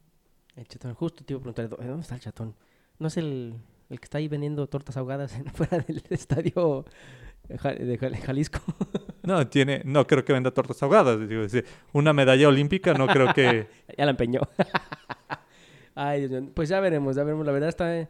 El 0.56 0.66
chatón, 0.66 0.94
justo 0.94 1.24
te 1.24 1.32
iba 1.34 1.40
a 1.40 1.42
preguntar, 1.42 1.68
¿dó- 1.68 1.76
¿dónde 1.76 2.02
está 2.02 2.14
el 2.14 2.20
chatón? 2.22 2.54
¿No 2.98 3.08
es 3.08 3.16
el, 3.16 3.54
el 3.90 4.00
que 4.00 4.04
está 4.04 4.18
ahí 4.18 4.28
vendiendo 4.28 4.66
tortas 4.66 4.96
ahogadas 4.96 5.34
en- 5.34 5.46
fuera 5.52 5.78
del 5.78 6.02
estadio 6.10 6.84
de 7.48 7.58
Ja- 7.58 7.74
de 7.74 7.98
Jal- 7.98 8.16
Jalisco? 8.16 8.60
No, 9.24 9.46
tiene, 9.46 9.82
no 9.84 10.04
creo 10.08 10.24
que 10.24 10.32
venda 10.32 10.50
tortas 10.50 10.82
ahogadas. 10.82 11.28
digo, 11.28 11.44
una 11.92 12.12
medalla 12.12 12.48
olímpica 12.48 12.92
no 12.94 13.06
creo 13.06 13.32
que... 13.32 13.68
ya 13.96 14.04
la 14.04 14.10
empeñó. 14.10 14.40
Ay, 15.94 16.26
Dios 16.26 16.42
mío. 16.42 16.50
Pues 16.54 16.68
ya 16.68 16.80
veremos, 16.80 17.14
ya 17.16 17.22
veremos. 17.24 17.46
La 17.46 17.52
verdad 17.52 17.68
está... 17.68 18.08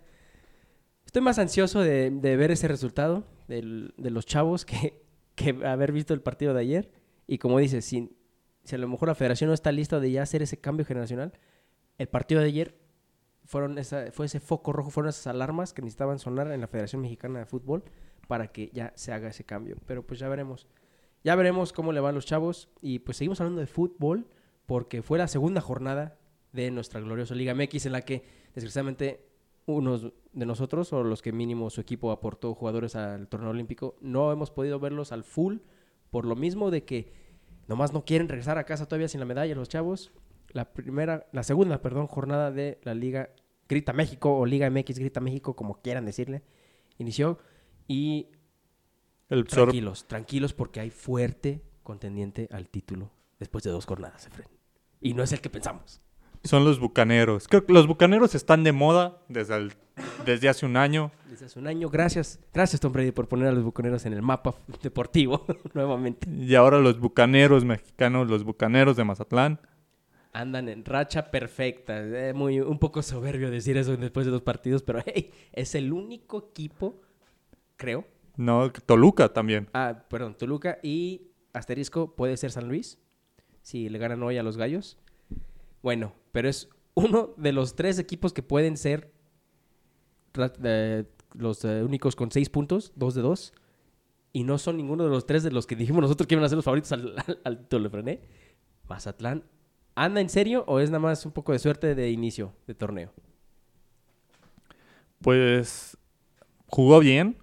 Estoy 1.13 1.21
más 1.21 1.39
ansioso 1.39 1.81
de, 1.81 2.09
ver 2.23 2.53
ese 2.53 2.69
resultado 2.69 3.27
de 3.47 4.11
los 4.11 4.25
chavos 4.25 4.65
que, 4.65 5.03
que 5.35 5.51
haber 5.67 5.93
visto 5.93 6.15
el 6.15 6.23
partido 6.23 6.55
de 6.55 6.61
ayer. 6.61 6.91
Y 7.27 7.37
como 7.37 7.59
dices, 7.59 7.85
si, 7.85 8.17
si 8.65 8.77
a 8.77 8.79
lo 8.79 8.89
mejor 8.89 9.09
la 9.09 9.15
federación 9.15 9.49
no 9.49 9.53
está 9.53 9.73
lista 9.73 10.01
de 10.01 10.11
ya 10.11 10.23
hacer 10.23 10.41
ese 10.41 10.59
cambio 10.59 10.87
generacional, 10.87 11.35
el 11.99 12.09
partido 12.09 12.41
de 12.41 12.47
ayer 12.47 12.79
fueron 13.45 13.77
esa, 13.77 14.11
fue 14.11 14.25
ese 14.25 14.41
foco 14.41 14.73
rojo, 14.73 14.89
fueron 14.89 15.11
esas 15.11 15.27
alarmas 15.27 15.75
que 15.75 15.83
necesitaban 15.83 16.19
sonar 16.19 16.51
en 16.51 16.63
la 16.63 16.67
Federación 16.67 17.03
Mexicana 17.03 17.41
de 17.41 17.45
Fútbol 17.45 17.85
para 18.27 18.49
que 18.49 18.71
ya 18.73 18.95
se 18.97 19.13
haga 19.13 19.29
ese 19.29 19.45
cambio. 19.45 19.77
Pero 19.85 20.07
pues 20.07 20.19
ya 20.19 20.31
veremos. 20.31 20.67
Ya 21.23 21.35
veremos 21.35 21.75
cómo 21.75 21.93
le 21.93 22.01
van 22.01 22.15
los 22.15 22.25
chavos. 22.25 22.71
Y 22.81 23.01
pues 23.01 23.19
seguimos 23.19 23.39
hablando 23.39 23.61
de 23.61 23.67
fútbol 23.67 24.29
porque 24.65 25.03
fue 25.03 25.19
la 25.19 25.29
segunda 25.29 25.61
jornada 25.61 26.17
de 26.53 26.71
nuestra 26.71 27.01
gloriosa 27.01 27.35
Liga 27.35 27.55
MX 27.55 27.85
en 27.85 27.93
la 27.93 28.01
que 28.01 28.25
desgraciadamente 28.55 29.27
unos 29.67 30.11
de 30.33 30.47
nosotros 30.47 30.93
o 30.93 31.05
los 31.05 31.23
que 31.23 31.33
mínimo 31.33 31.71
su 31.71 31.81
equipo 31.81 32.11
aportó 32.11 32.55
jugadores 32.55 32.97
al 32.97 33.29
torneo 33.29 33.51
olímpico 33.51 33.97
no 34.01 34.33
hemos 34.33 34.51
podido 34.51 34.81
verlos 34.81 35.13
al 35.13 35.25
full 35.25 35.59
por 36.11 36.27
lo 36.27 36.37
mismo 36.37 36.71
de 36.71 36.85
que 36.85 37.13
nomás 37.69 37.93
no 37.93 38.05
quieren 38.05 38.29
regresar 38.29 38.59
a 38.59 38.65
casa 38.65 38.87
todavía 38.87 39.09
sin 39.09 39.21
la 39.21 39.27
medalla 39.27 39.55
los 39.55 39.69
chavos. 39.69 40.13
La 40.53 40.73
primera, 40.73 41.27
la 41.33 41.43
segunda, 41.43 41.81
perdón, 41.81 42.07
jornada 42.07 42.51
de 42.51 42.79
la 42.83 42.95
Liga 42.95 43.31
Grita 43.69 43.95
México 43.95 44.37
o 44.37 44.45
Liga 44.45 44.69
MX 44.69 44.99
Grita 44.99 45.21
México, 45.21 45.57
como 45.57 45.81
quieran 45.81 46.05
decirle, 46.05 46.43
inició 46.99 47.39
y 47.89 48.29
El 49.31 49.45
tranquilos, 49.45 50.07
tranquilos 50.07 50.53
porque 50.53 50.81
hay 50.81 50.91
fuerte, 50.91 51.63
contendiente 51.83 52.49
al 52.53 52.69
título 52.69 53.11
después 53.39 53.65
de 53.65 53.71
dos 53.71 53.87
jornadas, 53.87 54.27
Efren. 54.27 54.49
Y 55.01 55.15
no 55.15 55.23
es 55.23 55.33
el 55.33 55.41
que 55.41 55.51
pensamos. 55.51 56.03
Son 56.45 56.65
los 56.65 56.81
bucaneros. 56.81 57.47
Creo 57.49 57.65
que 57.65 57.73
los 57.73 57.87
bucaneros 57.87 58.35
están 58.35 58.65
de 58.65 58.73
moda 58.73 59.19
desde, 59.29 59.57
el- 59.57 59.73
desde 60.27 60.49
hace 60.49 60.67
un 60.67 60.77
año. 60.77 61.13
Desde 61.31 61.47
hace 61.47 61.59
un 61.59 61.67
año, 61.69 61.89
gracias. 61.89 62.41
Gracias, 62.53 62.81
Tom 62.81 62.93
Brady, 62.93 63.13
por 63.13 63.29
poner 63.29 63.49
a 63.49 63.53
los 63.53 63.63
bucaneros 63.63 64.05
en 64.07 64.13
el 64.13 64.23
mapa 64.23 64.55
deportivo 64.83 65.45
nuevamente. 65.75 66.29
Y 66.29 66.55
ahora 66.57 66.79
los 66.81 66.99
bucaneros 66.99 67.65
mexicanos, 67.65 68.29
los 68.29 68.43
bucaneros 68.45 68.97
de 68.97 69.05
Mazatlán. 69.05 69.61
Andan 70.33 70.69
en 70.69 70.85
racha 70.85 71.31
perfecta. 71.31 72.01
Eh, 72.01 72.33
muy, 72.33 72.59
un 72.61 72.79
poco 72.79 73.03
soberbio 73.03 73.51
decir 73.51 73.77
eso 73.77 73.97
después 73.97 74.27
de 74.27 74.33
dos 74.33 74.43
partidos, 74.43 74.83
pero 74.83 75.01
hey, 75.05 75.31
es 75.53 75.75
el 75.75 75.93
único 75.93 76.49
equipo, 76.51 77.03
creo. 77.77 78.07
No, 78.37 78.73
Toluca 78.73 79.33
también. 79.33 79.69
Ah, 79.75 80.05
perdón, 80.09 80.35
Toluca 80.39 80.79
y 80.83 81.29
asterisco 81.53 82.17
puede 82.17 82.39
ser 82.39 82.51
San 82.51 82.67
Luis, 82.67 82.99
si 83.61 83.91
le 83.91 83.99
ganan 83.99 84.23
hoy 84.23 84.39
a 84.39 84.43
los 84.43 84.57
Gallos. 84.57 84.97
Bueno, 85.83 86.15
pero 86.33 86.49
es 86.49 86.69
uno 86.95 87.35
de 87.37 87.53
los 87.53 87.77
tres 87.77 87.99
equipos 87.99 88.33
que 88.33 88.43
pueden 88.43 88.77
ser 88.77 89.13
eh, 90.65 91.05
los 91.35 91.65
eh, 91.65 91.83
únicos 91.83 92.17
con 92.17 92.31
seis 92.31 92.49
puntos, 92.51 92.93
dos 92.97 93.15
de 93.15 93.23
dos. 93.23 93.53
Y 94.35 94.45
no 94.45 94.57
son 94.59 94.79
ninguno 94.79 95.05
de 95.05 95.11
los 95.11 95.27
tres 95.27 95.43
de 95.43 95.51
los 95.51 95.67
que 95.67 95.77
dijimos 95.77 96.01
nosotros 96.03 96.27
que 96.27 96.35
iban 96.35 96.45
a 96.45 96.49
ser 96.49 96.57
los 96.57 96.65
favoritos 96.65 96.93
al, 96.93 97.15
al, 97.45 97.67
al 97.71 97.91
Frené. 97.91 98.21
Mazatlán, 98.89 99.45
¿anda 99.95 100.21
en 100.21 100.29
serio 100.29 100.65
o 100.67 100.81
es 100.81 100.91
nada 100.91 101.01
más 101.01 101.25
un 101.27 101.33
poco 101.33 101.53
de 101.53 101.59
suerte 101.59 101.95
de 101.95 102.11
inicio 102.11 102.53
de 102.67 102.75
torneo? 102.75 103.13
Pues 105.21 105.97
jugó 106.67 106.99
bien. 106.99 107.37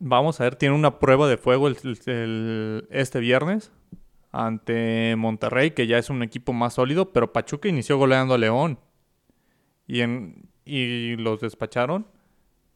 Vamos 0.00 0.40
a 0.40 0.44
ver, 0.44 0.56
tiene 0.56 0.74
una 0.74 0.98
prueba 1.00 1.28
de 1.28 1.36
fuego 1.36 1.66
el- 1.68 2.86
este 2.90 3.18
viernes 3.20 3.72
ante 4.38 5.16
Monterrey, 5.16 5.72
que 5.72 5.88
ya 5.88 5.98
es 5.98 6.10
un 6.10 6.22
equipo 6.22 6.52
más 6.52 6.74
sólido, 6.74 7.12
pero 7.12 7.32
Pachuca 7.32 7.68
inició 7.68 7.98
goleando 7.98 8.34
a 8.34 8.38
León 8.38 8.78
y, 9.88 10.00
en, 10.00 10.48
y 10.64 11.16
los 11.16 11.40
despacharon. 11.40 12.06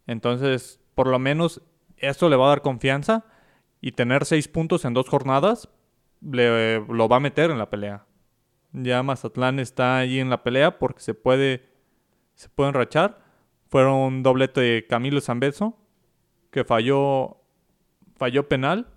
Entonces, 0.08 0.80
por 0.96 1.06
lo 1.06 1.20
menos 1.20 1.62
esto 1.98 2.28
le 2.28 2.34
va 2.34 2.46
a 2.46 2.48
dar 2.48 2.62
confianza 2.62 3.24
y 3.80 3.92
tener 3.92 4.24
seis 4.24 4.48
puntos 4.48 4.84
en 4.84 4.92
dos 4.92 5.08
jornadas 5.08 5.68
le, 6.20 6.80
lo 6.80 7.08
va 7.08 7.16
a 7.16 7.20
meter 7.20 7.52
en 7.52 7.58
la 7.58 7.70
pelea. 7.70 8.06
Ya 8.72 9.02
Mazatlán 9.04 9.60
está 9.60 9.98
ahí 9.98 10.18
en 10.18 10.30
la 10.30 10.42
pelea 10.42 10.80
porque 10.80 11.00
se 11.00 11.14
puede, 11.14 11.68
se 12.34 12.48
puede 12.48 12.70
enrachar. 12.70 13.22
Fueron 13.68 13.94
un 13.94 14.22
doblete 14.24 14.60
de 14.60 14.86
Camilo 14.88 15.20
Zambeso, 15.20 15.78
que 16.50 16.64
falló, 16.64 17.36
falló 18.16 18.48
penal 18.48 18.91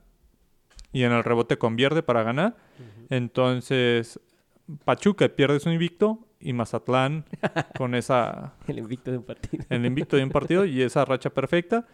y 0.95 1.03
en 1.03 1.11
el 1.11 1.25
rebote 1.25 1.57
convierte 1.57 2.03
para 2.03 2.23
ganar. 2.23 2.55
Entonces, 3.09 4.17
Pachuca 4.85 5.27
pierde 5.27 5.59
su 5.59 5.69
invicto 5.69 6.25
y 6.39 6.53
Mazatlán 6.53 7.25
con 7.77 7.95
esa 7.95 8.53
El 8.65 8.77
invicto 8.77 9.11
de 9.11 9.17
un 9.17 9.25
partido. 9.25 9.65
el 9.69 9.85
invicto 9.85 10.15
de 10.15 10.23
un 10.23 10.29
partido 10.29 10.63
y 10.63 10.81
esa 10.81 11.03
racha 11.03 11.31
perfecta. 11.31 11.85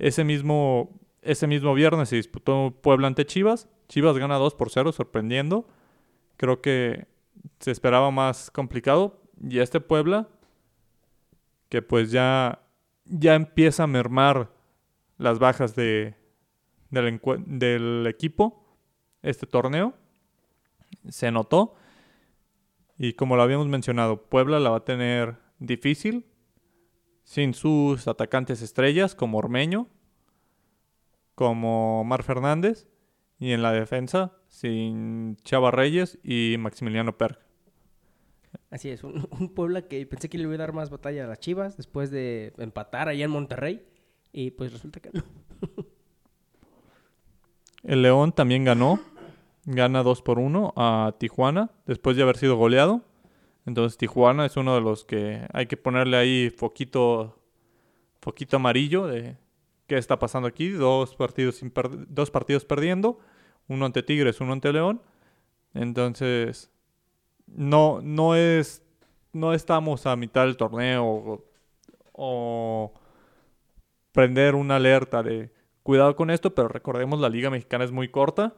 Ese 0.00 0.24
mismo, 0.24 0.90
ese 1.22 1.46
mismo 1.46 1.72
viernes 1.72 2.08
se 2.08 2.16
disputó 2.16 2.74
Puebla 2.82 3.06
ante 3.06 3.24
Chivas. 3.24 3.68
Chivas 3.86 4.18
gana 4.18 4.34
2 4.38 4.56
por 4.56 4.70
0, 4.70 4.90
sorprendiendo. 4.90 5.68
Creo 6.36 6.60
que 6.60 7.06
se 7.60 7.70
esperaba 7.70 8.10
más 8.10 8.50
complicado. 8.50 9.22
Y 9.40 9.60
este 9.60 9.80
Puebla, 9.80 10.26
que 11.68 11.80
pues 11.80 12.10
ya, 12.10 12.62
ya 13.04 13.36
empieza 13.36 13.84
a 13.84 13.86
mermar 13.86 14.50
las 15.16 15.38
bajas 15.38 15.76
de, 15.76 16.16
del, 16.90 18.06
equipo, 18.06 18.64
este 19.22 19.46
torneo, 19.46 19.94
se 21.08 21.30
notó. 21.30 21.74
Y 22.96 23.12
como 23.12 23.36
lo 23.36 23.42
habíamos 23.42 23.68
mencionado, 23.68 24.28
Puebla 24.28 24.58
la 24.58 24.70
va 24.70 24.78
a 24.78 24.84
tener 24.84 25.36
difícil 25.58 26.26
sin 27.24 27.54
sus 27.54 28.08
atacantes 28.08 28.62
estrellas 28.62 29.14
como 29.14 29.38
Ormeño, 29.38 29.88
como 31.34 32.02
Mar 32.04 32.22
Fernández, 32.22 32.88
y 33.38 33.52
en 33.52 33.62
la 33.62 33.72
defensa 33.72 34.32
sin 34.48 35.36
Chava 35.44 35.70
Reyes 35.70 36.18
y 36.24 36.56
Maximiliano 36.58 37.16
Perg. 37.16 37.38
Así 38.70 38.90
es, 38.90 39.04
un, 39.04 39.28
un 39.38 39.54
Puebla 39.54 39.82
que 39.82 40.04
pensé 40.06 40.28
que 40.28 40.38
le 40.38 40.44
iba 40.44 40.54
a 40.54 40.58
dar 40.58 40.72
más 40.72 40.90
batalla 40.90 41.24
a 41.24 41.28
las 41.28 41.38
Chivas 41.38 41.76
después 41.76 42.10
de 42.10 42.52
empatar 42.58 43.08
allá 43.08 43.24
en 43.24 43.30
Monterrey. 43.30 43.86
Y 44.32 44.50
pues 44.50 44.72
resulta 44.72 45.00
que 45.00 45.10
no. 45.12 45.22
El 47.82 48.02
León 48.02 48.32
también 48.32 48.64
ganó, 48.64 49.00
gana 49.64 50.02
2 50.02 50.22
por 50.22 50.38
1 50.38 50.72
a 50.76 51.14
Tijuana 51.18 51.70
después 51.86 52.16
de 52.16 52.22
haber 52.22 52.36
sido 52.36 52.56
goleado. 52.56 53.02
Entonces 53.66 53.98
Tijuana 53.98 54.46
es 54.46 54.56
uno 54.56 54.74
de 54.74 54.80
los 54.80 55.04
que 55.04 55.46
hay 55.52 55.66
que 55.66 55.76
ponerle 55.76 56.16
ahí 56.16 56.50
foquito, 56.50 57.38
foquito 58.20 58.56
amarillo 58.56 59.06
de 59.06 59.36
qué 59.86 59.98
está 59.98 60.18
pasando 60.18 60.48
aquí. 60.48 60.70
Dos 60.70 61.14
partidos, 61.14 61.56
sin 61.56 61.72
dos 62.08 62.30
partidos 62.30 62.64
perdiendo, 62.64 63.18
uno 63.68 63.86
ante 63.86 64.02
Tigres, 64.02 64.40
uno 64.40 64.54
ante 64.54 64.72
León. 64.72 65.02
Entonces 65.74 66.70
no, 67.46 68.00
no 68.02 68.34
es, 68.34 68.82
no 69.32 69.52
estamos 69.52 70.06
a 70.06 70.16
mitad 70.16 70.46
del 70.46 70.56
torneo 70.56 71.44
o 72.12 72.94
prender 74.12 74.54
una 74.56 74.76
alerta 74.76 75.22
de 75.22 75.57
cuidado 75.88 76.16
con 76.16 76.28
esto, 76.28 76.54
pero 76.54 76.68
recordemos 76.68 77.18
la 77.18 77.30
liga 77.30 77.48
mexicana 77.48 77.82
es 77.82 77.90
muy 77.92 78.10
corta. 78.10 78.54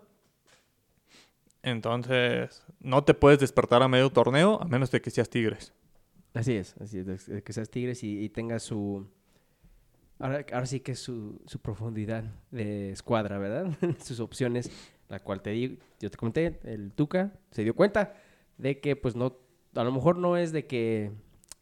Entonces, 1.62 2.66
no 2.80 3.04
te 3.04 3.14
puedes 3.14 3.38
despertar 3.38 3.84
a 3.84 3.88
medio 3.88 4.10
torneo 4.10 4.60
a 4.60 4.64
menos 4.64 4.90
de 4.90 5.00
que 5.00 5.10
seas 5.10 5.30
Tigres. 5.30 5.72
Así 6.34 6.56
es, 6.56 6.74
así 6.80 6.98
es, 6.98 7.26
de- 7.26 7.42
que 7.44 7.52
seas 7.52 7.70
Tigres 7.70 8.02
y, 8.02 8.18
y 8.24 8.30
tengas 8.30 8.64
su... 8.64 9.06
Ahora, 10.18 10.44
ahora 10.52 10.66
sí 10.66 10.80
que 10.80 10.90
es 10.92 10.98
su, 10.98 11.40
su 11.46 11.60
profundidad 11.60 12.24
de 12.50 12.90
escuadra, 12.90 13.38
¿verdad? 13.38 13.78
Sus 14.02 14.18
opciones, 14.18 14.68
la 15.08 15.20
cual 15.20 15.40
te 15.40 15.50
digo, 15.50 15.76
yo 16.00 16.10
te 16.10 16.16
comenté, 16.16 16.58
el 16.64 16.90
Tuca 16.92 17.32
se 17.52 17.62
dio 17.62 17.76
cuenta 17.76 18.14
de 18.58 18.80
que 18.80 18.96
pues 18.96 19.14
no, 19.14 19.36
a 19.76 19.84
lo 19.84 19.92
mejor 19.92 20.16
no 20.16 20.36
es 20.36 20.50
de 20.50 20.66
que 20.66 21.12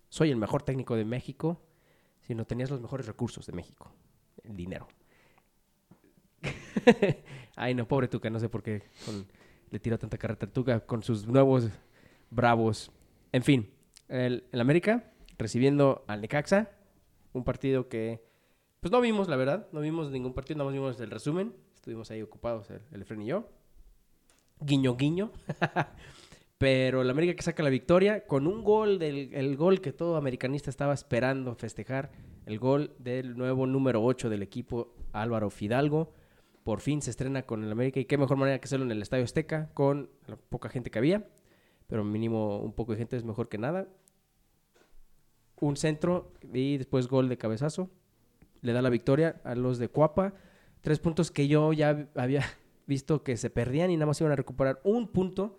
soy 0.08 0.30
el 0.30 0.38
mejor 0.38 0.62
técnico 0.62 0.96
de 0.96 1.04
México, 1.04 1.60
sino 2.22 2.46
tenías 2.46 2.70
los 2.70 2.80
mejores 2.80 3.06
recursos 3.06 3.44
de 3.46 3.52
México, 3.52 3.92
el 4.44 4.56
dinero. 4.56 4.88
Ay, 7.56 7.74
no, 7.74 7.86
pobre 7.86 8.08
Tuca, 8.08 8.30
no 8.30 8.38
sé 8.38 8.48
por 8.48 8.62
qué 8.62 8.82
le 9.70 9.78
tiró 9.78 9.98
tanta 9.98 10.18
carreta 10.18 10.46
al 10.46 10.52
Tuca 10.52 10.80
con 10.80 11.02
sus 11.02 11.26
nuevos 11.26 11.68
bravos. 12.30 12.90
En 13.32 13.42
fin, 13.42 13.70
el, 14.08 14.44
el 14.52 14.60
América 14.60 15.12
recibiendo 15.38 16.04
al 16.06 16.20
Necaxa, 16.20 16.70
un 17.32 17.44
partido 17.44 17.88
que 17.88 18.26
pues 18.80 18.92
no 18.92 19.00
vimos, 19.00 19.28
la 19.28 19.36
verdad, 19.36 19.66
no 19.72 19.80
vimos 19.80 20.10
ningún 20.10 20.34
partido, 20.34 20.58
nada 20.58 20.66
más 20.66 20.74
vimos 20.74 21.00
el 21.00 21.10
resumen, 21.10 21.52
estuvimos 21.74 22.10
ahí 22.10 22.22
ocupados, 22.22 22.70
el, 22.70 22.80
el 22.92 23.02
Efren 23.02 23.22
y 23.22 23.26
yo. 23.26 23.48
Guiño, 24.60 24.96
guiño. 24.96 25.32
Pero 26.58 27.02
el 27.02 27.10
América 27.10 27.34
que 27.34 27.42
saca 27.42 27.62
la 27.62 27.70
victoria 27.70 28.26
con 28.26 28.46
un 28.46 28.64
gol, 28.64 28.98
del, 28.98 29.32
el 29.32 29.56
gol 29.56 29.80
que 29.80 29.92
todo 29.92 30.16
americanista 30.16 30.70
estaba 30.70 30.92
esperando 30.92 31.54
festejar, 31.54 32.10
el 32.46 32.58
gol 32.58 32.94
del 32.98 33.36
nuevo 33.36 33.66
número 33.66 34.02
8 34.02 34.28
del 34.28 34.42
equipo, 34.42 34.94
Álvaro 35.12 35.50
Fidalgo. 35.50 36.12
Por 36.68 36.82
fin 36.82 37.00
se 37.00 37.08
estrena 37.08 37.44
con 37.44 37.64
el 37.64 37.72
América 37.72 37.98
y 37.98 38.04
qué 38.04 38.18
mejor 38.18 38.36
manera 38.36 38.58
que 38.58 38.66
hacerlo 38.66 38.84
en 38.84 38.90
el 38.90 39.00
Estadio 39.00 39.24
Azteca 39.24 39.70
con 39.72 40.10
la 40.26 40.36
poca 40.36 40.68
gente 40.68 40.90
que 40.90 40.98
había, 40.98 41.26
pero 41.86 42.04
mínimo 42.04 42.58
un 42.58 42.74
poco 42.74 42.92
de 42.92 42.98
gente 42.98 43.16
es 43.16 43.24
mejor 43.24 43.48
que 43.48 43.56
nada. 43.56 43.88
Un 45.58 45.78
centro 45.78 46.34
y 46.52 46.76
después 46.76 47.08
gol 47.08 47.30
de 47.30 47.38
cabezazo. 47.38 47.88
Le 48.60 48.74
da 48.74 48.82
la 48.82 48.90
victoria 48.90 49.40
a 49.44 49.54
los 49.54 49.78
de 49.78 49.88
Cuapa. 49.88 50.34
Tres 50.82 50.98
puntos 50.98 51.30
que 51.30 51.48
yo 51.48 51.72
ya 51.72 52.06
había 52.14 52.44
visto 52.86 53.22
que 53.22 53.38
se 53.38 53.48
perdían 53.48 53.90
y 53.90 53.96
nada 53.96 54.04
más 54.04 54.20
iban 54.20 54.34
a 54.34 54.36
recuperar 54.36 54.78
un 54.84 55.08
punto. 55.08 55.58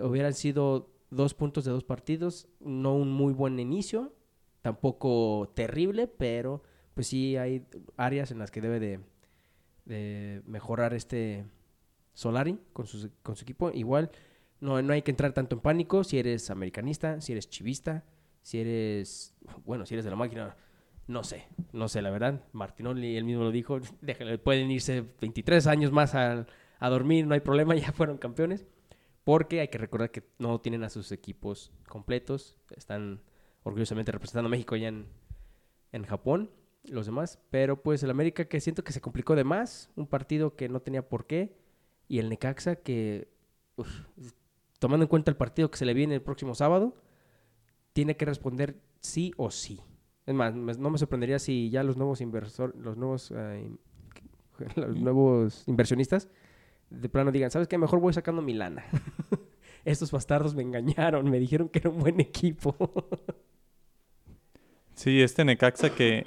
O 0.00 0.06
hubieran 0.06 0.32
sido 0.32 0.88
dos 1.10 1.34
puntos 1.34 1.66
de 1.66 1.72
dos 1.72 1.84
partidos. 1.84 2.48
No 2.60 2.94
un 2.94 3.12
muy 3.12 3.34
buen 3.34 3.58
inicio. 3.58 4.14
Tampoco 4.62 5.52
terrible, 5.54 6.06
pero 6.06 6.62
pues 6.94 7.08
sí 7.08 7.36
hay 7.36 7.66
áreas 7.98 8.30
en 8.30 8.38
las 8.38 8.50
que 8.50 8.62
debe 8.62 8.80
de, 8.80 9.00
de 9.90 10.40
mejorar 10.46 10.94
este 10.94 11.44
Solari 12.14 12.58
con 12.72 12.86
su, 12.86 13.10
con 13.22 13.36
su 13.36 13.42
equipo. 13.42 13.70
Igual 13.72 14.10
no, 14.60 14.80
no 14.80 14.92
hay 14.92 15.02
que 15.02 15.10
entrar 15.10 15.32
tanto 15.32 15.56
en 15.56 15.60
pánico 15.60 16.04
si 16.04 16.18
eres 16.18 16.50
americanista, 16.50 17.20
si 17.20 17.32
eres 17.32 17.50
chivista, 17.50 18.04
si 18.42 18.60
eres, 18.60 19.34
bueno, 19.64 19.84
si 19.84 19.94
eres 19.94 20.04
de 20.04 20.10
la 20.10 20.16
máquina, 20.16 20.56
no 21.08 21.24
sé, 21.24 21.48
no 21.72 21.88
sé, 21.88 22.02
la 22.02 22.10
verdad. 22.10 22.44
Martinoli 22.52 23.16
él 23.16 23.24
mismo 23.24 23.42
lo 23.42 23.50
dijo, 23.50 23.80
déjale, 24.00 24.38
pueden 24.38 24.70
irse 24.70 25.04
23 25.20 25.66
años 25.66 25.92
más 25.92 26.14
a, 26.14 26.46
a 26.78 26.88
dormir, 26.88 27.26
no 27.26 27.34
hay 27.34 27.40
problema, 27.40 27.74
ya 27.76 27.92
fueron 27.92 28.16
campeones. 28.16 28.66
Porque 29.24 29.60
hay 29.60 29.68
que 29.68 29.78
recordar 29.78 30.10
que 30.10 30.22
no 30.38 30.60
tienen 30.60 30.82
a 30.82 30.88
sus 30.88 31.12
equipos 31.12 31.72
completos, 31.88 32.56
están 32.74 33.20
orgullosamente 33.64 34.12
representando 34.12 34.46
a 34.46 34.50
México 34.50 34.76
ya 34.76 34.88
en, 34.88 35.06
en 35.92 36.04
Japón, 36.04 36.50
los 36.84 37.06
demás. 37.06 37.38
Pero 37.50 37.82
pues 37.82 38.02
el 38.02 38.10
América 38.10 38.44
que 38.46 38.60
siento 38.60 38.84
que 38.84 38.92
se 38.92 39.00
complicó 39.00 39.34
de 39.34 39.44
más, 39.44 39.90
un 39.96 40.06
partido 40.06 40.56
que 40.56 40.68
no 40.68 40.80
tenía 40.80 41.08
por 41.08 41.26
qué. 41.26 41.56
Y 42.08 42.18
el 42.18 42.28
Necaxa 42.28 42.76
que, 42.76 43.28
tomando 44.78 45.04
en 45.04 45.08
cuenta 45.08 45.30
el 45.30 45.36
partido 45.36 45.70
que 45.70 45.78
se 45.78 45.84
le 45.84 45.94
viene 45.94 46.14
el 46.14 46.22
próximo 46.22 46.54
sábado, 46.54 46.96
tiene 47.92 48.16
que 48.16 48.24
responder 48.24 48.80
sí 49.00 49.32
o 49.36 49.50
sí. 49.50 49.80
Es 50.26 50.34
más, 50.34 50.54
no 50.54 50.90
me 50.90 50.98
sorprendería 50.98 51.38
si 51.38 51.70
ya 51.70 51.82
los 51.82 51.96
nuevos 51.96 52.20
inversores, 52.20 52.76
los 52.76 52.96
nuevos, 52.96 53.32
eh, 53.34 53.70
los 54.76 54.96
nuevos 54.96 55.64
inversionistas 55.66 56.28
de 56.90 57.08
plano 57.08 57.30
digan, 57.32 57.50
¿sabes 57.50 57.68
qué? 57.68 57.78
Mejor 57.78 58.00
voy 58.00 58.12
sacando 58.12 58.42
mi 58.42 58.52
lana. 58.52 58.84
Estos 59.84 60.10
bastardos 60.10 60.54
me 60.54 60.62
engañaron, 60.62 61.30
me 61.30 61.38
dijeron 61.38 61.68
que 61.68 61.78
era 61.78 61.90
un 61.90 61.98
buen 61.98 62.20
equipo. 62.20 62.76
Sí, 64.92 65.22
este 65.22 65.46
Necaxa 65.46 65.94
que 65.94 66.26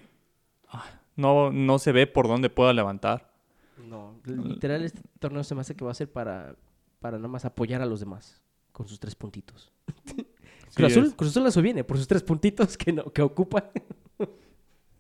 no, 1.16 1.52
no 1.52 1.80
se 1.80 1.92
ve 1.92 2.08
por 2.08 2.28
dónde 2.28 2.50
pueda 2.50 2.74
levantar. 2.74 3.32
no, 3.78 4.20
literal 4.26 4.84
este 4.84 5.02
torneo 5.20 5.44
se 5.44 5.56
me 5.56 5.62
hace 5.62 5.76
que 5.76 5.86
va 5.86 5.92
a 5.92 5.96
ser 5.96 6.12
para, 6.12 6.56
para 7.00 7.18
nada 7.18 7.28
más 7.28 7.46
apoyar 7.46 7.82
a 7.82 7.86
los 7.86 8.00
demás 8.00 8.42
con 8.72 8.88
sus 8.88 9.00
tres 9.00 9.16
puntitos. 9.16 9.72
Sí, 10.74 10.80
Cruz 10.80 10.92
Azul, 10.92 11.16
Cruz 11.16 11.30
Azul 11.30 11.46
eso 11.46 11.62
viene 11.62 11.84
por 11.84 11.98
sus 11.98 12.08
tres 12.08 12.24
puntitos 12.24 12.76
que, 12.76 12.92
no, 12.92 13.04
que 13.12 13.22
ocupa. 13.22 13.70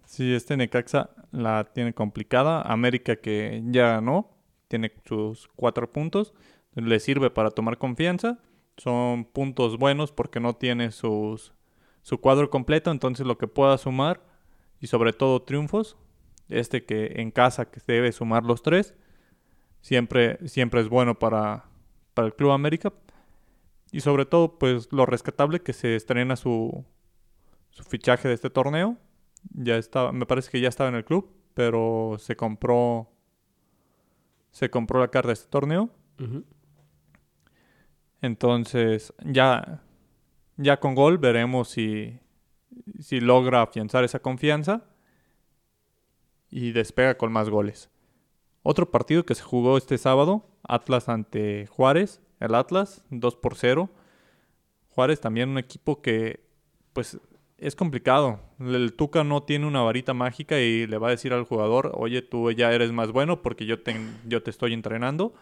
Sí, 0.06 0.32
este 0.32 0.56
Necaxa 0.56 1.10
la 1.32 1.64
tiene 1.74 1.94
complicada. 1.94 2.62
América 2.62 3.16
que 3.16 3.64
ya 3.66 3.94
ganó, 3.94 4.30
tiene 4.68 4.94
sus 5.06 5.50
cuatro 5.56 5.92
puntos. 5.92 6.36
Le 6.76 7.00
sirve 7.00 7.32
para 7.32 7.50
tomar 7.50 7.80
confianza. 7.80 8.38
Son 8.78 9.26
puntos 9.26 9.80
buenos 9.80 10.12
porque 10.12 10.40
no 10.40 10.56
tiene 10.56 10.92
sus, 10.92 11.54
su 12.04 12.20
cuadro 12.20 12.52
completo. 12.52 12.92
Entonces 12.92 13.26
lo 13.26 13.40
que 13.40 13.48
pueda 13.48 13.76
sumar 13.80 14.22
y 14.84 14.88
sobre 14.88 15.14
todo 15.14 15.42
triunfos. 15.42 15.96
Este 16.50 16.84
que 16.84 17.14
en 17.22 17.32
casa 17.32 17.72
que 17.72 17.80
debe 17.88 18.12
sumar 18.12 18.44
los 18.44 18.62
tres. 18.62 18.94
Siempre, 19.80 20.38
siempre 20.50 20.82
es 20.82 20.90
bueno 20.90 21.18
para, 21.18 21.64
para 22.14 22.28
el 22.28 22.36
Club 22.36 22.52
América. 22.52 22.92
Y 23.94 24.02
sobre 24.02 24.26
todo 24.26 24.60
pues 24.60 24.92
lo 24.92 25.06
rescatable 25.06 25.62
que 25.62 25.72
se 25.72 25.96
estrena 25.96 26.36
su, 26.36 26.84
su 27.70 27.84
fichaje 27.84 28.28
de 28.28 28.34
este 28.34 28.50
torneo 28.50 28.98
ya 29.54 29.78
estaba, 29.78 30.12
me 30.12 30.26
parece 30.26 30.52
que 30.52 30.60
ya 30.60 30.68
estaba 30.68 30.90
en 30.90 30.96
el 30.96 31.06
club, 31.06 31.30
pero 31.54 32.18
se 32.20 32.36
compró 32.36 33.10
se 34.52 34.70
compró 34.70 35.00
la 35.00 35.08
carta 35.08 35.30
de 35.30 35.34
este 35.34 35.50
torneo. 35.50 35.90
Entonces, 38.22 39.14
ya 39.24 39.82
ya 40.58 40.80
con 40.80 40.94
gol 40.94 41.20
veremos 41.20 41.70
si 41.70 42.20
si 43.00 43.20
logra 43.20 43.62
afianzar 43.62 44.04
esa 44.04 44.20
confianza 44.20 44.84
y 46.50 46.72
despega 46.72 47.18
con 47.18 47.32
más 47.32 47.50
goles. 47.50 47.90
Otro 48.62 48.92
partido 48.92 49.26
que 49.26 49.36
se 49.36 49.44
jugó 49.44 49.78
este 49.78 49.98
sábado, 49.98 50.46
Atlas 50.64 51.10
ante 51.10 51.68
Juárez, 51.68 52.22
el 52.40 52.56
Atlas 52.56 53.04
2 53.10 53.36
por 53.36 53.56
0. 53.56 53.90
Juárez 54.90 55.20
también 55.20 55.50
un 55.50 55.58
equipo 55.58 56.02
que 56.02 56.46
pues 56.94 57.20
es 57.58 57.76
complicado. 57.76 58.40
El 58.60 58.94
Tuca 58.94 59.24
no 59.24 59.44
tiene 59.44 59.66
una 59.66 59.82
varita 59.82 60.14
mágica 60.14 60.60
y 60.60 60.86
le 60.86 60.98
va 60.98 61.08
a 61.08 61.12
decir 61.12 61.34
al 61.34 61.44
jugador, 61.44 61.92
oye, 61.96 62.22
tú 62.22 62.52
ya 62.52 62.72
eres 62.72 62.92
más 62.92 63.12
bueno 63.12 63.42
porque 63.42 63.66
yo 63.66 63.82
te, 63.82 63.96
yo 64.28 64.44
te 64.44 64.52
estoy 64.52 64.74
entrenando. 64.74 65.34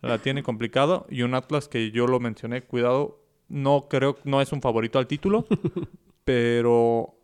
La 0.00 0.18
tiene 0.18 0.42
complicado. 0.42 1.06
Y 1.08 1.22
un 1.22 1.34
Atlas 1.34 1.68
que 1.68 1.90
yo 1.90 2.06
lo 2.06 2.18
mencioné, 2.20 2.62
cuidado, 2.62 3.20
no 3.48 3.86
creo, 3.88 4.16
no 4.24 4.40
es 4.40 4.52
un 4.52 4.60
favorito 4.60 4.98
al 4.98 5.06
título, 5.06 5.46
pero 6.24 7.14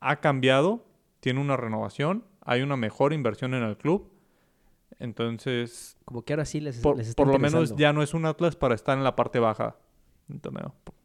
ha 0.00 0.20
cambiado, 0.20 0.84
tiene 1.20 1.40
una 1.40 1.56
renovación, 1.56 2.24
hay 2.42 2.62
una 2.62 2.76
mejor 2.76 3.12
inversión 3.12 3.54
en 3.54 3.62
el 3.62 3.76
club. 3.76 4.10
Entonces, 4.98 5.96
Como 6.04 6.22
que 6.22 6.32
ahora 6.34 6.44
sí 6.44 6.60
les, 6.60 6.78
por, 6.78 6.96
les 6.96 7.08
está 7.08 7.22
por 7.22 7.32
lo 7.32 7.38
menos 7.38 7.74
ya 7.76 7.92
no 7.92 8.02
es 8.02 8.12
un 8.12 8.26
Atlas 8.26 8.56
para 8.56 8.74
estar 8.74 8.98
en 8.98 9.04
la 9.04 9.16
parte 9.16 9.38
baja. 9.38 9.76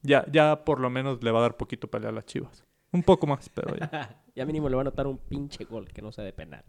Ya, 0.03 0.25
ya 0.31 0.63
por 0.65 0.79
lo 0.79 0.89
menos 0.89 1.23
le 1.23 1.31
va 1.31 1.39
a 1.39 1.41
dar 1.43 1.57
poquito 1.57 1.89
pelea 1.89 2.09
a 2.09 2.11
las 2.11 2.25
Chivas. 2.25 2.63
Un 2.91 3.03
poco 3.03 3.25
más, 3.27 3.49
pero 3.49 3.75
ya. 3.75 4.21
ya 4.35 4.45
mínimo 4.45 4.69
le 4.69 4.75
van 4.75 4.87
a 4.87 4.89
notar 4.91 5.07
un 5.07 5.17
pinche 5.17 5.65
gol 5.65 5.87
que 5.87 6.01
no 6.01 6.11
sea 6.11 6.23
de 6.23 6.33
penal 6.33 6.63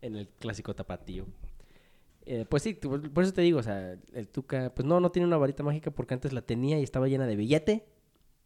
en 0.00 0.16
el 0.16 0.28
clásico 0.28 0.74
tapatío. 0.74 1.26
Eh, 2.24 2.44
pues 2.48 2.62
sí, 2.62 2.74
por 2.74 3.24
eso 3.24 3.32
te 3.32 3.40
digo, 3.40 3.58
o 3.58 3.62
sea, 3.62 3.96
el 4.12 4.28
Tuca, 4.28 4.72
pues 4.74 4.86
no, 4.86 5.00
no 5.00 5.10
tiene 5.10 5.26
una 5.26 5.38
varita 5.38 5.62
mágica 5.62 5.90
porque 5.90 6.14
antes 6.14 6.32
la 6.32 6.42
tenía 6.42 6.78
y 6.78 6.82
estaba 6.82 7.08
llena 7.08 7.26
de 7.26 7.36
billete, 7.36 7.86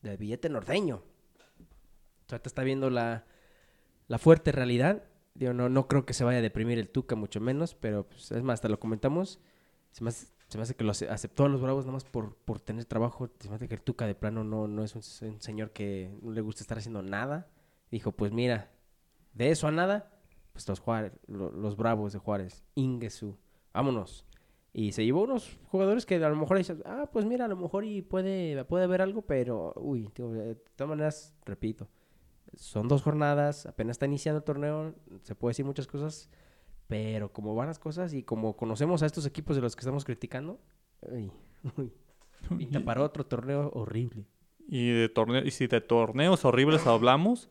de 0.03 0.16
billete 0.16 0.49
norteño. 0.49 1.03
Sea, 2.33 2.38
te 2.40 2.49
está 2.49 2.62
viendo 2.62 2.88
la, 2.88 3.27
la 4.09 4.16
fuerte 4.18 4.53
realidad. 4.53 5.03
Digo, 5.35 5.53
no, 5.53 5.68
no 5.68 5.87
creo 5.87 6.07
que 6.07 6.14
se 6.14 6.25
vaya 6.25 6.38
a 6.38 6.42
deprimir 6.42 6.79
el 6.79 6.88
Tuca, 6.88 7.14
mucho 7.14 7.42
menos, 7.42 7.75
pero 7.75 8.07
pues, 8.09 8.33
es 8.33 8.42
más, 8.42 8.55
hasta 8.55 8.71
lo 8.71 8.81
comentamos. 8.81 9.38
Se 9.90 10.03
me 10.03 10.09
hace, 10.09 10.29
se 10.49 10.59
hace 10.59 10.75
que 10.75 10.83
lo 10.85 10.92
ace- 10.92 11.11
aceptó 11.11 11.45
a 11.45 11.51
los 11.51 11.61
Bravos 11.61 11.85
nada 11.85 11.92
más 11.92 12.05
por, 12.05 12.35
por 12.37 12.59
tener 12.59 12.87
trabajo. 12.87 13.29
Se 13.38 13.51
me 13.51 13.57
hace 13.57 13.68
que 13.68 13.75
el 13.75 13.83
Tuca 13.83 14.07
de 14.07 14.14
plano 14.14 14.45
no, 14.45 14.66
no 14.66 14.83
es 14.83 14.95
un, 14.97 15.03
se- 15.03 15.29
un 15.29 15.42
señor 15.42 15.73
que 15.73 16.11
no 16.23 16.33
le 16.33 16.40
gusta 16.40 16.62
estar 16.62 16.79
haciendo 16.79 17.03
nada. 17.03 17.51
Dijo, 17.90 18.12
pues 18.12 18.33
mira, 18.33 18.71
de 19.35 19.51
eso 19.51 19.68
a 19.68 19.73
nada, 19.73 20.11
pues 20.55 20.66
los, 20.68 20.81
Juárez, 20.81 21.12
lo- 21.27 21.53
los 21.53 21.77
Bravos 21.77 22.14
de 22.14 22.18
Juárez, 22.18 22.64
Ingesu, 22.77 23.37
vámonos. 23.75 24.25
Y 24.73 24.92
se 24.92 25.05
llevó 25.05 25.25
unos 25.25 25.59
jugadores 25.66 26.07
que 26.07 26.14
a 26.16 26.31
lo 26.31 26.37
mejor 26.37 26.57
dicen, 26.57 26.83
ah, 26.87 27.11
pues 27.12 27.27
mira, 27.27 27.45
a 27.45 27.49
lo 27.49 27.57
mejor 27.57 27.85
y 27.85 28.01
puede, 28.01 28.64
puede 28.64 28.85
haber 28.85 29.03
algo, 29.03 29.21
pero, 29.21 29.75
uy, 29.77 30.09
tío, 30.14 30.31
de 30.31 30.55
todas 30.77 30.88
maneras, 30.88 31.35
repito, 31.45 31.88
son 32.57 32.88
dos 32.88 33.03
jornadas, 33.03 33.67
apenas 33.67 33.95
está 33.95 34.07
iniciando 34.07 34.38
el 34.38 34.45
torneo, 34.45 34.95
se 35.23 35.35
puede 35.35 35.51
decir 35.51 35.65
muchas 35.65 35.87
cosas, 35.87 36.31
pero 36.88 37.33
como 37.33 37.55
van 37.55 37.69
las 37.69 37.79
cosas 37.79 38.12
y 38.12 38.23
como 38.23 38.57
conocemos 38.57 39.03
a 39.03 39.07
estos 39.07 39.27
equipos 39.27 39.57
de 39.57 39.62
los 39.62 39.75
que 39.75 39.81
estamos 39.81 40.05
criticando, 40.05 40.61
uy, 41.03 41.33
uy, 41.77 41.93
pinta 42.59 42.81
para 42.81 43.03
otro 43.03 43.25
torneo 43.25 43.71
horrible. 43.75 44.27
Y, 44.69 44.91
de 44.91 45.09
torneo, 45.09 45.45
y 45.45 45.51
si 45.51 45.67
de 45.67 45.81
torneos 45.81 46.45
horribles 46.45 46.87
hablamos, 46.87 47.49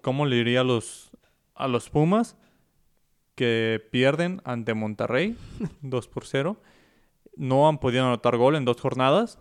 ¿cómo 0.00 0.26
le 0.26 0.36
diría 0.36 0.60
a 0.60 0.64
los, 0.64 1.10
a 1.54 1.68
los 1.68 1.90
Pumas 1.90 2.36
que 3.34 3.80
pierden 3.90 4.40
ante 4.44 4.74
Monterrey 4.74 5.36
2 5.82 6.08
por 6.08 6.26
0? 6.26 6.56
No 7.36 7.68
han 7.68 7.78
podido 7.78 8.04
anotar 8.04 8.36
gol 8.36 8.56
en 8.56 8.64
dos 8.64 8.80
jornadas. 8.80 9.38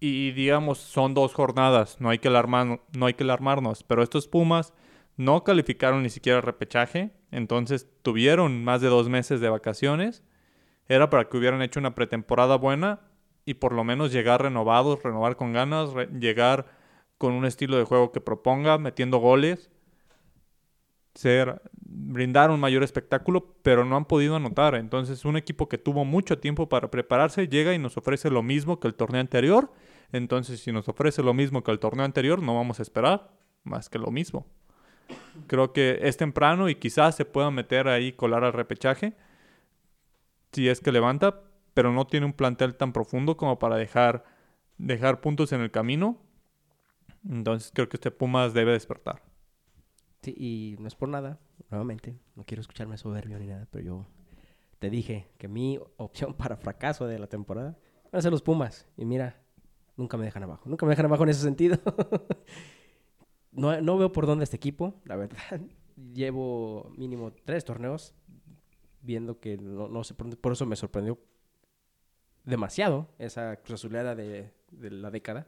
Y 0.00 0.32
digamos, 0.32 0.78
son 0.78 1.12
dos 1.12 1.34
jornadas, 1.34 2.00
no 2.00 2.08
hay 2.08 2.18
que, 2.18 2.28
alarmar, 2.28 2.80
no 2.96 3.06
hay 3.06 3.14
que 3.14 3.24
alarmarnos. 3.24 3.82
Pero 3.82 4.02
estos 4.02 4.26
Pumas 4.26 4.72
no 5.16 5.44
calificaron 5.44 6.02
ni 6.02 6.10
siquiera 6.10 6.40
repechaje. 6.40 7.12
Entonces 7.30 7.86
tuvieron 8.02 8.64
más 8.64 8.80
de 8.80 8.88
dos 8.88 9.10
meses 9.10 9.40
de 9.40 9.50
vacaciones. 9.50 10.22
Era 10.88 11.10
para 11.10 11.28
que 11.28 11.36
hubieran 11.36 11.62
hecho 11.62 11.78
una 11.78 11.94
pretemporada 11.94 12.56
buena 12.56 13.00
y 13.44 13.54
por 13.54 13.72
lo 13.72 13.84
menos 13.84 14.12
llegar 14.12 14.42
renovados, 14.42 15.02
renovar 15.02 15.36
con 15.36 15.52
ganas, 15.52 15.90
llegar 16.18 16.66
con 17.18 17.34
un 17.34 17.44
estilo 17.44 17.76
de 17.76 17.84
juego 17.84 18.12
que 18.12 18.20
proponga, 18.20 18.78
metiendo 18.78 19.18
goles, 19.18 19.70
ser, 21.14 21.60
brindar 21.72 22.50
un 22.50 22.60
mayor 22.60 22.82
espectáculo, 22.82 23.54
pero 23.62 23.84
no 23.84 23.96
han 23.96 24.06
podido 24.06 24.36
anotar. 24.36 24.74
Entonces, 24.74 25.24
un 25.24 25.36
equipo 25.36 25.68
que 25.68 25.78
tuvo 25.78 26.04
mucho 26.04 26.38
tiempo 26.38 26.68
para 26.68 26.90
prepararse 26.90 27.48
llega 27.48 27.74
y 27.74 27.78
nos 27.78 27.96
ofrece 27.96 28.30
lo 28.30 28.42
mismo 28.42 28.80
que 28.80 28.88
el 28.88 28.94
torneo 28.94 29.20
anterior. 29.20 29.70
Entonces, 30.12 30.60
si 30.60 30.72
nos 30.72 30.88
ofrece 30.88 31.22
lo 31.22 31.34
mismo 31.34 31.62
que 31.62 31.70
el 31.70 31.78
torneo 31.78 32.04
anterior, 32.04 32.42
no 32.42 32.54
vamos 32.54 32.78
a 32.78 32.82
esperar 32.82 33.30
más 33.64 33.88
que 33.88 33.98
lo 33.98 34.10
mismo. 34.10 34.46
Creo 35.46 35.72
que 35.72 35.98
es 36.02 36.16
temprano 36.16 36.68
y 36.68 36.74
quizás 36.74 37.16
se 37.16 37.24
pueda 37.24 37.50
meter 37.50 37.88
ahí, 37.88 38.12
colar 38.12 38.44
al 38.44 38.52
repechaje, 38.52 39.16
si 40.52 40.68
es 40.68 40.80
que 40.80 40.92
levanta, 40.92 41.42
pero 41.74 41.92
no 41.92 42.06
tiene 42.06 42.26
un 42.26 42.32
plantel 42.32 42.74
tan 42.74 42.92
profundo 42.92 43.36
como 43.36 43.58
para 43.58 43.76
dejar, 43.76 44.24
dejar 44.78 45.20
puntos 45.20 45.52
en 45.52 45.60
el 45.60 45.70
camino. 45.70 46.18
Entonces 47.28 47.70
creo 47.74 47.88
que 47.88 47.96
este 47.96 48.10
Pumas 48.10 48.54
debe 48.54 48.72
despertar. 48.72 49.22
Sí, 50.22 50.34
y 50.36 50.76
no 50.80 50.88
es 50.88 50.94
por 50.94 51.08
nada, 51.08 51.38
nuevamente, 51.70 52.18
no 52.34 52.44
quiero 52.44 52.60
escucharme 52.60 52.98
soberbio 52.98 53.38
ni 53.38 53.46
nada, 53.46 53.66
pero 53.70 53.84
yo 53.84 54.06
te 54.78 54.90
dije 54.90 55.30
que 55.38 55.48
mi 55.48 55.78
opción 55.96 56.34
para 56.34 56.56
fracaso 56.56 57.06
de 57.06 57.18
la 57.18 57.26
temporada 57.26 57.78
van 58.10 58.18
a 58.18 58.22
ser 58.22 58.32
los 58.32 58.42
Pumas. 58.42 58.86
Y 58.96 59.04
mira, 59.04 59.39
nunca 60.00 60.16
me 60.16 60.24
dejan 60.24 60.42
abajo, 60.42 60.68
nunca 60.68 60.86
me 60.86 60.90
dejan 60.90 61.06
abajo 61.06 61.22
en 61.24 61.28
ese 61.28 61.42
sentido. 61.42 61.78
no, 63.52 63.80
no 63.80 63.98
veo 63.98 64.10
por 64.10 64.26
dónde 64.26 64.44
este 64.44 64.56
equipo, 64.56 64.94
la 65.04 65.16
verdad. 65.16 65.60
Llevo 66.14 66.90
mínimo 66.96 67.32
tres 67.44 67.64
torneos 67.64 68.14
viendo 69.02 69.38
que 69.38 69.58
no, 69.58 69.88
no 69.88 70.02
sé 70.02 70.14
por 70.14 70.34
por 70.38 70.52
eso 70.52 70.64
me 70.64 70.76
sorprendió 70.76 71.18
demasiado 72.44 73.08
esa 73.18 73.56
Cruz 73.56 73.80
Azuleada 73.80 74.14
de, 74.14 74.50
la 74.70 75.10
década 75.10 75.46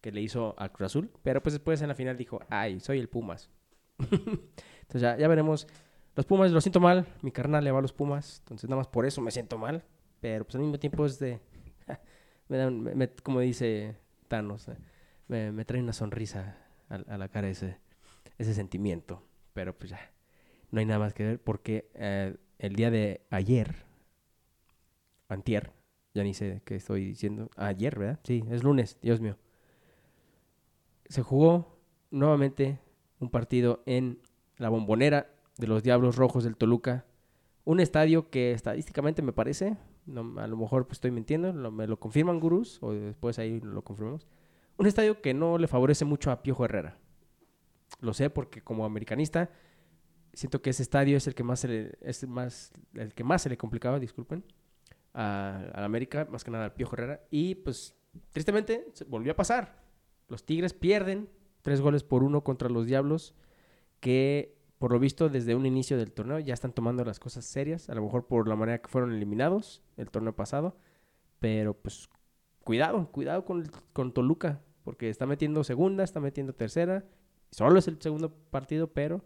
que 0.00 0.12
le 0.12 0.20
hizo 0.20 0.54
al 0.56 0.70
Cruz 0.70 0.86
Azul. 0.86 1.10
Pero 1.22 1.42
pues 1.42 1.54
después 1.54 1.82
en 1.82 1.88
la 1.88 1.96
final 1.96 2.16
dijo, 2.16 2.40
ay, 2.50 2.78
soy 2.78 3.00
el 3.00 3.08
Pumas. 3.08 3.50
entonces 3.98 5.02
ya, 5.02 5.16
ya 5.16 5.26
veremos. 5.26 5.66
Los 6.14 6.26
Pumas, 6.26 6.52
lo 6.52 6.60
siento 6.60 6.78
mal. 6.78 7.06
Mi 7.22 7.32
carnal 7.32 7.64
le 7.64 7.72
va 7.72 7.80
a 7.80 7.82
los 7.82 7.92
Pumas. 7.92 8.38
Entonces 8.40 8.70
nada 8.70 8.78
más 8.78 8.86
por 8.86 9.06
eso 9.06 9.20
me 9.20 9.32
siento 9.32 9.58
mal. 9.58 9.84
Pero 10.20 10.44
pues 10.44 10.54
al 10.54 10.60
mismo 10.60 10.78
tiempo 10.78 11.04
es 11.04 11.18
de... 11.18 11.40
me 12.48 12.56
dan, 12.58 12.80
me- 12.82 12.94
me- 12.94 13.08
como 13.10 13.40
dice 13.40 13.96
Thanos, 14.28 14.68
eh, 14.68 14.76
me, 15.28 15.52
me 15.52 15.64
trae 15.64 15.82
una 15.82 15.92
sonrisa 15.92 16.58
a, 16.88 16.96
a 16.96 17.18
la 17.18 17.28
cara 17.28 17.48
ese, 17.48 17.78
ese 18.38 18.54
sentimiento. 18.54 19.24
Pero 19.54 19.76
pues 19.78 19.90
ya, 19.90 20.00
no 20.70 20.80
hay 20.80 20.86
nada 20.86 21.00
más 21.00 21.14
que 21.14 21.24
ver 21.24 21.40
porque 21.42 21.90
eh, 21.94 22.36
el 22.58 22.76
día 22.76 22.90
de 22.90 23.22
ayer 23.30 23.74
antier, 25.28 25.72
ya 26.14 26.22
ni 26.22 26.34
sé 26.34 26.62
qué 26.64 26.76
estoy 26.76 27.04
diciendo, 27.04 27.50
ayer, 27.56 27.98
¿verdad? 27.98 28.20
Sí, 28.24 28.44
es 28.50 28.62
lunes, 28.64 28.98
Dios 29.02 29.20
mío. 29.20 29.36
Se 31.08 31.22
jugó 31.22 31.78
nuevamente 32.10 32.78
un 33.20 33.30
partido 33.30 33.82
en 33.86 34.20
la 34.58 34.68
bombonera 34.68 35.30
de 35.56 35.66
los 35.66 35.82
Diablos 35.82 36.16
Rojos 36.16 36.44
del 36.44 36.56
Toluca. 36.56 37.06
Un 37.64 37.80
estadio 37.80 38.30
que 38.30 38.52
estadísticamente 38.52 39.22
me 39.22 39.32
parece, 39.32 39.76
no, 40.08 40.40
a 40.40 40.46
lo 40.46 40.56
mejor 40.56 40.86
pues, 40.86 40.96
estoy 40.96 41.10
mintiendo, 41.10 41.52
me 41.70 41.86
lo 41.86 41.98
confirman 42.00 42.40
gurús 42.40 42.78
o 42.82 42.92
después 42.92 43.38
ahí 43.38 43.60
lo 43.60 43.82
confirmamos. 43.82 44.26
Un 44.76 44.86
estadio 44.86 45.20
que 45.20 45.34
no 45.34 45.58
le 45.58 45.68
favorece 45.68 46.04
mucho 46.04 46.30
a 46.30 46.42
Piojo 46.42 46.64
Herrera. 46.64 46.98
Lo 48.00 48.14
sé 48.14 48.30
porque 48.30 48.62
como 48.62 48.84
americanista 48.84 49.50
siento 50.32 50.62
que 50.62 50.70
ese 50.70 50.82
estadio 50.82 51.16
es 51.16 51.26
el 51.26 51.34
que 51.34 51.42
más 51.42 51.60
se 51.60 51.68
le, 51.68 51.98
es 52.00 52.26
más, 52.26 52.72
el 52.94 53.12
que 53.14 53.24
más 53.24 53.42
se 53.42 53.48
le 53.48 53.56
complicaba, 53.56 53.98
disculpen, 53.98 54.44
a, 55.14 55.64
a 55.74 55.84
América, 55.84 56.26
más 56.30 56.44
que 56.44 56.50
nada 56.50 56.66
al 56.66 56.74
Piojo 56.74 56.94
Herrera. 56.94 57.22
Y 57.30 57.56
pues 57.56 57.94
tristemente 58.30 58.86
volvió 59.08 59.32
a 59.32 59.36
pasar. 59.36 59.82
Los 60.28 60.44
Tigres 60.44 60.74
pierden 60.74 61.28
tres 61.62 61.80
goles 61.80 62.04
por 62.04 62.22
uno 62.22 62.44
contra 62.44 62.68
los 62.68 62.86
Diablos, 62.86 63.34
que 64.00 64.57
por 64.78 64.92
lo 64.92 64.98
visto 64.98 65.28
desde 65.28 65.54
un 65.54 65.66
inicio 65.66 65.96
del 65.96 66.12
torneo 66.12 66.38
ya 66.38 66.54
están 66.54 66.72
tomando 66.72 67.04
las 67.04 67.18
cosas 67.18 67.44
serias, 67.44 67.88
a 67.90 67.94
lo 67.94 68.02
mejor 68.02 68.26
por 68.26 68.48
la 68.48 68.56
manera 68.56 68.78
que 68.80 68.88
fueron 68.88 69.12
eliminados 69.12 69.82
el 69.96 70.10
torneo 70.10 70.34
pasado, 70.34 70.76
pero 71.40 71.74
pues 71.74 72.08
cuidado, 72.62 73.10
cuidado 73.10 73.44
con, 73.44 73.68
con 73.92 74.12
Toluca, 74.12 74.60
porque 74.84 75.10
está 75.10 75.26
metiendo 75.26 75.64
segunda, 75.64 76.04
está 76.04 76.20
metiendo 76.20 76.54
tercera, 76.54 77.04
solo 77.50 77.78
es 77.78 77.88
el 77.88 78.00
segundo 78.00 78.32
partido, 78.50 78.92
pero 78.92 79.24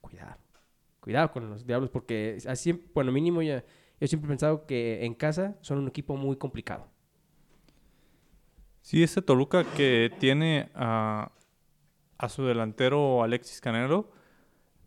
cuidado, 0.00 0.38
cuidado 1.00 1.32
con 1.32 1.50
los 1.50 1.66
Diablos, 1.66 1.90
porque 1.90 2.38
así, 2.46 2.72
bueno, 2.94 3.10
mínimo 3.10 3.42
ya, 3.42 3.64
yo 4.00 4.06
siempre 4.06 4.28
he 4.28 4.30
pensado 4.30 4.64
que 4.64 5.04
en 5.04 5.14
casa 5.14 5.56
son 5.60 5.78
un 5.78 5.88
equipo 5.88 6.16
muy 6.16 6.36
complicado. 6.36 6.86
Sí, 8.80 9.02
ese 9.02 9.20
Toluca 9.20 9.64
que 9.64 10.10
tiene 10.18 10.70
a, 10.74 11.32
a 12.16 12.28
su 12.28 12.44
delantero 12.44 13.22
Alexis 13.22 13.60
Canelo, 13.60 14.10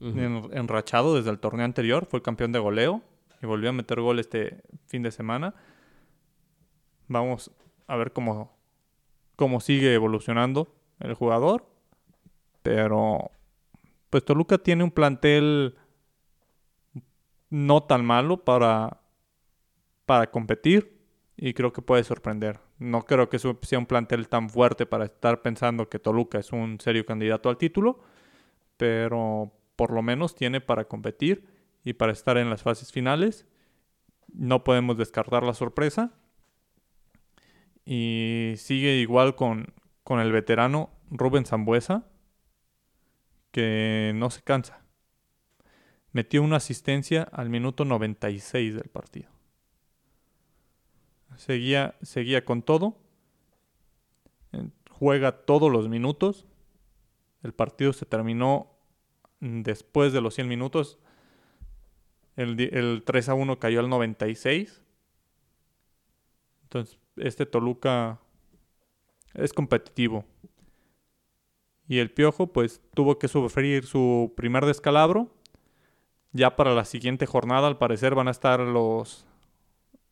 enrachado 0.02 1.16
desde 1.16 1.30
el 1.30 1.40
torneo 1.40 1.66
anterior, 1.66 2.06
fue 2.06 2.18
el 2.18 2.24
campeón 2.24 2.52
de 2.52 2.60
goleo 2.60 3.02
y 3.42 3.46
volvió 3.46 3.70
a 3.70 3.74
meter 3.74 4.02
gol 4.02 4.20
este 4.20 4.64
fin 4.88 5.04
de 5.04 5.12
semana. 5.12 5.54
Vamos 7.08 7.52
a 7.88 7.96
ver 7.96 8.12
cómo, 8.12 8.58
cómo 9.36 9.60
sigue 9.60 9.94
evolucionando 9.94 10.74
el 11.00 11.14
jugador. 11.14 11.66
Pero, 12.64 13.32
pues 14.10 14.24
Toluca 14.24 14.58
tiene 14.58 14.84
un 14.84 14.92
plantel 14.92 15.76
no 17.50 17.84
tan 17.84 18.06
malo 18.06 18.44
para, 18.44 19.02
para 20.06 20.30
competir 20.30 21.02
y 21.36 21.54
creo 21.54 21.74
que 21.74 21.82
puede 21.82 22.04
sorprender. 22.04 22.60
No 22.78 23.04
creo 23.04 23.30
que 23.30 23.40
sea 23.40 23.80
un 23.80 23.86
plantel 23.86 24.28
tan 24.30 24.50
fuerte 24.50 24.86
para 24.86 25.06
estar 25.06 25.42
pensando 25.42 25.90
que 25.90 26.00
Toluca 26.00 26.40
es 26.40 26.52
un 26.52 26.80
serio 26.80 27.06
candidato 27.06 27.50
al 27.50 27.58
título, 27.58 28.00
pero 28.78 29.52
por 29.76 29.92
lo 29.92 30.02
menos 30.02 30.36
tiene 30.36 30.62
para 30.62 30.86
competir 30.86 31.46
y 31.84 31.94
para 31.94 32.12
estar 32.12 32.38
en 32.38 32.50
las 32.50 32.64
fases 32.64 32.92
finales. 32.92 33.48
No 34.34 34.64
podemos 34.64 34.98
descartar 34.98 35.44
la 35.44 35.54
sorpresa. 35.54 36.14
Y 37.86 38.54
sigue 38.58 38.96
igual 38.98 39.36
con, 39.36 39.74
con 40.04 40.20
el 40.20 40.32
veterano 40.32 40.92
Rubén 41.10 41.46
Zambuesa, 41.46 42.06
que 43.52 44.14
no 44.16 44.30
se 44.30 44.42
cansa. 44.42 44.82
Metió 46.12 46.44
una 46.44 46.58
asistencia 46.58 47.24
al 47.24 47.50
minuto 47.50 47.86
96 47.86 48.76
del 48.76 48.90
partido. 48.90 49.30
Seguía, 51.38 51.96
seguía 52.02 52.46
con 52.46 52.62
todo. 52.62 52.98
Juega 54.90 55.46
todos 55.46 55.72
los 55.72 55.90
minutos. 55.90 56.46
El 57.44 57.54
partido 57.54 57.94
se 57.94 58.06
terminó 58.06 58.71
después 59.42 60.14
de 60.14 60.22
los 60.22 60.36
100 60.36 60.48
minutos, 60.48 61.00
el, 62.38 63.04
3 63.06 63.30
a 63.30 63.34
1 63.34 63.60
cayó 63.60 63.80
al 63.80 63.90
96. 63.90 64.82
Entonces, 66.64 66.98
este 67.18 67.46
Toluca 67.46 68.20
es 69.34 69.52
competitivo. 69.52 70.26
Y 71.88 72.00
el 72.00 72.12
Piojo, 72.12 72.48
pues, 72.48 72.82
tuvo 72.94 73.20
que 73.20 73.28
sufrir 73.28 73.86
su 73.86 74.34
primer 74.38 74.66
descalabro. 74.66 75.30
Ya 76.32 76.56
para 76.56 76.74
la 76.74 76.86
siguiente 76.86 77.26
jornada, 77.26 77.68
al 77.68 77.78
parecer, 77.78 78.16
van 78.16 78.30
a 78.30 78.32
estar 78.32 78.62
los, 78.62 79.26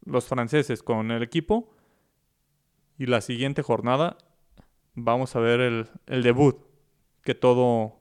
los 0.03 0.25
franceses 0.25 0.83
con 0.83 1.11
el 1.11 1.23
equipo. 1.23 1.69
Y 2.97 3.05
la 3.05 3.21
siguiente 3.21 3.61
jornada, 3.61 4.17
vamos 4.93 5.35
a 5.37 5.39
ver 5.39 5.61
el, 5.61 5.87
el 6.07 6.23
debut 6.23 6.57
que 7.23 7.35
todo 7.35 7.98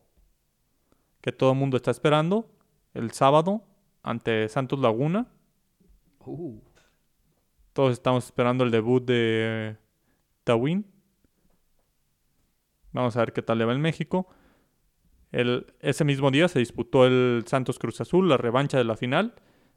que 1.29 1.33
todo 1.33 1.53
el 1.53 1.59
mundo 1.59 1.77
está 1.77 1.91
esperando 1.91 2.49
el 2.95 3.11
sábado 3.11 3.63
ante 4.03 4.49
Santos 4.49 4.79
Laguna. 4.79 5.27
Uh. 6.25 6.59
Todos 7.75 7.93
estamos 7.93 8.25
esperando 8.25 8.65
el 8.65 8.71
debut 8.71 9.05
de 9.05 9.77
Tawin. 10.45 10.87
Vamos 12.93 13.15
a 13.15 13.21
ver 13.21 13.35
qué 13.35 13.43
tal 13.43 13.59
le 13.59 13.67
va 13.67 13.75
en 13.75 13.83
México. 13.83 14.27
El, 15.31 15.67
ese 15.81 16.07
mismo 16.07 16.31
día 16.31 16.49
se 16.49 16.61
disputó 16.61 17.05
el 17.05 17.45
Santos 17.47 17.79
Cruz 17.79 18.01
Azul, 18.01 18.27
la 18.27 18.39
revancha 18.39 18.79
de 18.79 18.85
la 18.85 18.97
final. 18.97 19.35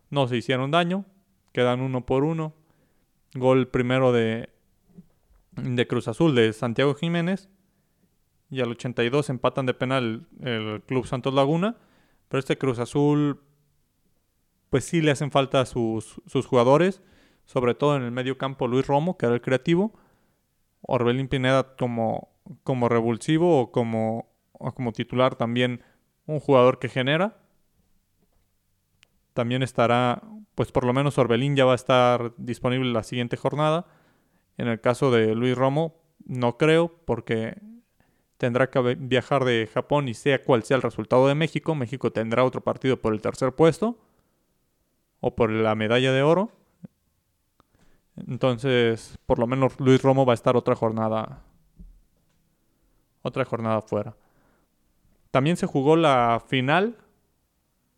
No 0.10 0.30
se 0.30 0.38
hicieron 0.38 0.72
daño. 0.72 1.04
Quedan 1.52 1.82
uno 1.82 2.06
por 2.06 2.24
uno. 2.24 2.54
Gol 3.34 3.68
primero 3.68 4.14
de, 4.14 4.48
de 5.58 5.86
Cruz 5.86 6.08
Azul 6.08 6.34
de 6.34 6.54
Santiago 6.54 6.96
Jiménez 6.96 7.50
y 8.52 8.60
al 8.60 8.72
82 8.72 9.30
empatan 9.30 9.66
de 9.66 9.74
penal 9.74 10.28
el 10.42 10.84
Club 10.86 11.08
Santos 11.08 11.34
Laguna. 11.34 11.78
Pero 12.28 12.40
este 12.40 12.58
Cruz 12.58 12.80
Azul, 12.80 13.42
pues 14.70 14.84
sí 14.84 15.02
le 15.02 15.12
hacen 15.12 15.32
falta 15.32 15.62
a 15.62 15.66
sus, 15.66 16.22
jugadores, 16.46 17.02
sobre 17.46 17.76
todo 17.76 17.96
en 17.96 18.04
el 18.04 18.12
medio 18.12 18.38
campo 18.38 18.68
Luis 18.68 18.86
Romo, 18.86 19.18
que 19.18 19.26
era 19.26 19.36
el 19.36 19.42
creativo, 19.42 19.94
Orbelín 20.82 21.30
Pineda 21.30 21.76
como, 21.78 22.30
como 22.64 22.90
revulsivo 22.90 23.62
o 23.62 23.72
como, 23.72 24.30
como 24.52 24.92
titular 24.92 25.36
también 25.36 25.82
un 26.26 26.40
jugador 26.40 26.80
que 26.80 26.90
genera. 26.90 27.38
También 29.34 29.64
estará, 29.64 30.24
pues 30.56 30.74
por 30.74 30.86
lo 30.86 30.92
menos 30.92 31.18
Orbelín 31.18 31.56
ya 31.56 31.64
va 31.64 31.72
a 31.72 31.76
estar 31.76 32.34
disponible 32.38 32.92
la 32.92 33.04
siguiente 33.04 33.38
jornada. 33.38 33.88
En 34.58 34.68
el 34.68 34.82
caso 34.82 35.10
de 35.10 35.36
Luis 35.36 35.56
Romo, 35.56 36.02
no 36.26 36.58
creo, 36.58 36.94
porque 37.06 37.71
tendrá 38.42 38.72
que 38.72 38.96
viajar 38.96 39.46
de 39.46 39.70
Japón 39.72 40.08
y 40.08 40.16
sea 40.16 40.42
cual 40.42 40.64
sea 40.64 40.76
el 40.76 40.82
resultado 40.82 41.28
de 41.28 41.36
México, 41.36 41.76
México 41.76 42.12
tendrá 42.12 42.44
otro 42.44 42.62
partido 42.62 43.00
por 43.00 43.14
el 43.14 43.22
tercer 43.22 43.54
puesto 43.54 44.00
o 45.20 45.36
por 45.36 45.52
la 45.52 45.76
medalla 45.76 46.12
de 46.12 46.24
oro. 46.24 46.52
Entonces, 48.16 49.20
por 49.28 49.38
lo 49.38 49.46
menos 49.46 49.80
Luis 49.80 50.02
Romo 50.02 50.26
va 50.26 50.34
a 50.34 50.42
estar 50.42 50.58
otra 50.58 50.74
jornada 50.74 51.44
otra 53.22 53.46
jornada 53.46 53.80
fuera. 53.84 54.18
También 55.30 55.56
se 55.56 55.68
jugó 55.68 55.96
la 55.96 56.44
final 56.48 56.98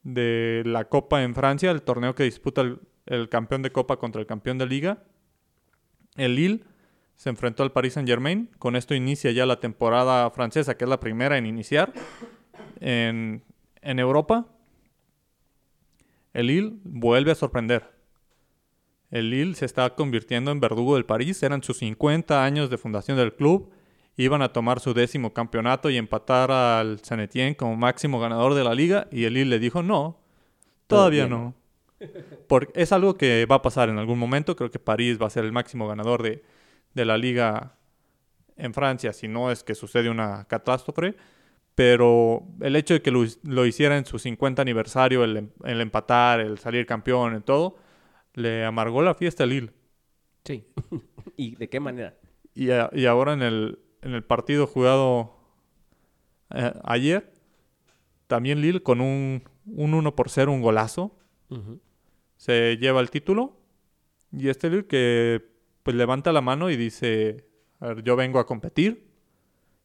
de 0.04 0.64
la 0.66 0.90
Copa 0.90 1.24
en 1.24 1.36
Francia, 1.36 1.72
el 1.72 1.84
torneo 1.84 2.16
que 2.16 2.24
disputa 2.24 2.60
el, 2.60 2.82
el 3.06 3.30
campeón 3.30 3.62
de 3.62 3.72
Copa 3.72 3.96
contra 3.96 4.20
el 4.20 4.28
campeón 4.28 4.58
de 4.58 4.66
Liga. 4.66 5.04
El 6.18 6.36
Lille 6.36 6.66
se 7.16 7.30
enfrentó 7.30 7.64
al 7.64 7.72
Paris 7.72 7.94
Saint 7.94 8.08
Germain. 8.08 8.50
Con 8.60 8.76
esto 8.76 8.96
inicia 8.96 9.32
ya 9.32 9.46
la 9.46 9.60
temporada 9.60 10.30
francesa, 10.32 10.76
que 10.76 10.86
es 10.86 10.90
la 10.90 11.00
primera 11.00 11.38
en 11.38 11.46
iniciar 11.46 11.94
en, 12.80 13.44
Europa. 13.82 14.46
El 16.34 16.48
Lille 16.48 16.74
vuelve 16.84 17.32
a 17.32 17.36
sorprender. 17.36 17.92
El 19.12 19.30
Lille 19.30 19.56
se 19.56 19.66
está 19.66 19.90
convirtiendo 19.92 20.52
en 20.52 20.60
verdugo 20.60 20.96
del 20.96 21.06
París. 21.06 21.42
Eran 21.44 21.62
sus 21.62 21.78
50 21.78 22.44
años 22.44 22.70
de 22.70 22.78
fundación 22.78 23.18
del 23.18 23.34
club. 23.34 23.72
Iban 24.18 24.42
a 24.42 24.52
tomar 24.52 24.80
su 24.80 24.94
décimo 24.94 25.34
campeonato 25.34 25.90
y 25.90 25.98
empatar 25.98 26.52
al 26.52 27.00
Saint 27.02 27.24
Etienne 27.24 27.56
como 27.56 27.76
máximo 27.76 28.20
ganador 28.20 28.54
de 28.54 28.64
la 28.64 28.74
liga. 28.74 29.08
Y 29.12 29.26
el 29.26 29.36
Lille 29.36 29.50
le 29.50 29.60
dijo, 29.60 29.84
no, 29.84 30.20
todavía 30.88 31.28
no. 31.28 31.54
Porque 32.48 32.82
es 32.82 32.92
algo 32.92 33.16
que 33.16 33.46
va 33.46 33.58
a 33.58 33.62
pasar 33.62 33.90
en 33.90 33.98
algún 33.98 34.20
momento. 34.20 34.56
Creo 34.56 34.72
que 34.72 34.80
París 34.80 35.22
va 35.22 35.28
a 35.28 35.30
ser 35.30 35.46
el 35.46 35.52
máximo 35.52 35.88
ganador 35.88 36.24
de, 36.24 36.44
de 36.94 37.06
la 37.06 37.18
liga 37.18 37.78
en 38.56 38.74
Francia, 38.74 39.14
si 39.14 39.28
no 39.28 39.52
es 39.52 39.64
que 39.64 39.76
sucede 39.76 40.10
una 40.10 40.46
catástrofe. 40.46 41.16
Pero 41.76 42.44
el 42.62 42.76
hecho 42.76 42.94
de 42.94 43.02
que 43.02 43.12
lo, 43.12 43.66
hiciera 43.66 43.98
en 43.98 44.06
su 44.06 44.20
50 44.20 44.62
aniversario, 44.62 45.24
el, 45.24 45.50
empatar, 45.64 46.40
el 46.40 46.60
salir 46.60 46.86
campeón, 46.86 47.34
en 47.34 47.42
todo, 47.42 47.78
le 48.36 48.64
amargó 48.64 49.02
la 49.02 49.16
fiesta 49.16 49.44
a 49.44 49.48
Lille. 49.48 49.72
Sí. 50.44 50.68
¿Y 51.38 51.56
de 51.56 51.70
qué 51.70 51.80
manera? 51.80 52.16
Y, 52.54 52.70
ahora 53.06 53.34
en 53.34 53.42
el, 53.42 53.80
en 54.04 54.14
el 54.14 54.24
partido 54.24 54.68
jugado 54.68 55.36
eh, 56.54 56.74
ayer, 56.84 57.34
también 58.28 58.62
Lille 58.62 58.84
con 58.84 59.02
un, 59.02 59.44
un 59.66 59.94
1 59.96 60.16
por 60.16 60.30
0, 60.30 60.52
un 60.52 60.62
golazo, 60.62 61.18
se 62.36 62.78
lleva 62.78 63.00
el 63.00 63.12
título 63.12 63.60
Y 64.32 64.50
este 64.50 64.68
Lille 64.70 64.88
que 64.88 65.53
pues 65.84 65.96
levanta 65.96 66.32
la 66.32 66.42
mano 66.42 66.70
y 66.70 66.78
dice, 66.78 67.46
a 67.80 67.88
ver, 67.88 68.04
yo 68.04 68.16
vengo 68.16 68.40
a 68.40 68.46
competir, 68.46 69.08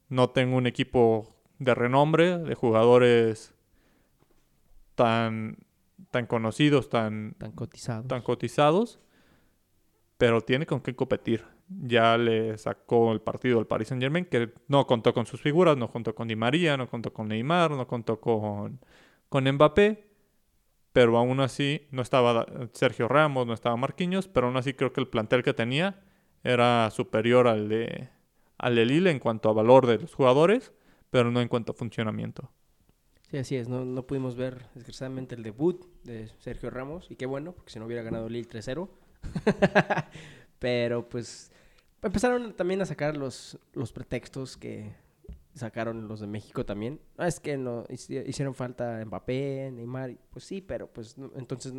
no 0.08 0.30
tengo 0.30 0.56
un 0.56 0.66
equipo 0.66 1.34
de 1.58 1.74
renombre, 1.74 2.38
de 2.38 2.54
jugadores 2.54 3.54
tan, 4.94 5.58
tan 6.10 6.26
conocidos, 6.26 6.88
tan, 6.88 7.34
Tan 7.38 7.52
cotizado. 7.52 8.04
tan 8.06 8.22
cotizados, 8.22 9.00
pero 10.16 10.40
tiene 10.40 10.66
con 10.66 10.80
qué 10.80 10.94
competir. 10.94 11.44
Ya 11.68 12.16
le 12.16 12.56
sacó 12.56 13.12
el 13.12 13.20
partido 13.20 13.58
al 13.58 13.66
Paris 13.66 13.88
Saint 13.88 14.02
Germain, 14.02 14.24
que 14.24 14.52
no 14.68 14.86
contó 14.86 15.12
con 15.12 15.26
sus 15.26 15.40
figuras, 15.40 15.76
no 15.76 15.90
contó 15.90 16.14
con 16.14 16.28
Di 16.28 16.36
María, 16.36 16.76
no 16.76 16.88
contó 16.88 17.12
con 17.12 17.28
Neymar, 17.28 17.72
no 17.72 17.86
contó 17.86 18.20
con, 18.20 18.80
con 19.28 19.44
Mbappé, 19.44 20.07
pero 20.98 21.16
aún 21.16 21.38
así 21.38 21.86
no 21.92 22.02
estaba 22.02 22.44
Sergio 22.72 23.06
Ramos, 23.06 23.46
no 23.46 23.54
estaba 23.54 23.76
Marquinhos, 23.76 24.26
pero 24.26 24.48
aún 24.48 24.56
así 24.56 24.74
creo 24.74 24.92
que 24.92 25.00
el 25.00 25.06
plantel 25.06 25.44
que 25.44 25.54
tenía 25.54 26.02
era 26.42 26.90
superior 26.90 27.46
al 27.46 27.68
de, 27.68 28.08
al 28.58 28.74
Lille 28.74 29.08
en 29.08 29.20
cuanto 29.20 29.48
a 29.48 29.52
valor 29.52 29.86
de 29.86 29.98
los 29.98 30.12
jugadores, 30.12 30.72
pero 31.10 31.30
no 31.30 31.40
en 31.40 31.46
cuanto 31.46 31.70
a 31.70 31.76
funcionamiento. 31.76 32.50
Sí, 33.30 33.36
así 33.36 33.54
es. 33.54 33.68
No, 33.68 33.84
no 33.84 34.08
pudimos 34.08 34.34
ver, 34.34 34.66
desgraciadamente, 34.74 35.36
el 35.36 35.44
debut 35.44 35.86
de 36.02 36.26
Sergio 36.40 36.68
Ramos. 36.68 37.08
Y 37.12 37.14
qué 37.14 37.26
bueno, 37.26 37.52
porque 37.52 37.70
si 37.70 37.78
no 37.78 37.86
hubiera 37.86 38.02
ganado 38.02 38.28
Lille 38.28 38.48
3-0. 38.48 38.88
Pero 40.58 41.08
pues 41.08 41.52
empezaron 42.02 42.54
también 42.54 42.82
a 42.82 42.86
sacar 42.86 43.16
los, 43.16 43.56
los 43.72 43.92
pretextos 43.92 44.56
que 44.56 44.96
sacaron 45.58 46.08
los 46.08 46.20
de 46.20 46.26
México 46.26 46.64
también. 46.64 47.00
Es 47.18 47.40
que 47.40 47.56
no 47.56 47.84
hici- 47.86 48.26
hicieron 48.26 48.54
falta 48.54 49.02
Mbappé, 49.04 49.70
Neymar. 49.72 50.16
Pues 50.30 50.44
sí, 50.44 50.60
pero 50.60 50.86
pues 50.92 51.18
no- 51.18 51.30
entonces 51.36 51.72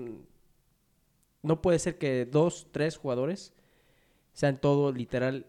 no 1.42 1.62
puede 1.62 1.80
ser 1.80 1.98
que 1.98 2.26
dos, 2.26 2.68
tres 2.72 2.98
jugadores 2.98 3.54
sean 4.34 4.60
todo 4.60 4.92
literal 4.92 5.48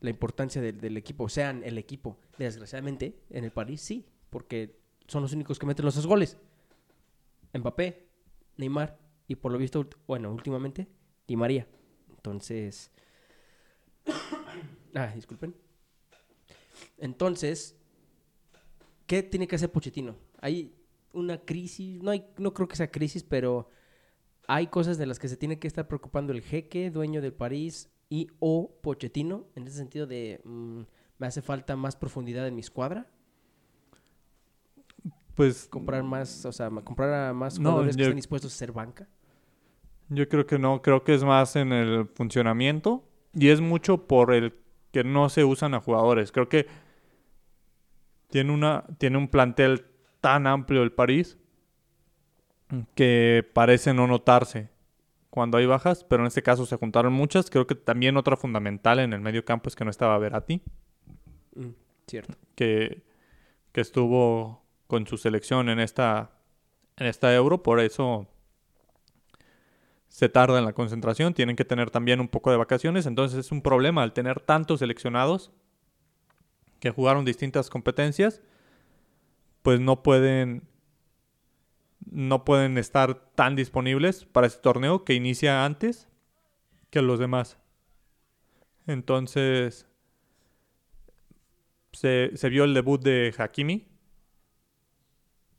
la 0.00 0.10
importancia 0.10 0.60
del, 0.60 0.80
del 0.80 0.96
equipo, 0.96 1.28
sean 1.28 1.62
el 1.64 1.78
equipo. 1.78 2.18
Desgraciadamente, 2.38 3.18
en 3.30 3.44
el 3.44 3.50
París 3.52 3.80
sí, 3.80 4.06
porque 4.30 4.76
son 5.06 5.22
los 5.22 5.32
únicos 5.32 5.58
que 5.58 5.66
meten 5.66 5.84
los 5.84 5.94
dos 5.94 6.06
goles. 6.06 6.36
Mbappé, 7.54 8.06
Neymar 8.58 8.98
y 9.28 9.36
por 9.36 9.52
lo 9.52 9.58
visto, 9.58 9.88
bueno, 10.06 10.30
últimamente, 10.32 10.86
Di 11.26 11.36
María. 11.36 11.66
Entonces... 12.10 12.90
ah, 14.94 15.06
disculpen. 15.14 15.54
Entonces, 16.98 17.76
¿qué 19.06 19.22
tiene 19.22 19.46
que 19.46 19.56
hacer 19.56 19.70
Pochettino? 19.70 20.16
Hay 20.40 20.74
una 21.12 21.38
crisis, 21.38 22.02
no, 22.02 22.10
hay, 22.10 22.26
no 22.38 22.52
creo 22.54 22.68
que 22.68 22.76
sea 22.76 22.90
crisis, 22.90 23.22
pero 23.22 23.68
hay 24.46 24.66
cosas 24.68 24.98
de 24.98 25.06
las 25.06 25.18
que 25.18 25.28
se 25.28 25.36
tiene 25.36 25.58
que 25.58 25.66
estar 25.68 25.86
preocupando 25.88 26.32
el 26.32 26.42
jeque, 26.42 26.90
dueño 26.90 27.20
del 27.22 27.32
París 27.32 27.90
y 28.10 28.28
o 28.40 28.74
Pochettino, 28.82 29.46
en 29.54 29.66
ese 29.66 29.76
sentido 29.78 30.06
de 30.06 30.40
mm, 30.44 30.80
me 31.18 31.26
hace 31.26 31.42
falta 31.42 31.76
más 31.76 31.96
profundidad 31.96 32.46
en 32.46 32.54
mi 32.54 32.60
escuadra, 32.60 33.06
Pues 35.34 35.66
comprar 35.68 36.02
más, 36.04 36.44
o 36.46 36.52
sea, 36.52 36.70
comprar 36.70 37.12
a 37.12 37.32
más 37.32 37.58
No, 37.58 37.70
jugadores 37.70 37.96
que 37.96 38.02
yo- 38.02 38.06
estén 38.08 38.16
dispuestos 38.16 38.54
a 38.54 38.56
ser 38.56 38.72
banca. 38.72 39.08
Yo 40.10 40.28
creo 40.28 40.46
que 40.46 40.58
no, 40.58 40.80
creo 40.82 41.02
que 41.02 41.14
es 41.14 41.24
más 41.24 41.56
en 41.56 41.72
el 41.72 42.06
funcionamiento 42.14 43.04
y 43.32 43.48
es 43.48 43.60
mucho 43.60 44.06
por 44.06 44.32
el 44.32 44.54
que 44.92 45.02
no 45.02 45.28
se 45.28 45.44
usan 45.44 45.74
a 45.74 45.80
jugadores. 45.80 46.30
Creo 46.30 46.48
que 46.48 46.66
tiene 48.34 48.52
una 48.52 48.82
tiene 48.98 49.16
un 49.16 49.28
plantel 49.28 49.86
tan 50.20 50.48
amplio 50.48 50.82
el 50.82 50.90
París 50.90 51.38
que 52.96 53.48
parece 53.54 53.94
no 53.94 54.08
notarse 54.08 54.70
cuando 55.30 55.56
hay 55.56 55.66
bajas, 55.66 56.02
pero 56.02 56.24
en 56.24 56.26
este 56.26 56.42
caso 56.42 56.66
se 56.66 56.74
juntaron 56.74 57.12
muchas. 57.12 57.48
Creo 57.48 57.68
que 57.68 57.76
también 57.76 58.16
otra 58.16 58.36
fundamental 58.36 58.98
en 58.98 59.12
el 59.12 59.20
medio 59.20 59.44
campo 59.44 59.68
es 59.68 59.76
que 59.76 59.84
no 59.84 59.90
estaba 59.92 60.18
Verratti, 60.18 60.60
Mm, 61.54 61.74
cierto. 62.08 62.34
que, 62.56 63.04
que 63.70 63.80
estuvo 63.80 64.64
con 64.88 65.06
su 65.06 65.16
selección 65.16 65.68
en 65.68 65.78
esta 65.78 66.32
en 66.96 67.06
esta 67.06 67.32
Euro, 67.32 67.62
por 67.62 67.78
eso 67.78 68.26
se 70.08 70.28
tarda 70.28 70.58
en 70.58 70.64
la 70.64 70.72
concentración, 70.72 71.34
tienen 71.34 71.54
que 71.54 71.64
tener 71.64 71.92
también 71.92 72.18
un 72.20 72.26
poco 72.26 72.50
de 72.50 72.56
vacaciones, 72.56 73.06
entonces 73.06 73.38
es 73.38 73.52
un 73.52 73.62
problema 73.62 74.02
al 74.02 74.12
tener 74.12 74.40
tantos 74.40 74.80
seleccionados 74.80 75.52
que 76.84 76.90
jugaron 76.90 77.24
distintas 77.24 77.70
competencias, 77.70 78.42
pues 79.62 79.80
no 79.80 80.02
pueden 80.02 80.68
no 82.10 82.44
pueden 82.44 82.76
estar 82.76 83.14
tan 83.34 83.56
disponibles 83.56 84.26
para 84.26 84.46
este 84.46 84.60
torneo 84.60 85.02
que 85.02 85.14
inicia 85.14 85.64
antes 85.64 86.08
que 86.90 87.00
los 87.00 87.18
demás. 87.18 87.56
Entonces 88.86 89.88
se, 91.94 92.32
se 92.36 92.48
vio 92.50 92.64
el 92.64 92.74
debut 92.74 93.02
de 93.02 93.34
Hakimi. 93.38 93.88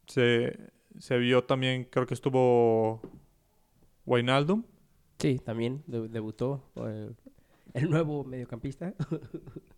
Se, 0.06 0.60
se 1.00 1.18
vio 1.18 1.44
también, 1.46 1.86
creo 1.86 2.06
que 2.06 2.14
estuvo 2.14 3.02
Wijnaldum. 4.06 4.64
Sí, 5.18 5.40
también 5.40 5.82
de- 5.88 6.08
debutó 6.08 6.72
el 7.74 7.90
nuevo 7.90 8.24
mediocampista. 8.24 8.94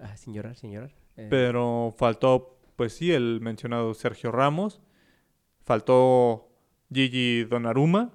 ah, 0.00 0.16
sin 0.16 0.34
llorar, 0.34 0.56
sin 0.56 0.72
llorar. 0.72 0.94
Eh, 1.16 1.26
Pero 1.30 1.94
faltó, 1.96 2.58
pues 2.76 2.94
sí, 2.94 3.12
el 3.12 3.40
mencionado 3.40 3.94
Sergio 3.94 4.32
Ramos. 4.32 4.80
Faltó 5.64 6.48
Gigi 6.92 7.44
Donnarumma, 7.44 8.10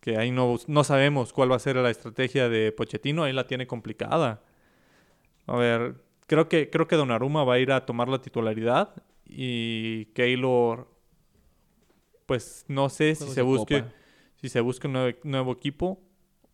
que 0.00 0.16
ahí 0.16 0.30
no, 0.30 0.56
no 0.66 0.84
sabemos 0.84 1.32
cuál 1.32 1.50
va 1.50 1.56
a 1.56 1.60
ser 1.60 1.76
la 1.76 1.90
estrategia 1.90 2.48
de 2.48 2.72
Pochettino, 2.72 3.24
ahí 3.24 3.32
la 3.32 3.46
tiene 3.46 3.66
complicada. 3.66 4.42
A 5.46 5.56
ver, 5.56 5.96
creo 6.26 6.48
que, 6.48 6.70
creo 6.70 6.86
que 6.86 6.96
Donnarumma 6.96 7.44
va 7.44 7.54
a 7.54 7.58
ir 7.58 7.72
a 7.72 7.84
tomar 7.84 8.08
la 8.08 8.20
titularidad 8.20 9.02
y 9.26 10.06
Keylor, 10.06 10.88
pues 12.26 12.64
no 12.68 12.88
sé 12.88 13.14
si 13.16 13.26
se 13.28 13.42
busque, 13.42 13.84
si 14.36 14.48
se 14.48 14.60
busca 14.60 14.86
un 14.86 14.94
nuevo, 14.94 15.18
nuevo 15.24 15.52
equipo 15.52 16.00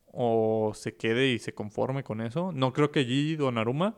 o 0.07 0.73
se 0.75 0.97
quede 0.97 1.29
y 1.29 1.39
se 1.39 1.55
conforme 1.55 2.03
con 2.03 2.23
eso. 2.23 2.53
No 2.53 2.73
creo 2.73 2.91
que 2.91 3.05
Gigi 3.05 3.37
Donnarumma 3.37 3.97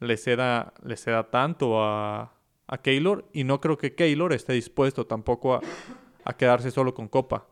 le 0.00 0.16
ceda, 0.16 0.74
le 0.82 0.96
ceda 0.96 1.30
tanto 1.30 1.82
a, 1.82 2.34
a 2.66 2.78
Keylor 2.78 3.28
y 3.32 3.44
no 3.44 3.60
creo 3.60 3.78
que 3.78 3.94
Keylor 3.94 4.32
esté 4.32 4.52
dispuesto 4.52 5.06
tampoco 5.06 5.54
a, 5.54 5.60
a 6.24 6.36
quedarse 6.36 6.70
solo 6.70 6.94
con 6.94 7.08
Copa. 7.08 7.46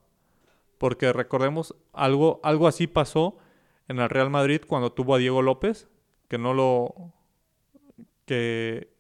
Porque 0.78 1.12
recordemos, 1.12 1.74
algo, 1.92 2.40
algo 2.42 2.66
así 2.66 2.86
pasó 2.86 3.38
en 3.88 4.00
el 4.00 4.10
Real 4.10 4.30
Madrid 4.30 4.62
cuando 4.66 4.92
tuvo 4.92 5.14
a 5.14 5.18
Diego 5.18 5.42
López, 5.42 5.88
que 6.28 6.38
no 6.38 6.52
lo... 6.54 7.12
que, 8.26 8.92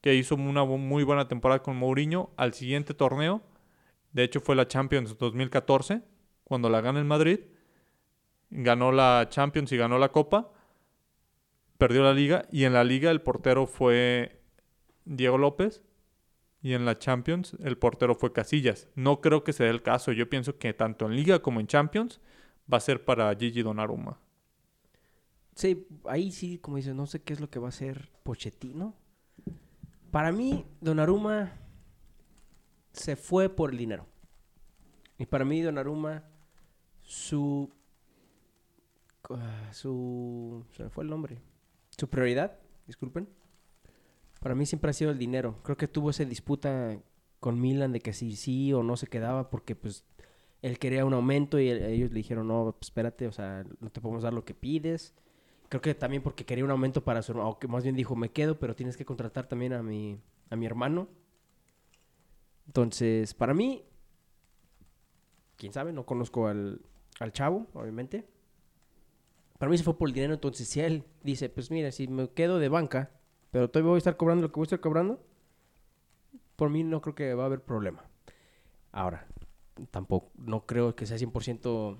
que 0.00 0.14
hizo 0.14 0.36
una 0.36 0.64
muy 0.64 1.02
buena 1.02 1.26
temporada 1.26 1.62
con 1.62 1.76
Mourinho. 1.76 2.30
Al 2.36 2.54
siguiente 2.54 2.94
torneo, 2.94 3.42
de 4.12 4.22
hecho 4.22 4.40
fue 4.40 4.54
la 4.54 4.68
Champions 4.68 5.18
2014, 5.18 6.02
cuando 6.44 6.70
la 6.70 6.80
gana 6.80 7.00
el 7.00 7.04
Madrid, 7.04 7.40
ganó 8.50 8.92
la 8.92 9.26
Champions 9.28 9.72
y 9.72 9.76
ganó 9.76 9.98
la 9.98 10.10
Copa, 10.10 10.52
perdió 11.78 12.02
la 12.02 12.12
liga 12.12 12.46
y 12.50 12.64
en 12.64 12.72
la 12.72 12.84
liga 12.84 13.10
el 13.10 13.22
portero 13.22 13.66
fue 13.66 14.40
Diego 15.04 15.38
López 15.38 15.82
y 16.62 16.74
en 16.74 16.84
la 16.84 16.98
Champions 16.98 17.56
el 17.62 17.78
portero 17.78 18.14
fue 18.14 18.32
Casillas. 18.32 18.88
No 18.94 19.20
creo 19.20 19.44
que 19.44 19.52
sea 19.52 19.70
el 19.70 19.82
caso. 19.82 20.12
Yo 20.12 20.28
pienso 20.28 20.58
que 20.58 20.74
tanto 20.74 21.06
en 21.06 21.16
liga 21.16 21.40
como 21.40 21.60
en 21.60 21.66
Champions 21.66 22.20
va 22.72 22.78
a 22.78 22.80
ser 22.80 23.04
para 23.04 23.34
Gigi 23.34 23.62
Donnarumma. 23.62 24.18
Sí, 25.54 25.86
ahí 26.04 26.32
sí, 26.32 26.58
como 26.58 26.76
dices, 26.76 26.94
no 26.94 27.06
sé 27.06 27.22
qué 27.22 27.32
es 27.32 27.40
lo 27.40 27.48
que 27.48 27.58
va 27.58 27.66
a 27.66 27.68
hacer 27.70 28.10
Pochettino. 28.22 28.94
Para 30.10 30.30
mí, 30.32 30.66
Donnarumma 30.80 31.52
se 32.92 33.16
fue 33.16 33.48
por 33.48 33.70
el 33.70 33.78
dinero. 33.78 34.06
Y 35.18 35.26
para 35.26 35.44
mí, 35.44 35.62
Donnarumma, 35.62 36.24
su... 37.00 37.72
ah, 39.30 39.70
su... 39.72 40.66
se 40.72 40.84
me 40.84 40.90
fue 40.90 41.04
el 41.04 41.10
nombre. 41.10 41.40
Su 41.98 42.08
prioridad, 42.08 42.58
disculpen. 42.86 43.28
Para 44.40 44.54
mí 44.54 44.66
siempre 44.66 44.90
ha 44.90 44.94
sido 44.94 45.10
el 45.10 45.18
dinero. 45.18 45.58
Creo 45.62 45.76
que 45.76 45.88
tuvo 45.88 46.10
esa 46.10 46.24
disputa 46.24 46.98
con 47.40 47.60
Milan 47.60 47.92
de 47.92 48.00
que 48.00 48.12
si 48.12 48.36
sí 48.36 48.72
o 48.72 48.82
no 48.82 48.96
se 48.96 49.06
quedaba 49.06 49.50
porque 49.50 49.74
pues 49.76 50.04
él 50.62 50.78
quería 50.78 51.04
un 51.04 51.14
aumento 51.14 51.58
y 51.60 51.68
el- 51.68 51.82
ellos 51.84 52.10
le 52.10 52.16
dijeron, 52.18 52.48
no, 52.48 52.74
pues, 52.78 52.88
espérate, 52.88 53.26
o 53.26 53.32
sea, 53.32 53.64
no 53.80 53.90
te 53.90 54.00
podemos 54.00 54.22
dar 54.22 54.32
lo 54.34 54.44
que 54.44 54.54
pides. 54.54 55.14
Creo 55.68 55.80
que 55.82 55.94
también 55.94 56.22
porque 56.22 56.44
quería 56.46 56.64
un 56.64 56.70
aumento 56.70 57.04
para 57.04 57.22
su 57.22 57.32
hermano, 57.32 57.50
o 57.50 57.58
que 57.58 57.68
más 57.68 57.82
bien 57.84 57.96
dijo, 57.96 58.16
me 58.16 58.30
quedo, 58.30 58.58
pero 58.58 58.76
tienes 58.76 58.96
que 58.96 59.04
contratar 59.04 59.48
también 59.48 59.72
a 59.74 59.82
mi, 59.82 60.20
a 60.50 60.56
mi 60.56 60.66
hermano. 60.66 61.08
Entonces, 62.66 63.34
para 63.34 63.54
mí, 63.54 63.84
quién 65.56 65.72
sabe, 65.72 65.92
no 65.92 66.06
conozco 66.06 66.46
al, 66.48 66.80
al 67.20 67.32
chavo, 67.32 67.66
obviamente. 67.74 68.26
Para 69.58 69.70
mí 69.70 69.78
se 69.78 69.84
fue 69.84 69.96
por 69.96 70.08
el 70.08 70.14
dinero, 70.14 70.34
entonces 70.34 70.68
si 70.68 70.80
él 70.80 71.04
dice, 71.22 71.48
pues 71.48 71.70
mira, 71.70 71.90
si 71.92 72.08
me 72.08 72.28
quedo 72.30 72.58
de 72.58 72.68
banca, 72.68 73.10
pero 73.50 73.70
todavía 73.70 73.90
voy 73.90 73.96
a 73.96 73.98
estar 73.98 74.16
cobrando 74.16 74.42
lo 74.42 74.52
que 74.52 74.56
voy 74.56 74.64
a 74.64 74.68
estar 74.68 74.80
cobrando, 74.80 75.24
por 76.56 76.70
mí 76.70 76.84
no 76.84 77.00
creo 77.00 77.14
que 77.14 77.34
va 77.34 77.44
a 77.44 77.46
haber 77.46 77.62
problema. 77.62 78.04
Ahora, 78.92 79.26
tampoco, 79.90 80.30
no 80.36 80.66
creo 80.66 80.94
que 80.94 81.06
sea 81.06 81.18
100% 81.18 81.98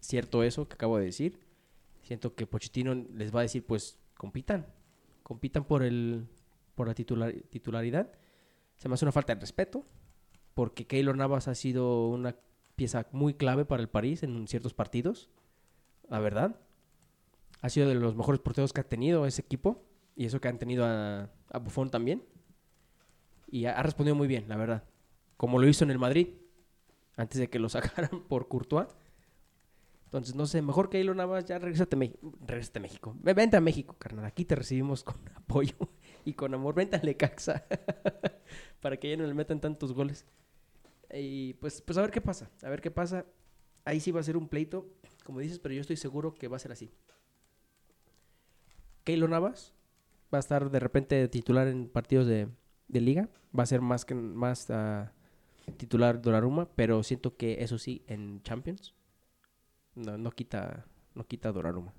cierto 0.00 0.42
eso 0.42 0.68
que 0.68 0.74
acabo 0.74 0.98
de 0.98 1.06
decir. 1.06 1.40
Siento 2.02 2.34
que 2.34 2.46
Pochettino 2.46 2.94
les 2.94 3.34
va 3.34 3.40
a 3.40 3.42
decir, 3.42 3.66
pues, 3.66 3.98
compitan. 4.16 4.66
Compitan 5.24 5.64
por 5.64 5.82
el 5.82 6.28
por 6.76 6.86
la 6.86 6.94
titular, 6.94 7.34
titularidad. 7.50 8.12
Se 8.76 8.88
me 8.88 8.94
hace 8.94 9.04
una 9.04 9.12
falta 9.12 9.34
de 9.34 9.40
respeto, 9.40 9.84
porque 10.54 10.86
Keylor 10.86 11.16
Navas 11.16 11.48
ha 11.48 11.54
sido 11.56 12.08
una 12.08 12.36
pieza 12.76 13.08
muy 13.10 13.34
clave 13.34 13.64
para 13.64 13.82
el 13.82 13.88
París 13.88 14.22
en 14.22 14.46
ciertos 14.46 14.74
partidos, 14.74 15.30
la 16.08 16.18
verdad. 16.20 16.60
Ha 17.62 17.68
sido 17.68 17.88
de 17.88 17.94
los 17.94 18.14
mejores 18.16 18.40
porteros 18.40 18.72
que 18.72 18.80
ha 18.80 18.88
tenido 18.88 19.26
ese 19.26 19.42
equipo, 19.42 19.82
y 20.14 20.26
eso 20.26 20.40
que 20.40 20.48
han 20.48 20.58
tenido 20.58 20.84
a, 20.84 21.30
a 21.50 21.58
Buffon 21.58 21.90
también. 21.90 22.22
Y 23.48 23.66
ha, 23.66 23.82
respondido 23.82 24.14
muy 24.14 24.26
bien, 24.26 24.48
la 24.48 24.56
verdad. 24.56 24.84
Como 25.36 25.58
lo 25.58 25.68
hizo 25.68 25.84
en 25.84 25.90
el 25.90 25.98
Madrid, 25.98 26.28
antes 27.16 27.38
de 27.40 27.48
que 27.48 27.58
lo 27.58 27.68
sacaran 27.68 28.22
por 28.28 28.48
Courtois. 28.48 28.88
Entonces, 30.04 30.34
no 30.34 30.46
sé, 30.46 30.62
mejor 30.62 30.88
que 30.88 30.98
Keylor 30.98 31.16
Navas, 31.16 31.44
ya 31.44 31.58
regrésate, 31.58 31.96
a 31.96 31.98
a 31.98 32.80
México. 32.80 33.16
Ve- 33.20 33.34
Vente 33.34 33.56
a 33.56 33.60
México, 33.60 33.96
carnal. 33.98 34.24
Aquí 34.24 34.44
te 34.44 34.54
recibimos 34.54 35.02
con 35.02 35.16
apoyo 35.34 35.76
y 36.24 36.32
con 36.34 36.54
amor. 36.54 36.74
Vente 36.74 36.96
a 36.96 37.02
Lecaxa 37.02 37.64
para 38.80 38.96
que 38.96 39.10
ya 39.10 39.16
no 39.16 39.26
le 39.26 39.34
metan 39.34 39.60
tantos 39.60 39.92
goles. 39.92 40.24
Y 41.12 41.54
pues, 41.54 41.80
pues 41.82 41.98
a 41.98 42.02
ver 42.02 42.10
qué 42.10 42.20
pasa, 42.20 42.50
a 42.62 42.68
ver 42.70 42.80
qué 42.80 42.90
pasa. 42.90 43.24
Ahí 43.84 44.00
sí 44.00 44.10
va 44.10 44.20
a 44.20 44.24
ser 44.24 44.36
un 44.36 44.48
pleito, 44.48 44.86
como 45.26 45.40
dices, 45.40 45.58
pero 45.58 45.74
yo 45.74 45.82
estoy 45.82 45.96
seguro 45.96 46.34
que 46.34 46.48
va 46.48 46.56
a 46.56 46.60
ser 46.60 46.72
así. 46.72 46.90
Keylor 49.04 49.28
Navas 49.30 49.74
va 50.32 50.38
a 50.38 50.40
estar 50.40 50.70
de 50.70 50.80
repente 50.80 51.28
titular 51.28 51.68
en 51.68 51.88
partidos 51.88 52.26
de, 52.26 52.48
liga. 52.88 53.28
Va 53.58 53.62
a 53.64 53.66
ser 53.66 53.80
más 53.80 54.04
que 54.04 54.14
más 54.14 54.70
ah, 54.70 55.12
titular 55.76 56.22
Donnarumma, 56.22 56.68
pero 56.74 57.02
siento 57.02 57.36
que 57.36 57.62
eso 57.62 57.78
sí 57.78 58.02
en 58.06 58.42
Champions 58.42 58.94
no, 59.94 60.18
no 60.18 60.30
quita 60.30 60.86
no 61.14 61.26
quita 61.26 61.52
Donnarumma. 61.52 61.92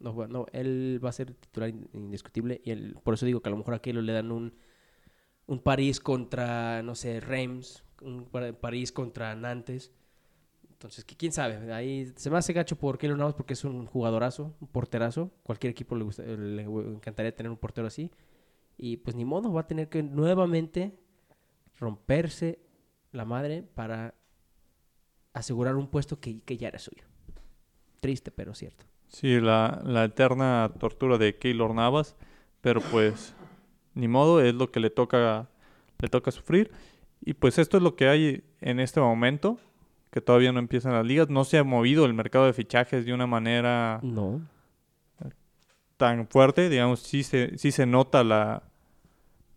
No, 0.00 0.26
no, 0.26 0.46
él 0.52 1.00
va 1.04 1.10
a 1.10 1.12
ser 1.12 1.32
titular 1.34 1.70
in- 1.70 1.88
indiscutible 1.92 2.60
y 2.64 2.70
él- 2.70 2.96
por 3.02 3.14
eso 3.14 3.26
digo 3.26 3.40
que 3.40 3.48
a 3.48 3.52
lo 3.52 3.58
mejor 3.58 3.74
a 3.74 3.78
Keylor 3.80 4.04
le 4.04 4.12
dan 4.12 4.32
un 4.32 4.54
un 5.46 5.60
París 5.60 6.00
contra 6.00 6.82
no 6.82 6.94
sé 6.94 7.20
Reims, 7.20 7.84
un 8.02 8.26
Pa- 8.26 8.52
París 8.54 8.92
contra 8.92 9.34
Nantes. 9.34 9.92
Entonces, 10.84 11.06
que 11.06 11.16
quién 11.16 11.32
sabe, 11.32 11.72
ahí 11.72 12.12
se 12.14 12.28
me 12.28 12.36
hace 12.36 12.52
gacho 12.52 12.76
por 12.76 12.98
Keylor 12.98 13.16
Navas 13.16 13.32
porque 13.32 13.54
es 13.54 13.64
un 13.64 13.86
jugadorazo, 13.86 14.54
un 14.60 14.68
porterazo. 14.68 15.30
Cualquier 15.42 15.70
equipo 15.70 15.96
le, 15.96 16.04
gusta- 16.04 16.24
le 16.24 16.60
encantaría 16.62 17.34
tener 17.34 17.48
un 17.50 17.56
portero 17.56 17.86
así. 17.86 18.10
Y 18.76 18.98
pues 18.98 19.16
ni 19.16 19.24
modo, 19.24 19.50
va 19.50 19.62
a 19.62 19.66
tener 19.66 19.88
que 19.88 20.02
nuevamente 20.02 20.92
romperse 21.78 22.58
la 23.12 23.24
madre 23.24 23.62
para 23.62 24.12
asegurar 25.32 25.74
un 25.76 25.88
puesto 25.88 26.20
que, 26.20 26.42
que 26.42 26.58
ya 26.58 26.68
era 26.68 26.78
suyo. 26.78 27.04
Triste, 28.00 28.30
pero 28.30 28.52
cierto. 28.54 28.84
Sí, 29.08 29.40
la, 29.40 29.80
la 29.86 30.04
eterna 30.04 30.70
tortura 30.78 31.16
de 31.16 31.38
Keylor 31.38 31.74
Navas, 31.74 32.14
pero 32.60 32.82
pues 32.82 33.34
ni 33.94 34.06
modo, 34.06 34.42
es 34.42 34.54
lo 34.54 34.70
que 34.70 34.80
le 34.80 34.90
toca, 34.90 35.48
le 35.98 36.08
toca 36.08 36.30
sufrir. 36.30 36.70
Y 37.22 37.32
pues 37.32 37.56
esto 37.58 37.78
es 37.78 37.82
lo 37.82 37.96
que 37.96 38.08
hay 38.08 38.44
en 38.60 38.80
este 38.80 39.00
momento, 39.00 39.58
que 40.14 40.20
todavía 40.20 40.52
no 40.52 40.60
empiezan 40.60 40.92
las 40.92 41.04
ligas. 41.04 41.28
No 41.28 41.42
se 41.44 41.58
ha 41.58 41.64
movido 41.64 42.04
el 42.04 42.14
mercado 42.14 42.46
de 42.46 42.52
fichajes 42.52 43.04
de 43.04 43.12
una 43.12 43.26
manera 43.26 43.98
No. 44.00 44.40
tan 45.96 46.28
fuerte, 46.28 46.68
digamos, 46.68 47.00
sí 47.00 47.24
se, 47.24 47.58
sí 47.58 47.72
se 47.72 47.84
nota 47.84 48.22
la, 48.22 48.62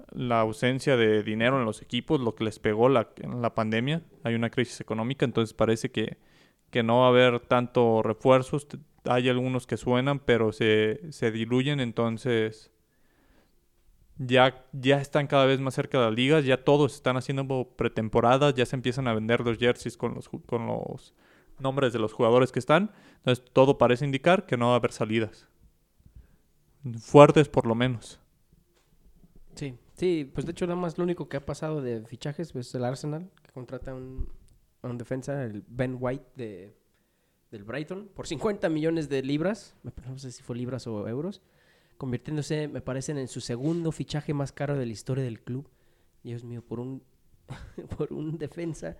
la 0.09 0.39
ausencia 0.39 0.97
de 0.97 1.21
dinero 1.21 1.59
en 1.59 1.65
los 1.65 1.83
equipos, 1.83 2.19
lo 2.19 2.33
que 2.33 2.43
les 2.43 2.57
pegó 2.57 2.89
la, 2.89 3.09
en 3.17 3.39
la 3.43 3.53
pandemia. 3.53 4.01
Hay 4.23 4.33
una 4.33 4.49
crisis 4.49 4.81
económica, 4.81 5.25
entonces 5.25 5.53
parece 5.53 5.91
que, 5.91 6.17
que 6.71 6.81
no 6.81 7.01
va 7.01 7.05
a 7.05 7.09
haber 7.09 7.39
tanto 7.41 8.01
refuerzos. 8.01 8.65
Hay 9.05 9.29
algunos 9.29 9.67
que 9.67 9.77
suenan, 9.77 10.17
pero 10.17 10.51
se, 10.53 11.01
se 11.11 11.29
diluyen, 11.29 11.79
entonces 11.79 12.71
ya, 14.19 14.65
ya 14.73 14.99
están 14.99 15.27
cada 15.27 15.45
vez 15.45 15.59
más 15.59 15.75
cerca 15.75 15.99
de 15.99 16.05
las 16.05 16.13
ligas, 16.13 16.45
ya 16.45 16.63
todos 16.63 16.95
están 16.95 17.17
haciendo 17.17 17.69
pretemporadas, 17.75 18.55
ya 18.55 18.65
se 18.65 18.75
empiezan 18.75 19.07
a 19.07 19.13
vender 19.13 19.41
los 19.41 19.57
jerseys 19.57 19.97
con 19.97 20.15
los, 20.15 20.29
con 20.29 20.67
los 20.67 21.13
nombres 21.59 21.93
de 21.93 21.99
los 21.99 22.13
jugadores 22.13 22.51
que 22.51 22.59
están. 22.59 22.91
Entonces 23.17 23.45
todo 23.53 23.77
parece 23.77 24.05
indicar 24.05 24.45
que 24.45 24.57
no 24.57 24.67
va 24.67 24.73
a 24.73 24.77
haber 24.77 24.91
salidas. 24.91 25.47
Fuertes 26.99 27.49
por 27.49 27.67
lo 27.67 27.75
menos. 27.75 28.19
Sí, 29.55 29.75
sí, 29.95 30.29
pues 30.33 30.45
de 30.45 30.51
hecho 30.51 30.67
nada 30.67 30.79
más 30.79 30.97
lo 30.97 31.03
único 31.03 31.27
que 31.27 31.37
ha 31.37 31.45
pasado 31.45 31.81
de 31.81 32.05
fichajes 32.05 32.55
es 32.55 32.75
el 32.75 32.85
Arsenal, 32.85 33.29
que 33.43 33.51
contrata 33.51 33.93
un, 33.93 34.29
un 34.83 34.97
defensa, 34.97 35.43
el 35.43 35.63
Ben 35.67 35.97
White 35.99 36.25
de, 36.35 36.75
del 37.51 37.63
Brighton, 37.63 38.09
por 38.13 38.27
50 38.27 38.69
millones 38.69 39.09
de 39.09 39.23
libras, 39.23 39.75
no 39.83 40.17
sé 40.17 40.31
si 40.31 40.43
fue 40.43 40.55
libras 40.55 40.85
o 40.87 41.07
euros, 41.07 41.41
convirtiéndose, 41.97 42.67
me 42.67 42.81
parece, 42.81 43.11
en 43.11 43.27
su 43.27 43.41
segundo 43.41 43.91
fichaje 43.91 44.33
más 44.33 44.51
caro 44.51 44.77
de 44.77 44.85
la 44.85 44.91
historia 44.91 45.23
del 45.23 45.41
club. 45.41 45.69
Dios 46.23 46.43
mío, 46.43 46.61
por 46.61 46.79
un, 46.79 47.03
por 47.97 48.13
un 48.13 48.37
defensa 48.37 48.97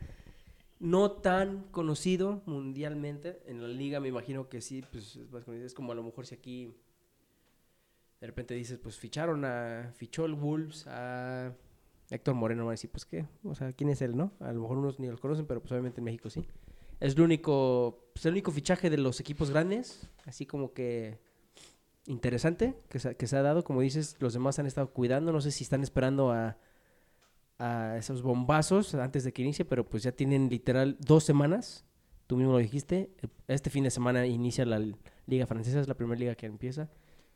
no 0.79 1.11
tan 1.11 1.63
conocido 1.71 2.41
mundialmente. 2.45 3.41
En 3.45 3.61
la 3.61 3.67
liga 3.67 3.99
me 3.99 4.07
imagino 4.07 4.49
que 4.49 4.61
sí, 4.61 4.83
pues 4.91 5.15
es 5.15 5.31
más 5.31 5.43
conocido. 5.43 5.65
Es 5.65 5.73
como 5.73 5.91
a 5.91 5.95
lo 5.95 6.03
mejor 6.03 6.25
si 6.25 6.35
aquí 6.35 6.75
de 8.19 8.27
repente 8.27 8.53
dices, 8.53 8.79
pues 8.79 8.97
ficharon 8.97 9.45
a, 9.45 9.91
fichó 9.95 10.25
el 10.25 10.33
Wolves 10.33 10.85
a 10.87 11.53
Héctor 12.09 12.35
Moreno, 12.35 12.63
van 12.63 12.69
a 12.69 12.71
decir, 12.71 12.89
pues 12.89 13.05
qué, 13.05 13.27
o 13.43 13.53
sea, 13.53 13.73
¿quién 13.73 13.89
es 13.89 14.01
él, 14.01 14.15
no? 14.15 14.31
A 14.39 14.51
lo 14.51 14.61
mejor 14.61 14.77
unos 14.77 14.99
ni 14.99 15.07
los 15.07 15.19
conocen, 15.19 15.45
pero 15.45 15.61
pues 15.61 15.71
obviamente 15.71 16.01
en 16.01 16.05
México 16.05 16.29
sí. 16.29 16.43
Es 16.99 17.13
el 17.13 17.21
único, 17.21 18.09
pues 18.13 18.25
el 18.25 18.31
único 18.31 18.51
fichaje 18.51 18.89
de 18.89 18.97
los 18.97 19.19
equipos 19.19 19.51
grandes, 19.51 20.09
así 20.25 20.47
como 20.47 20.73
que 20.73 21.19
interesante 22.07 22.75
que 22.89 22.99
se, 22.99 23.15
que 23.15 23.27
se 23.27 23.37
ha 23.37 23.41
dado. 23.41 23.63
Como 23.63 23.81
dices, 23.81 24.15
los 24.19 24.33
demás 24.33 24.57
han 24.59 24.65
estado 24.65 24.91
cuidando, 24.91 25.31
no 25.31 25.41
sé 25.41 25.51
si 25.51 25.63
están 25.63 25.83
esperando 25.83 26.31
a, 26.31 26.57
a 27.59 27.97
esos 27.97 28.21
bombazos 28.21 28.95
antes 28.95 29.23
de 29.23 29.33
que 29.33 29.41
inicie, 29.41 29.65
pero 29.65 29.87
pues 29.87 30.03
ya 30.03 30.11
tienen 30.11 30.49
literal 30.49 30.97
dos 30.99 31.23
semanas. 31.23 31.85
Tú 32.27 32.35
mismo 32.37 32.53
lo 32.53 32.57
dijiste. 32.57 33.11
Este 33.47 33.69
fin 33.69 33.83
de 33.83 33.91
semana 33.91 34.25
inicia 34.25 34.65
la 34.65 34.81
Liga 35.27 35.45
Francesa, 35.45 35.79
es 35.79 35.87
la 35.87 35.95
primera 35.95 36.19
liga 36.19 36.35
que 36.35 36.45
empieza. 36.45 36.89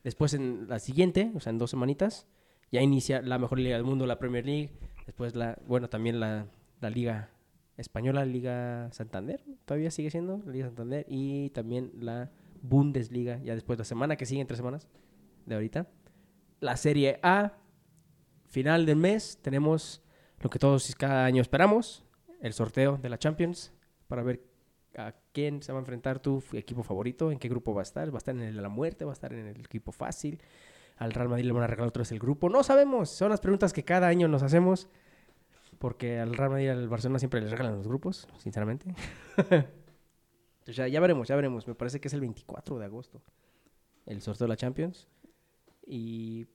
Después 0.03 0.33
en 0.33 0.67
la 0.67 0.79
siguiente, 0.79 1.31
o 1.35 1.39
sea, 1.39 1.51
en 1.51 1.59
dos 1.59 1.69
semanitas, 1.69 2.27
ya 2.71 2.81
inicia 2.81 3.21
la 3.21 3.37
mejor 3.37 3.59
liga 3.59 3.75
del 3.75 3.85
mundo, 3.85 4.05
la 4.05 4.19
Premier 4.19 4.45
League. 4.45 4.71
Después 5.05 5.35
la, 5.35 5.57
bueno, 5.67 5.89
también 5.89 6.19
la, 6.19 6.47
la 6.79 6.89
Liga 6.89 7.29
Española, 7.77 8.25
Liga 8.25 8.89
Santander, 8.91 9.43
todavía 9.65 9.91
sigue 9.91 10.11
siendo 10.11 10.41
la 10.45 10.51
Liga 10.51 10.65
Santander. 10.67 11.05
Y 11.07 11.49
también 11.51 11.91
la 11.99 12.31
Bundesliga, 12.61 13.39
ya 13.43 13.53
después 13.53 13.77
la 13.79 13.85
semana 13.85 14.15
que 14.15 14.25
sigue, 14.25 14.41
en 14.41 14.47
tres 14.47 14.57
semanas 14.57 14.87
de 15.45 15.55
ahorita. 15.55 15.87
La 16.59 16.77
Serie 16.77 17.19
A, 17.23 17.53
final 18.49 18.85
del 18.85 18.97
mes, 18.97 19.39
tenemos 19.41 20.03
lo 20.39 20.49
que 20.49 20.59
todos 20.59 20.93
cada 20.95 21.25
año 21.25 21.41
esperamos, 21.41 22.05
el 22.41 22.53
sorteo 22.53 22.97
de 22.97 23.09
la 23.09 23.17
Champions, 23.17 23.73
para 24.07 24.23
ver 24.23 24.43
a 24.97 25.13
quién 25.31 25.63
se 25.63 25.71
va 25.71 25.79
a 25.79 25.81
enfrentar 25.81 26.19
tu 26.19 26.43
equipo 26.53 26.83
favorito, 26.83 27.31
en 27.31 27.39
qué 27.39 27.47
grupo 27.47 27.73
va 27.73 27.81
a 27.81 27.83
estar, 27.83 28.09
va 28.09 28.15
a 28.15 28.17
estar 28.17 28.35
en 28.35 28.41
el 28.41 28.55
de 28.55 28.61
la 28.61 28.69
muerte, 28.69 29.05
va 29.05 29.11
a 29.11 29.13
estar 29.13 29.33
en 29.33 29.47
el 29.47 29.61
equipo 29.61 29.91
fácil, 29.91 30.41
al 30.97 31.13
Real 31.13 31.29
Madrid 31.29 31.45
le 31.45 31.53
van 31.53 31.63
a 31.63 31.67
regalar 31.67 31.89
otra 31.89 32.01
vez 32.01 32.11
el 32.11 32.19
grupo, 32.19 32.49
no 32.49 32.63
sabemos, 32.63 33.09
son 33.09 33.29
las 33.29 33.39
preguntas 33.39 33.73
que 33.73 33.83
cada 33.83 34.07
año 34.07 34.27
nos 34.27 34.43
hacemos, 34.43 34.87
porque 35.79 36.19
al 36.19 36.35
Real 36.35 36.51
Madrid 36.51 36.65
y 36.65 36.69
al 36.69 36.89
Barcelona 36.89 37.19
siempre 37.19 37.41
les 37.41 37.49
regalan 37.49 37.75
los 37.75 37.87
grupos, 37.87 38.27
sinceramente. 38.37 38.93
Ya, 40.67 40.87
ya 40.87 40.99
veremos, 40.99 41.27
ya 41.27 41.35
veremos, 41.35 41.67
me 41.67 41.75
parece 41.75 41.99
que 41.99 42.07
es 42.07 42.13
el 42.13 42.19
24 42.21 42.77
de 42.79 42.85
agosto, 42.85 43.21
el 44.05 44.21
sorteo 44.21 44.45
de 44.45 44.49
la 44.49 44.57
Champions, 44.57 45.07
y 45.85 46.45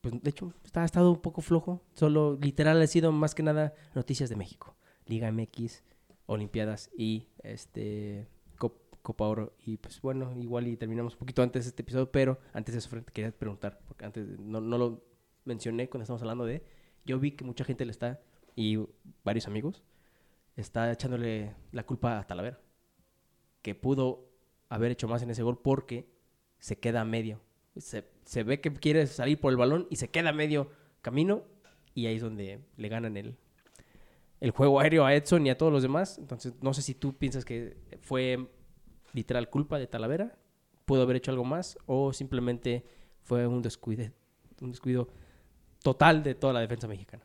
pues 0.00 0.20
de 0.22 0.30
hecho 0.30 0.52
está, 0.64 0.82
ha 0.82 0.84
estado 0.84 1.10
un 1.12 1.20
poco 1.20 1.42
flojo, 1.42 1.82
solo 1.92 2.38
literal 2.40 2.80
ha 2.80 2.86
sido 2.86 3.12
más 3.12 3.34
que 3.34 3.42
nada 3.42 3.74
noticias 3.94 4.28
de 4.30 4.36
México, 4.36 4.74
Liga 5.06 5.30
MX, 5.30 5.82
Olimpiadas 6.26 6.90
y 6.96 7.28
este 7.42 8.26
Cop- 8.58 8.80
Copa 9.02 9.26
Oro. 9.26 9.52
Y 9.64 9.76
pues 9.76 10.00
bueno, 10.00 10.32
igual 10.40 10.66
y 10.66 10.76
terminamos 10.76 11.12
un 11.14 11.18
poquito 11.20 11.42
antes 11.42 11.64
de 11.64 11.68
este 11.70 11.82
episodio, 11.82 12.10
pero 12.10 12.38
antes 12.52 12.74
de 12.74 12.78
eso, 12.78 12.90
quería 13.12 13.30
preguntar, 13.32 13.78
porque 13.86 14.04
antes 14.06 14.26
no, 14.40 14.60
no 14.60 14.78
lo 14.78 15.04
mencioné 15.44 15.88
cuando 15.88 16.02
estamos 16.04 16.22
hablando 16.22 16.44
de. 16.46 16.64
Yo 17.04 17.18
vi 17.18 17.32
que 17.32 17.44
mucha 17.44 17.64
gente 17.64 17.84
le 17.84 17.90
está, 17.90 18.20
y 18.56 18.78
varios 19.24 19.46
amigos, 19.46 19.82
está 20.56 20.90
echándole 20.90 21.54
la 21.72 21.84
culpa 21.84 22.18
a 22.18 22.26
Talavera. 22.26 22.60
Que 23.62 23.74
pudo 23.74 24.28
haber 24.68 24.90
hecho 24.90 25.08
más 25.08 25.22
en 25.22 25.30
ese 25.30 25.42
gol 25.42 25.58
porque 25.58 26.06
se 26.58 26.78
queda 26.78 27.04
medio. 27.04 27.40
Se, 27.76 28.04
se 28.24 28.42
ve 28.42 28.60
que 28.60 28.72
quiere 28.72 29.06
salir 29.06 29.40
por 29.40 29.52
el 29.52 29.56
balón 29.56 29.86
y 29.90 29.96
se 29.96 30.08
queda 30.08 30.32
medio 30.32 30.70
camino, 31.00 31.44
y 31.94 32.06
ahí 32.06 32.16
es 32.16 32.22
donde 32.22 32.60
le 32.76 32.88
ganan 32.88 33.16
el, 33.16 33.36
el 34.40 34.50
juego 34.50 34.80
aéreo 34.80 35.04
a 35.04 35.14
Edson 35.14 35.46
y 35.46 35.50
a 35.50 35.58
todos 35.58 35.72
los 35.72 35.82
demás. 35.82 36.18
Entonces, 36.18 36.54
no 36.60 36.74
sé 36.74 36.82
si 36.82 36.94
tú 36.94 37.14
piensas 37.16 37.44
que 37.44 37.76
fue 38.00 38.48
literal 39.12 39.50
culpa 39.50 39.78
de 39.78 39.86
Talavera, 39.86 40.36
pudo 40.84 41.02
haber 41.02 41.16
hecho 41.16 41.30
algo 41.30 41.44
más, 41.44 41.78
o 41.86 42.12
simplemente 42.12 42.84
fue 43.22 43.46
un 43.46 43.62
descuido, 43.62 44.06
un 44.60 44.70
descuido 44.70 45.08
total 45.82 46.22
de 46.22 46.34
toda 46.34 46.52
la 46.52 46.60
defensa 46.60 46.88
mexicana. 46.88 47.24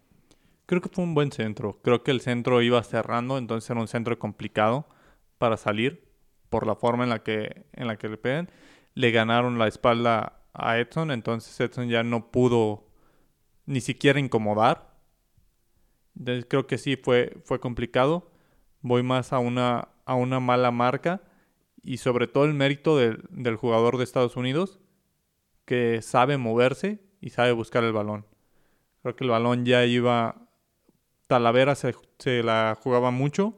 Creo 0.66 0.82
que 0.82 0.90
fue 0.90 1.04
un 1.04 1.14
buen 1.14 1.32
centro. 1.32 1.80
Creo 1.82 2.04
que 2.04 2.12
el 2.12 2.22
centro 2.22 2.62
iba 2.62 2.82
cerrando, 2.84 3.38
entonces 3.38 3.70
era 3.70 3.80
un 3.80 3.88
centro 3.88 4.20
complicado 4.20 4.86
para 5.38 5.56
salir. 5.56 6.07
Por 6.50 6.66
la 6.66 6.76
forma 6.76 7.04
en 7.04 7.10
la 7.10 7.24
que, 7.24 7.66
en 7.74 7.88
la 7.88 7.98
que 7.98 8.10
le 8.10 8.18
pegan. 8.18 8.50
Le 8.94 9.12
ganaron 9.12 9.60
la 9.60 9.68
espalda 9.68 10.42
a 10.54 10.80
Edson, 10.80 11.12
entonces 11.12 11.60
Edson 11.60 11.90
ya 11.90 12.04
no 12.04 12.32
pudo 12.32 12.88
ni 13.66 13.82
siquiera 13.82 14.20
incomodar. 14.20 14.96
Entonces, 16.18 16.46
creo 16.50 16.66
que 16.66 16.78
sí 16.78 16.96
fue, 16.96 17.38
fue 17.44 17.60
complicado. 17.60 18.32
Voy 18.82 19.04
más 19.04 19.34
a 19.34 19.40
una, 19.40 19.90
a 20.06 20.16
una 20.16 20.40
mala 20.40 20.72
marca 20.72 21.22
y 21.84 21.98
sobre 21.98 22.28
todo 22.28 22.46
el 22.46 22.54
mérito 22.54 22.98
del, 22.98 23.24
del 23.30 23.56
jugador 23.56 23.98
de 23.98 24.04
Estados 24.04 24.36
Unidos 24.36 24.80
que 25.66 26.02
sabe 26.02 26.38
moverse 26.38 27.02
y 27.22 27.30
sabe 27.30 27.52
buscar 27.52 27.84
el 27.84 27.94
balón. 27.94 28.26
Creo 29.02 29.16
que 29.16 29.24
el 29.26 29.30
balón 29.30 29.66
ya 29.66 29.86
iba. 29.86 30.48
Talavera 31.28 31.76
se, 31.76 31.94
se 32.20 32.42
la 32.42 32.78
jugaba 32.82 33.12
mucho 33.12 33.54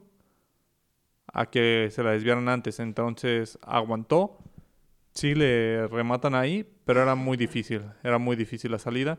a 1.32 1.46
que 1.50 1.88
se 1.90 2.02
la 2.02 2.12
desviaran 2.12 2.48
antes. 2.48 2.80
Entonces 2.80 3.58
aguantó. 3.62 4.38
Sí 5.12 5.34
le 5.34 5.88
rematan 5.88 6.34
ahí, 6.34 6.64
pero 6.84 7.02
era 7.02 7.14
muy 7.14 7.36
difícil. 7.36 7.82
Era 8.04 8.18
muy 8.18 8.36
difícil 8.36 8.70
la 8.70 8.78
salida. 8.78 9.18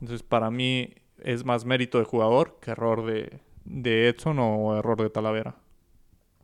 Entonces 0.00 0.22
para 0.22 0.50
mí 0.50 0.94
es 1.18 1.44
más 1.44 1.64
mérito 1.64 1.98
de 1.98 2.04
jugador 2.04 2.58
que 2.60 2.70
error 2.72 3.04
de, 3.06 3.40
de 3.64 4.08
Edson 4.08 4.38
o 4.38 4.76
error 4.76 5.00
de 5.00 5.10
Talavera. 5.10 5.56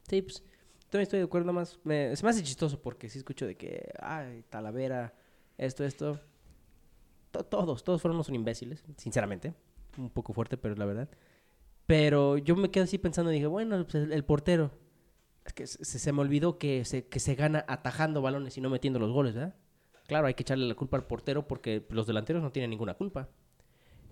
Sí, 0.09 0.23
pues 0.23 0.43
también 0.91 1.03
estoy 1.03 1.19
de 1.19 1.25
acuerdo 1.25 1.53
más. 1.53 1.81
Me, 1.83 2.13
es 2.13 2.23
más 2.23 2.41
chistoso 2.43 2.81
porque 2.81 3.09
sí 3.09 3.19
escucho 3.19 3.47
de 3.47 3.57
que, 3.57 3.91
ay, 4.01 4.45
Talavera, 4.51 5.15
esto, 5.59 5.85
esto. 5.85 6.21
To- 7.33 7.45
todos, 7.45 7.83
todos 7.83 8.01
fueron 8.01 8.17
unos 8.17 8.29
imbéciles, 8.29 8.85
sinceramente. 8.97 9.53
Un 9.99 10.11
poco 10.11 10.33
fuerte, 10.33 10.57
pero 10.57 10.75
la 10.77 10.85
verdad. 10.85 11.09
Pero 11.87 12.37
yo 12.39 12.55
me 12.55 12.71
quedé 12.71 12.85
así 12.85 12.99
pensando 12.99 13.31
dije, 13.31 13.47
bueno, 13.47 13.85
pues 13.85 13.95
el 14.11 14.25
portero. 14.25 14.71
Es 15.47 15.53
que 15.53 15.67
se, 15.67 15.85
se 15.85 16.13
me 16.13 16.21
olvidó 16.21 16.59
que 16.59 16.85
se, 16.85 17.07
que 17.07 17.21
se 17.21 17.35
gana 17.35 17.65
atajando 17.69 18.21
balones 18.21 18.59
y 18.59 18.61
no 18.61 18.69
metiendo 18.69 18.99
los 18.99 19.13
goles, 19.13 19.35
¿verdad? 19.35 19.55
Claro, 20.07 20.27
hay 20.27 20.35
que 20.35 20.43
echarle 20.43 20.67
la 20.67 20.75
culpa 20.75 20.97
al 20.97 21.07
portero 21.07 21.47
porque 21.47 21.87
los 21.91 22.07
delanteros 22.07 22.43
no 22.43 22.53
tienen 22.53 22.71
ninguna 22.71 22.95
culpa. 22.95 23.29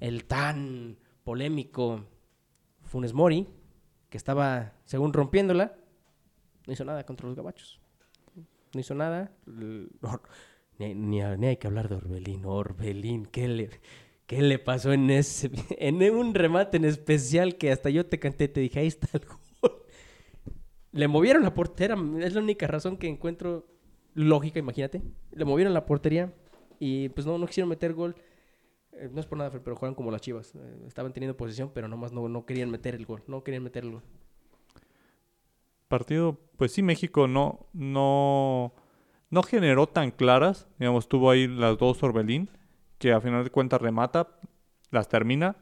El 0.00 0.24
tan 0.24 0.96
polémico 1.22 2.04
Funes 2.82 3.12
Mori, 3.12 3.48
que 4.10 4.16
estaba, 4.16 4.72
según 4.84 5.12
rompiéndola, 5.12 5.76
no 6.66 6.72
hizo 6.72 6.84
nada 6.84 7.04
contra 7.04 7.26
los 7.26 7.36
gabachos. 7.36 7.80
No 8.72 8.80
hizo 8.80 8.94
nada. 8.94 9.32
Ni, 9.46 10.94
ni, 10.94 11.20
ni 11.20 11.46
hay 11.46 11.56
que 11.56 11.66
hablar 11.66 11.88
de 11.88 11.96
Orbelín. 11.96 12.44
Orbelín, 12.44 13.26
¿qué 13.26 13.48
le, 13.48 13.70
qué 14.26 14.42
le 14.42 14.58
pasó 14.58 14.92
en 14.92 15.10
ese 15.10 15.50
en 15.78 16.02
un 16.14 16.34
remate 16.34 16.76
en 16.76 16.84
especial 16.84 17.56
que 17.56 17.70
hasta 17.70 17.90
yo 17.90 18.06
te 18.06 18.18
canté, 18.18 18.48
te 18.48 18.60
dije, 18.60 18.80
ahí 18.80 18.88
está 18.88 19.08
el 19.12 19.24
gol. 19.26 19.38
Le 20.94 21.08
movieron 21.08 21.42
la 21.42 21.52
portera, 21.54 21.96
es 22.20 22.34
la 22.34 22.40
única 22.40 22.68
razón 22.68 22.96
que 22.96 23.08
encuentro 23.08 23.66
lógica, 24.14 24.60
imagínate. 24.60 25.02
Le 25.32 25.44
movieron 25.44 25.74
la 25.74 25.86
portería 25.86 26.32
y 26.78 27.08
pues 27.08 27.26
no, 27.26 27.44
quisieron 27.46 27.68
meter 27.68 27.94
gol. 27.94 28.14
Eh, 28.92 29.10
no 29.12 29.18
es 29.18 29.26
por 29.26 29.36
nada, 29.36 29.50
pero 29.50 29.74
juegan 29.74 29.96
como 29.96 30.12
las 30.12 30.20
chivas. 30.20 30.54
Eh, 30.54 30.84
estaban 30.86 31.12
teniendo 31.12 31.36
posesión, 31.36 31.72
pero 31.74 31.88
nomás 31.88 32.12
no, 32.12 32.28
no 32.28 32.46
querían 32.46 32.70
meter 32.70 32.94
el 32.94 33.06
gol. 33.06 33.24
No 33.26 33.42
querían 33.42 33.64
meter 33.64 33.82
el 33.82 33.90
gol. 33.90 34.02
partido, 35.88 36.38
pues 36.56 36.70
sí, 36.70 36.80
México 36.80 37.26
no, 37.26 37.66
no, 37.72 38.72
no 39.30 39.42
generó 39.42 39.88
tan 39.88 40.12
claras. 40.12 40.68
Digamos, 40.78 41.08
tuvo 41.08 41.28
ahí 41.28 41.48
las 41.48 41.76
dos 41.76 42.00
Orbelín, 42.04 42.50
que 42.98 43.12
a 43.12 43.20
final 43.20 43.42
de 43.42 43.50
cuentas 43.50 43.82
remata, 43.82 44.28
las 44.92 45.08
termina, 45.08 45.56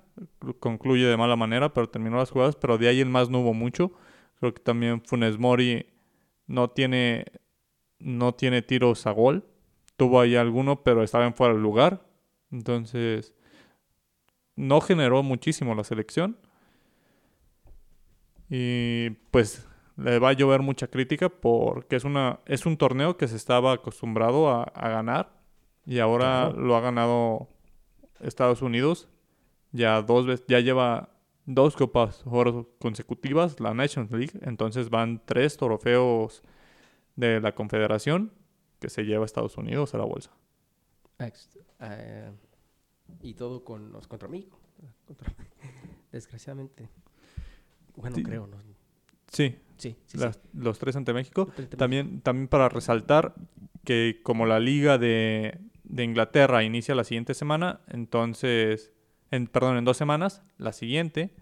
concluye 0.60 1.06
de 1.06 1.16
mala 1.16 1.36
manera, 1.36 1.72
pero 1.72 1.88
terminó 1.88 2.18
las 2.18 2.30
jugadas, 2.30 2.54
pero 2.54 2.76
de 2.76 2.88
ahí 2.88 3.00
en 3.00 3.10
más 3.10 3.30
no 3.30 3.40
hubo 3.40 3.54
mucho. 3.54 3.92
Creo 4.42 4.52
que 4.54 4.60
también 4.60 5.00
Funes 5.04 5.38
Mori 5.38 5.86
no 6.48 6.68
tiene, 6.70 7.26
no 8.00 8.34
tiene 8.34 8.60
tiros 8.60 9.06
a 9.06 9.12
gol. 9.12 9.44
Tuvo 9.96 10.20
ahí 10.20 10.34
alguno, 10.34 10.82
pero 10.82 11.04
estaba 11.04 11.26
en 11.26 11.34
fuera 11.34 11.54
de 11.54 11.60
lugar. 11.60 12.04
Entonces, 12.50 13.34
no 14.56 14.80
generó 14.80 15.22
muchísimo 15.22 15.76
la 15.76 15.84
selección. 15.84 16.36
Y 18.50 19.10
pues 19.30 19.68
le 19.96 20.18
va 20.18 20.30
a 20.30 20.32
llover 20.32 20.60
mucha 20.60 20.88
crítica 20.88 21.28
porque 21.28 21.94
es 21.94 22.02
una 22.02 22.40
es 22.46 22.66
un 22.66 22.76
torneo 22.76 23.16
que 23.16 23.28
se 23.28 23.36
estaba 23.36 23.72
acostumbrado 23.74 24.50
a, 24.50 24.64
a 24.64 24.88
ganar 24.88 25.38
y 25.86 26.00
ahora 26.00 26.48
Claro. 26.50 26.60
lo 26.66 26.74
ha 26.74 26.80
ganado 26.80 27.48
Estados 28.18 28.60
Unidos 28.60 29.08
ya 29.70 30.02
dos 30.02 30.26
veces 30.26 30.44
ya 30.48 30.58
lleva 30.60 31.10
dos 31.46 31.74
copas 31.76 32.22
oro 32.26 32.70
consecutivas 32.78 33.58
la 33.60 33.74
Nations 33.74 34.10
League 34.12 34.32
entonces 34.42 34.90
van 34.90 35.20
tres 35.24 35.56
trofeos 35.56 36.42
de 37.16 37.40
la 37.40 37.54
Confederación 37.54 38.32
que 38.78 38.88
se 38.88 39.04
lleva 39.04 39.24
Estados 39.24 39.56
Unidos 39.56 39.94
a 39.94 39.98
la 39.98 40.04
bolsa 40.04 40.30
eh, 41.80 42.30
y 43.20 43.34
todo 43.34 43.62
con 43.64 43.92
los 43.92 44.06
contra. 44.08 44.28
Contra- 45.06 45.32
Desgraciadamente. 46.10 46.88
Bueno, 47.96 48.16
Sí. 48.16 48.22
creo, 48.22 48.46
¿no? 48.46 48.56
sí, 49.28 49.56
Sí, 49.76 49.96
sí, 50.06 50.18
las- 50.18 50.38
los 50.54 50.78
tres 50.78 50.94
ante 50.96 51.12
México 51.12 51.48
a 51.56 51.76
También, 51.76 52.20
también 52.20 52.48
para 52.48 52.68
resaltar 52.68 53.34
que 53.84 54.20
como 54.22 54.46
la 54.46 54.60
liga 54.60 54.96
de, 54.98 55.58
de 55.84 56.04
Inglaterra 56.04 56.62
inicia 56.62 56.94
la 56.94 57.02
siguiente 57.04 57.34
semana, 57.34 57.80
entonces, 57.88 58.92
en, 59.32 59.48
perdón, 59.48 59.78
en 59.78 59.84
dos 59.84 59.96
semanas, 59.96 60.42
la 60.58 60.72
siguiente, 60.72 61.34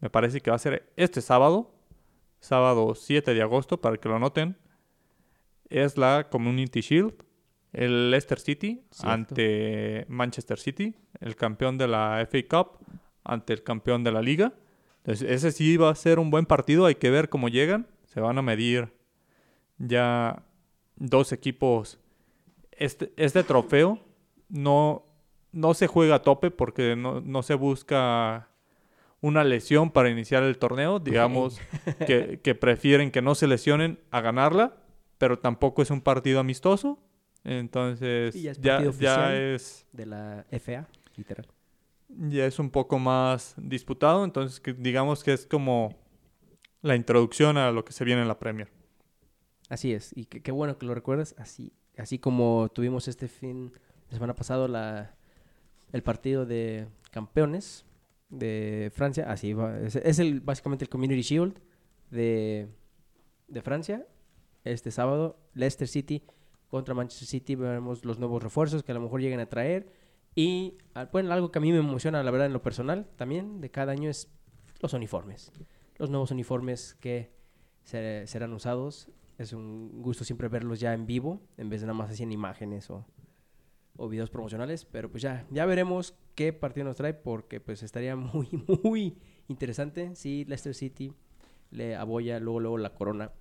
me 0.00 0.08
parece 0.08 0.40
que 0.40 0.50
va 0.50 0.56
a 0.56 0.60
ser 0.60 0.90
este 0.96 1.20
sábado, 1.20 1.74
sábado 2.40 2.94
7 2.94 3.34
de 3.34 3.42
agosto, 3.42 3.80
para 3.80 3.98
que 3.98 4.08
lo 4.08 4.18
noten, 4.18 4.56
es 5.68 5.98
la 5.98 6.28
Community 6.30 6.80
Shield, 6.80 7.14
el 7.72 8.10
Leicester 8.10 8.38
City 8.38 8.84
Cierto. 8.90 9.10
ante 9.10 10.06
Manchester 10.08 10.58
City, 10.58 10.94
el 11.20 11.36
campeón 11.36 11.76
de 11.76 11.88
la 11.88 12.26
FA 12.30 12.38
Cup 12.48 12.78
ante 13.24 13.52
el 13.52 13.62
campeón 13.64 14.04
de 14.04 14.12
la 14.12 14.22
liga. 14.22 14.54
Entonces, 14.98 15.28
ese 15.28 15.50
sí 15.50 15.76
va 15.76 15.90
a 15.90 15.94
ser 15.94 16.18
un 16.18 16.30
buen 16.30 16.46
partido, 16.46 16.86
hay 16.86 16.94
que 16.94 17.10
ver 17.10 17.28
cómo 17.28 17.48
llegan. 17.48 17.88
Se 18.06 18.20
van 18.20 18.38
a 18.38 18.42
medir 18.42 18.92
ya 19.78 20.44
dos 20.96 21.32
equipos. 21.32 21.98
Este, 22.70 23.12
este 23.16 23.42
trofeo 23.42 23.98
no, 24.48 25.04
no 25.54 25.72
se 25.72 25.86
juega 25.86 26.16
a 26.16 26.22
tope 26.22 26.50
porque 26.50 26.96
no, 26.96 27.20
no 27.20 27.42
se 27.42 27.54
busca 27.54 28.48
una 29.20 29.44
lesión 29.44 29.90
para 29.90 30.10
iniciar 30.10 30.42
el 30.42 30.58
torneo. 30.58 30.98
Digamos 30.98 31.60
que, 32.06 32.40
que 32.42 32.54
prefieren 32.54 33.10
que 33.10 33.22
no 33.22 33.34
se 33.34 33.46
lesionen 33.46 33.98
a 34.10 34.20
ganarla, 34.20 34.76
pero 35.16 35.38
tampoco 35.38 35.80
es 35.80 35.90
un 35.90 36.00
partido 36.00 36.40
amistoso. 36.40 36.98
Entonces 37.44 38.34
ya 38.34 38.50
es 38.80 38.98
ya, 38.98 39.36
es 39.36 39.86
de 39.92 40.06
la 40.06 40.46
FA, 40.50 40.88
literal. 41.14 41.46
ya 42.08 42.46
es 42.46 42.58
un 42.58 42.70
poco 42.70 42.98
más 42.98 43.54
disputado, 43.58 44.24
entonces 44.24 44.60
que 44.60 44.72
digamos 44.72 45.22
que 45.22 45.34
es 45.34 45.46
como 45.46 45.94
la 46.80 46.96
introducción 46.96 47.58
a 47.58 47.70
lo 47.70 47.84
que 47.84 47.92
se 47.92 48.04
viene 48.04 48.22
en 48.22 48.28
la 48.28 48.38
Premier. 48.38 48.70
Así 49.68 49.92
es, 49.92 50.12
y 50.16 50.24
qué 50.24 50.52
bueno 50.52 50.78
que 50.78 50.86
lo 50.86 50.94
recuerdas, 50.94 51.34
así, 51.36 51.74
así 51.98 52.18
como 52.18 52.70
tuvimos 52.74 53.08
este 53.08 53.28
fin 53.28 53.72
de 54.08 54.14
semana 54.16 54.34
pasado 54.34 54.66
la, 54.66 55.14
el 55.94 56.02
partido 56.02 56.44
de 56.44 56.88
campeones 57.12 57.86
de 58.28 58.90
Francia, 58.92 59.30
así 59.30 59.54
es, 60.02 60.18
el, 60.18 60.40
básicamente 60.40 60.84
el 60.84 60.88
Community 60.88 61.22
Shield 61.22 61.60
de, 62.10 62.68
de 63.48 63.62
Francia, 63.62 64.06
este 64.64 64.90
sábado, 64.90 65.38
Leicester 65.54 65.86
City 65.86 66.24
contra 66.68 66.94
Manchester 66.94 67.28
City, 67.28 67.54
veremos 67.54 68.04
los 68.04 68.18
nuevos 68.18 68.42
refuerzos 68.42 68.82
que 68.82 68.90
a 68.90 68.94
lo 68.96 69.00
mejor 69.00 69.20
lleguen 69.20 69.38
a 69.40 69.46
traer, 69.46 69.86
y 70.34 70.78
ah, 70.94 71.08
bueno, 71.12 71.32
algo 71.32 71.52
que 71.52 71.60
a 71.60 71.62
mí 71.62 71.70
me 71.70 71.78
emociona, 71.78 72.22
la 72.24 72.30
verdad, 72.32 72.48
en 72.48 72.52
lo 72.52 72.62
personal, 72.62 73.06
también 73.16 73.60
de 73.60 73.70
cada 73.70 73.92
año 73.92 74.10
es 74.10 74.28
los 74.80 74.92
uniformes, 74.94 75.52
los 75.96 76.10
nuevos 76.10 76.32
uniformes 76.32 76.96
que 76.98 77.30
se- 77.84 78.26
serán 78.26 78.52
usados. 78.52 79.08
Es 79.38 79.52
un 79.52 80.00
gusto 80.02 80.24
siempre 80.24 80.48
verlos 80.48 80.78
ya 80.80 80.92
en 80.94 81.06
vivo, 81.06 81.40
en 81.56 81.68
vez 81.68 81.80
de 81.80 81.86
nada 81.88 81.98
más 81.98 82.10
así 82.10 82.22
en 82.22 82.30
imágenes 82.32 82.88
o, 82.90 83.04
o 83.96 84.08
videos 84.08 84.30
promocionales. 84.30 84.84
Pero 84.84 85.10
pues 85.10 85.22
ya, 85.22 85.46
ya 85.50 85.66
veremos 85.66 86.14
qué 86.34 86.52
partido 86.52 86.86
nos 86.86 86.96
trae, 86.96 87.14
porque 87.14 87.60
pues 87.60 87.82
estaría 87.82 88.16
muy, 88.16 88.48
muy 88.82 89.18
interesante 89.48 90.14
si 90.14 90.44
Leicester 90.44 90.74
City 90.74 91.12
le 91.70 91.96
aboya 91.96 92.38
luego, 92.40 92.60
luego 92.60 92.78
la 92.78 92.94
corona 92.94 93.32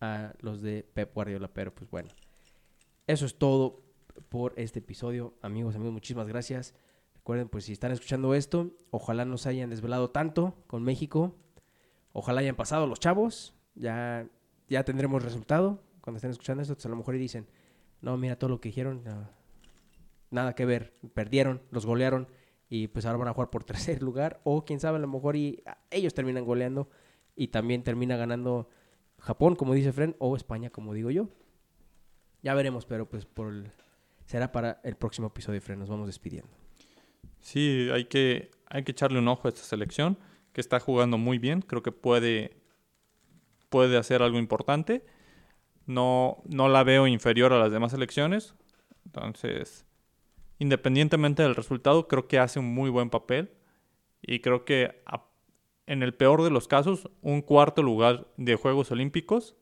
a 0.00 0.32
los 0.40 0.62
de 0.62 0.82
Pep 0.82 1.14
Guardiola. 1.14 1.48
Pero 1.52 1.74
pues 1.74 1.90
bueno, 1.90 2.10
eso 3.06 3.26
es 3.26 3.36
todo 3.36 3.82
por 4.28 4.54
este 4.56 4.78
episodio. 4.78 5.34
Amigos, 5.42 5.74
amigos, 5.74 5.92
muchísimas 5.92 6.28
gracias. 6.28 6.74
Recuerden, 7.14 7.48
pues 7.48 7.64
si 7.64 7.72
están 7.72 7.92
escuchando 7.92 8.34
esto, 8.34 8.70
ojalá 8.90 9.24
no 9.24 9.36
se 9.36 9.50
hayan 9.50 9.70
desvelado 9.70 10.10
tanto 10.10 10.54
con 10.66 10.82
México. 10.82 11.36
Ojalá 12.12 12.40
hayan 12.40 12.56
pasado 12.56 12.86
los 12.86 12.98
chavos. 12.98 13.54
Ya 13.74 14.26
ya 14.70 14.84
tendremos 14.84 15.22
resultado 15.22 15.82
cuando 16.00 16.16
estén 16.16 16.30
escuchando 16.30 16.62
esto. 16.62 16.72
Entonces 16.72 16.86
a 16.86 16.90
lo 16.90 16.96
mejor 16.96 17.16
y 17.16 17.18
dicen, 17.18 17.46
no, 18.00 18.16
mira 18.16 18.38
todo 18.38 18.48
lo 18.48 18.60
que 18.60 18.70
dijeron, 18.70 19.02
no, 19.04 19.28
nada 20.30 20.54
que 20.54 20.64
ver, 20.64 20.94
perdieron, 21.14 21.62
los 21.70 21.86
golearon 21.86 22.28
y 22.68 22.88
pues 22.88 23.04
ahora 23.06 23.18
van 23.18 23.28
a 23.28 23.32
jugar 23.34 23.50
por 23.50 23.64
tercer 23.64 24.02
lugar. 24.02 24.40
O 24.44 24.64
quién 24.64 24.80
sabe, 24.80 24.96
a 24.98 25.00
lo 25.00 25.08
mejor 25.08 25.36
y 25.36 25.62
ah, 25.66 25.78
ellos 25.90 26.14
terminan 26.14 26.44
goleando 26.44 26.88
y 27.36 27.48
también 27.48 27.82
termina 27.82 28.16
ganando 28.16 28.68
Japón, 29.18 29.56
como 29.56 29.74
dice 29.74 29.92
Fren, 29.92 30.16
o 30.18 30.36
España, 30.36 30.70
como 30.70 30.94
digo 30.94 31.10
yo. 31.10 31.28
Ya 32.42 32.54
veremos, 32.54 32.86
pero 32.86 33.08
pues 33.08 33.26
por 33.26 33.52
el- 33.52 33.70
será 34.24 34.50
para 34.52 34.80
el 34.84 34.96
próximo 34.96 35.26
episodio, 35.28 35.60
Fren. 35.60 35.78
Nos 35.78 35.88
vamos 35.90 36.06
despidiendo. 36.06 36.50
Sí, 37.40 37.88
hay 37.92 38.04
que, 38.04 38.50
hay 38.66 38.82
que 38.84 38.92
echarle 38.92 39.18
un 39.18 39.28
ojo 39.28 39.48
a 39.48 39.50
esta 39.50 39.62
selección, 39.62 40.18
que 40.52 40.60
está 40.60 40.80
jugando 40.80 41.18
muy 41.18 41.38
bien. 41.38 41.60
Creo 41.62 41.82
que 41.82 41.92
puede, 41.92 42.56
puede 43.68 43.96
hacer 43.98 44.22
algo 44.22 44.38
importante. 44.38 45.04
No, 45.86 46.42
no 46.46 46.68
la 46.68 46.84
veo 46.84 47.06
inferior 47.06 47.52
a 47.52 47.58
las 47.58 47.72
demás 47.72 47.92
selecciones. 47.92 48.54
Entonces, 49.06 49.86
independientemente 50.60 51.42
del 51.42 51.56
resultado, 51.56 52.06
creo 52.06 52.28
que 52.28 52.38
hace 52.38 52.60
un 52.60 52.72
muy 52.72 52.88
buen 52.90 53.10
papel. 53.10 53.50
Y 54.22 54.38
creo 54.40 54.64
que 54.64 55.02
a- 55.06 55.24
en 55.86 56.04
el 56.04 56.14
peor 56.14 56.42
de 56.44 56.50
los 56.50 56.68
casos, 56.68 57.10
un 57.22 57.42
cuarto 57.42 57.82
lugar 57.82 58.28
de 58.36 58.54
Juegos 58.54 58.92
Olímpicos 58.92 59.56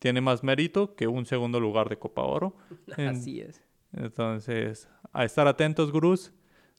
tiene 0.00 0.20
más 0.20 0.42
mérito 0.42 0.96
que 0.96 1.06
un 1.06 1.24
segundo 1.26 1.60
lugar 1.60 1.88
de 1.88 1.98
Copa 1.98 2.22
Oro. 2.22 2.56
Así 2.96 3.40
es. 3.40 3.62
entonces, 3.92 4.88
a 5.12 5.24
estar 5.24 5.46
atentos, 5.46 5.92
gurús. 5.92 6.32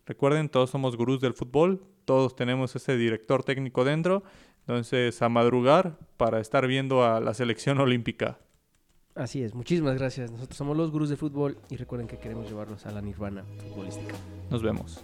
Recuerden, 0.05 0.49
todos 0.49 0.69
somos 0.71 0.97
gurús 0.97 1.21
del 1.21 1.33
fútbol, 1.33 1.85
todos 2.03 2.35
tenemos 2.35 2.75
ese 2.75 2.97
director 2.97 3.43
técnico 3.43 3.85
dentro. 3.85 4.23
Entonces, 4.61 5.21
a 5.21 5.29
madrugar 5.29 5.97
para 6.17 6.39
estar 6.39 6.67
viendo 6.67 7.03
a 7.05 7.19
la 7.21 7.33
selección 7.33 7.79
olímpica. 7.79 8.39
Así 9.15 9.43
es. 9.43 9.53
Muchísimas 9.53 9.95
gracias. 9.95 10.31
Nosotros 10.31 10.57
somos 10.57 10.75
los 10.75 10.91
gurús 10.91 11.09
de 11.09 11.17
fútbol 11.17 11.57
y 11.69 11.77
recuerden 11.77 12.07
que 12.07 12.17
queremos 12.17 12.47
llevarlos 12.47 12.85
a 12.85 12.91
la 12.91 13.01
nirvana 13.01 13.43
futbolística. 13.59 14.15
Nos 14.49 14.63
vemos. 14.63 15.03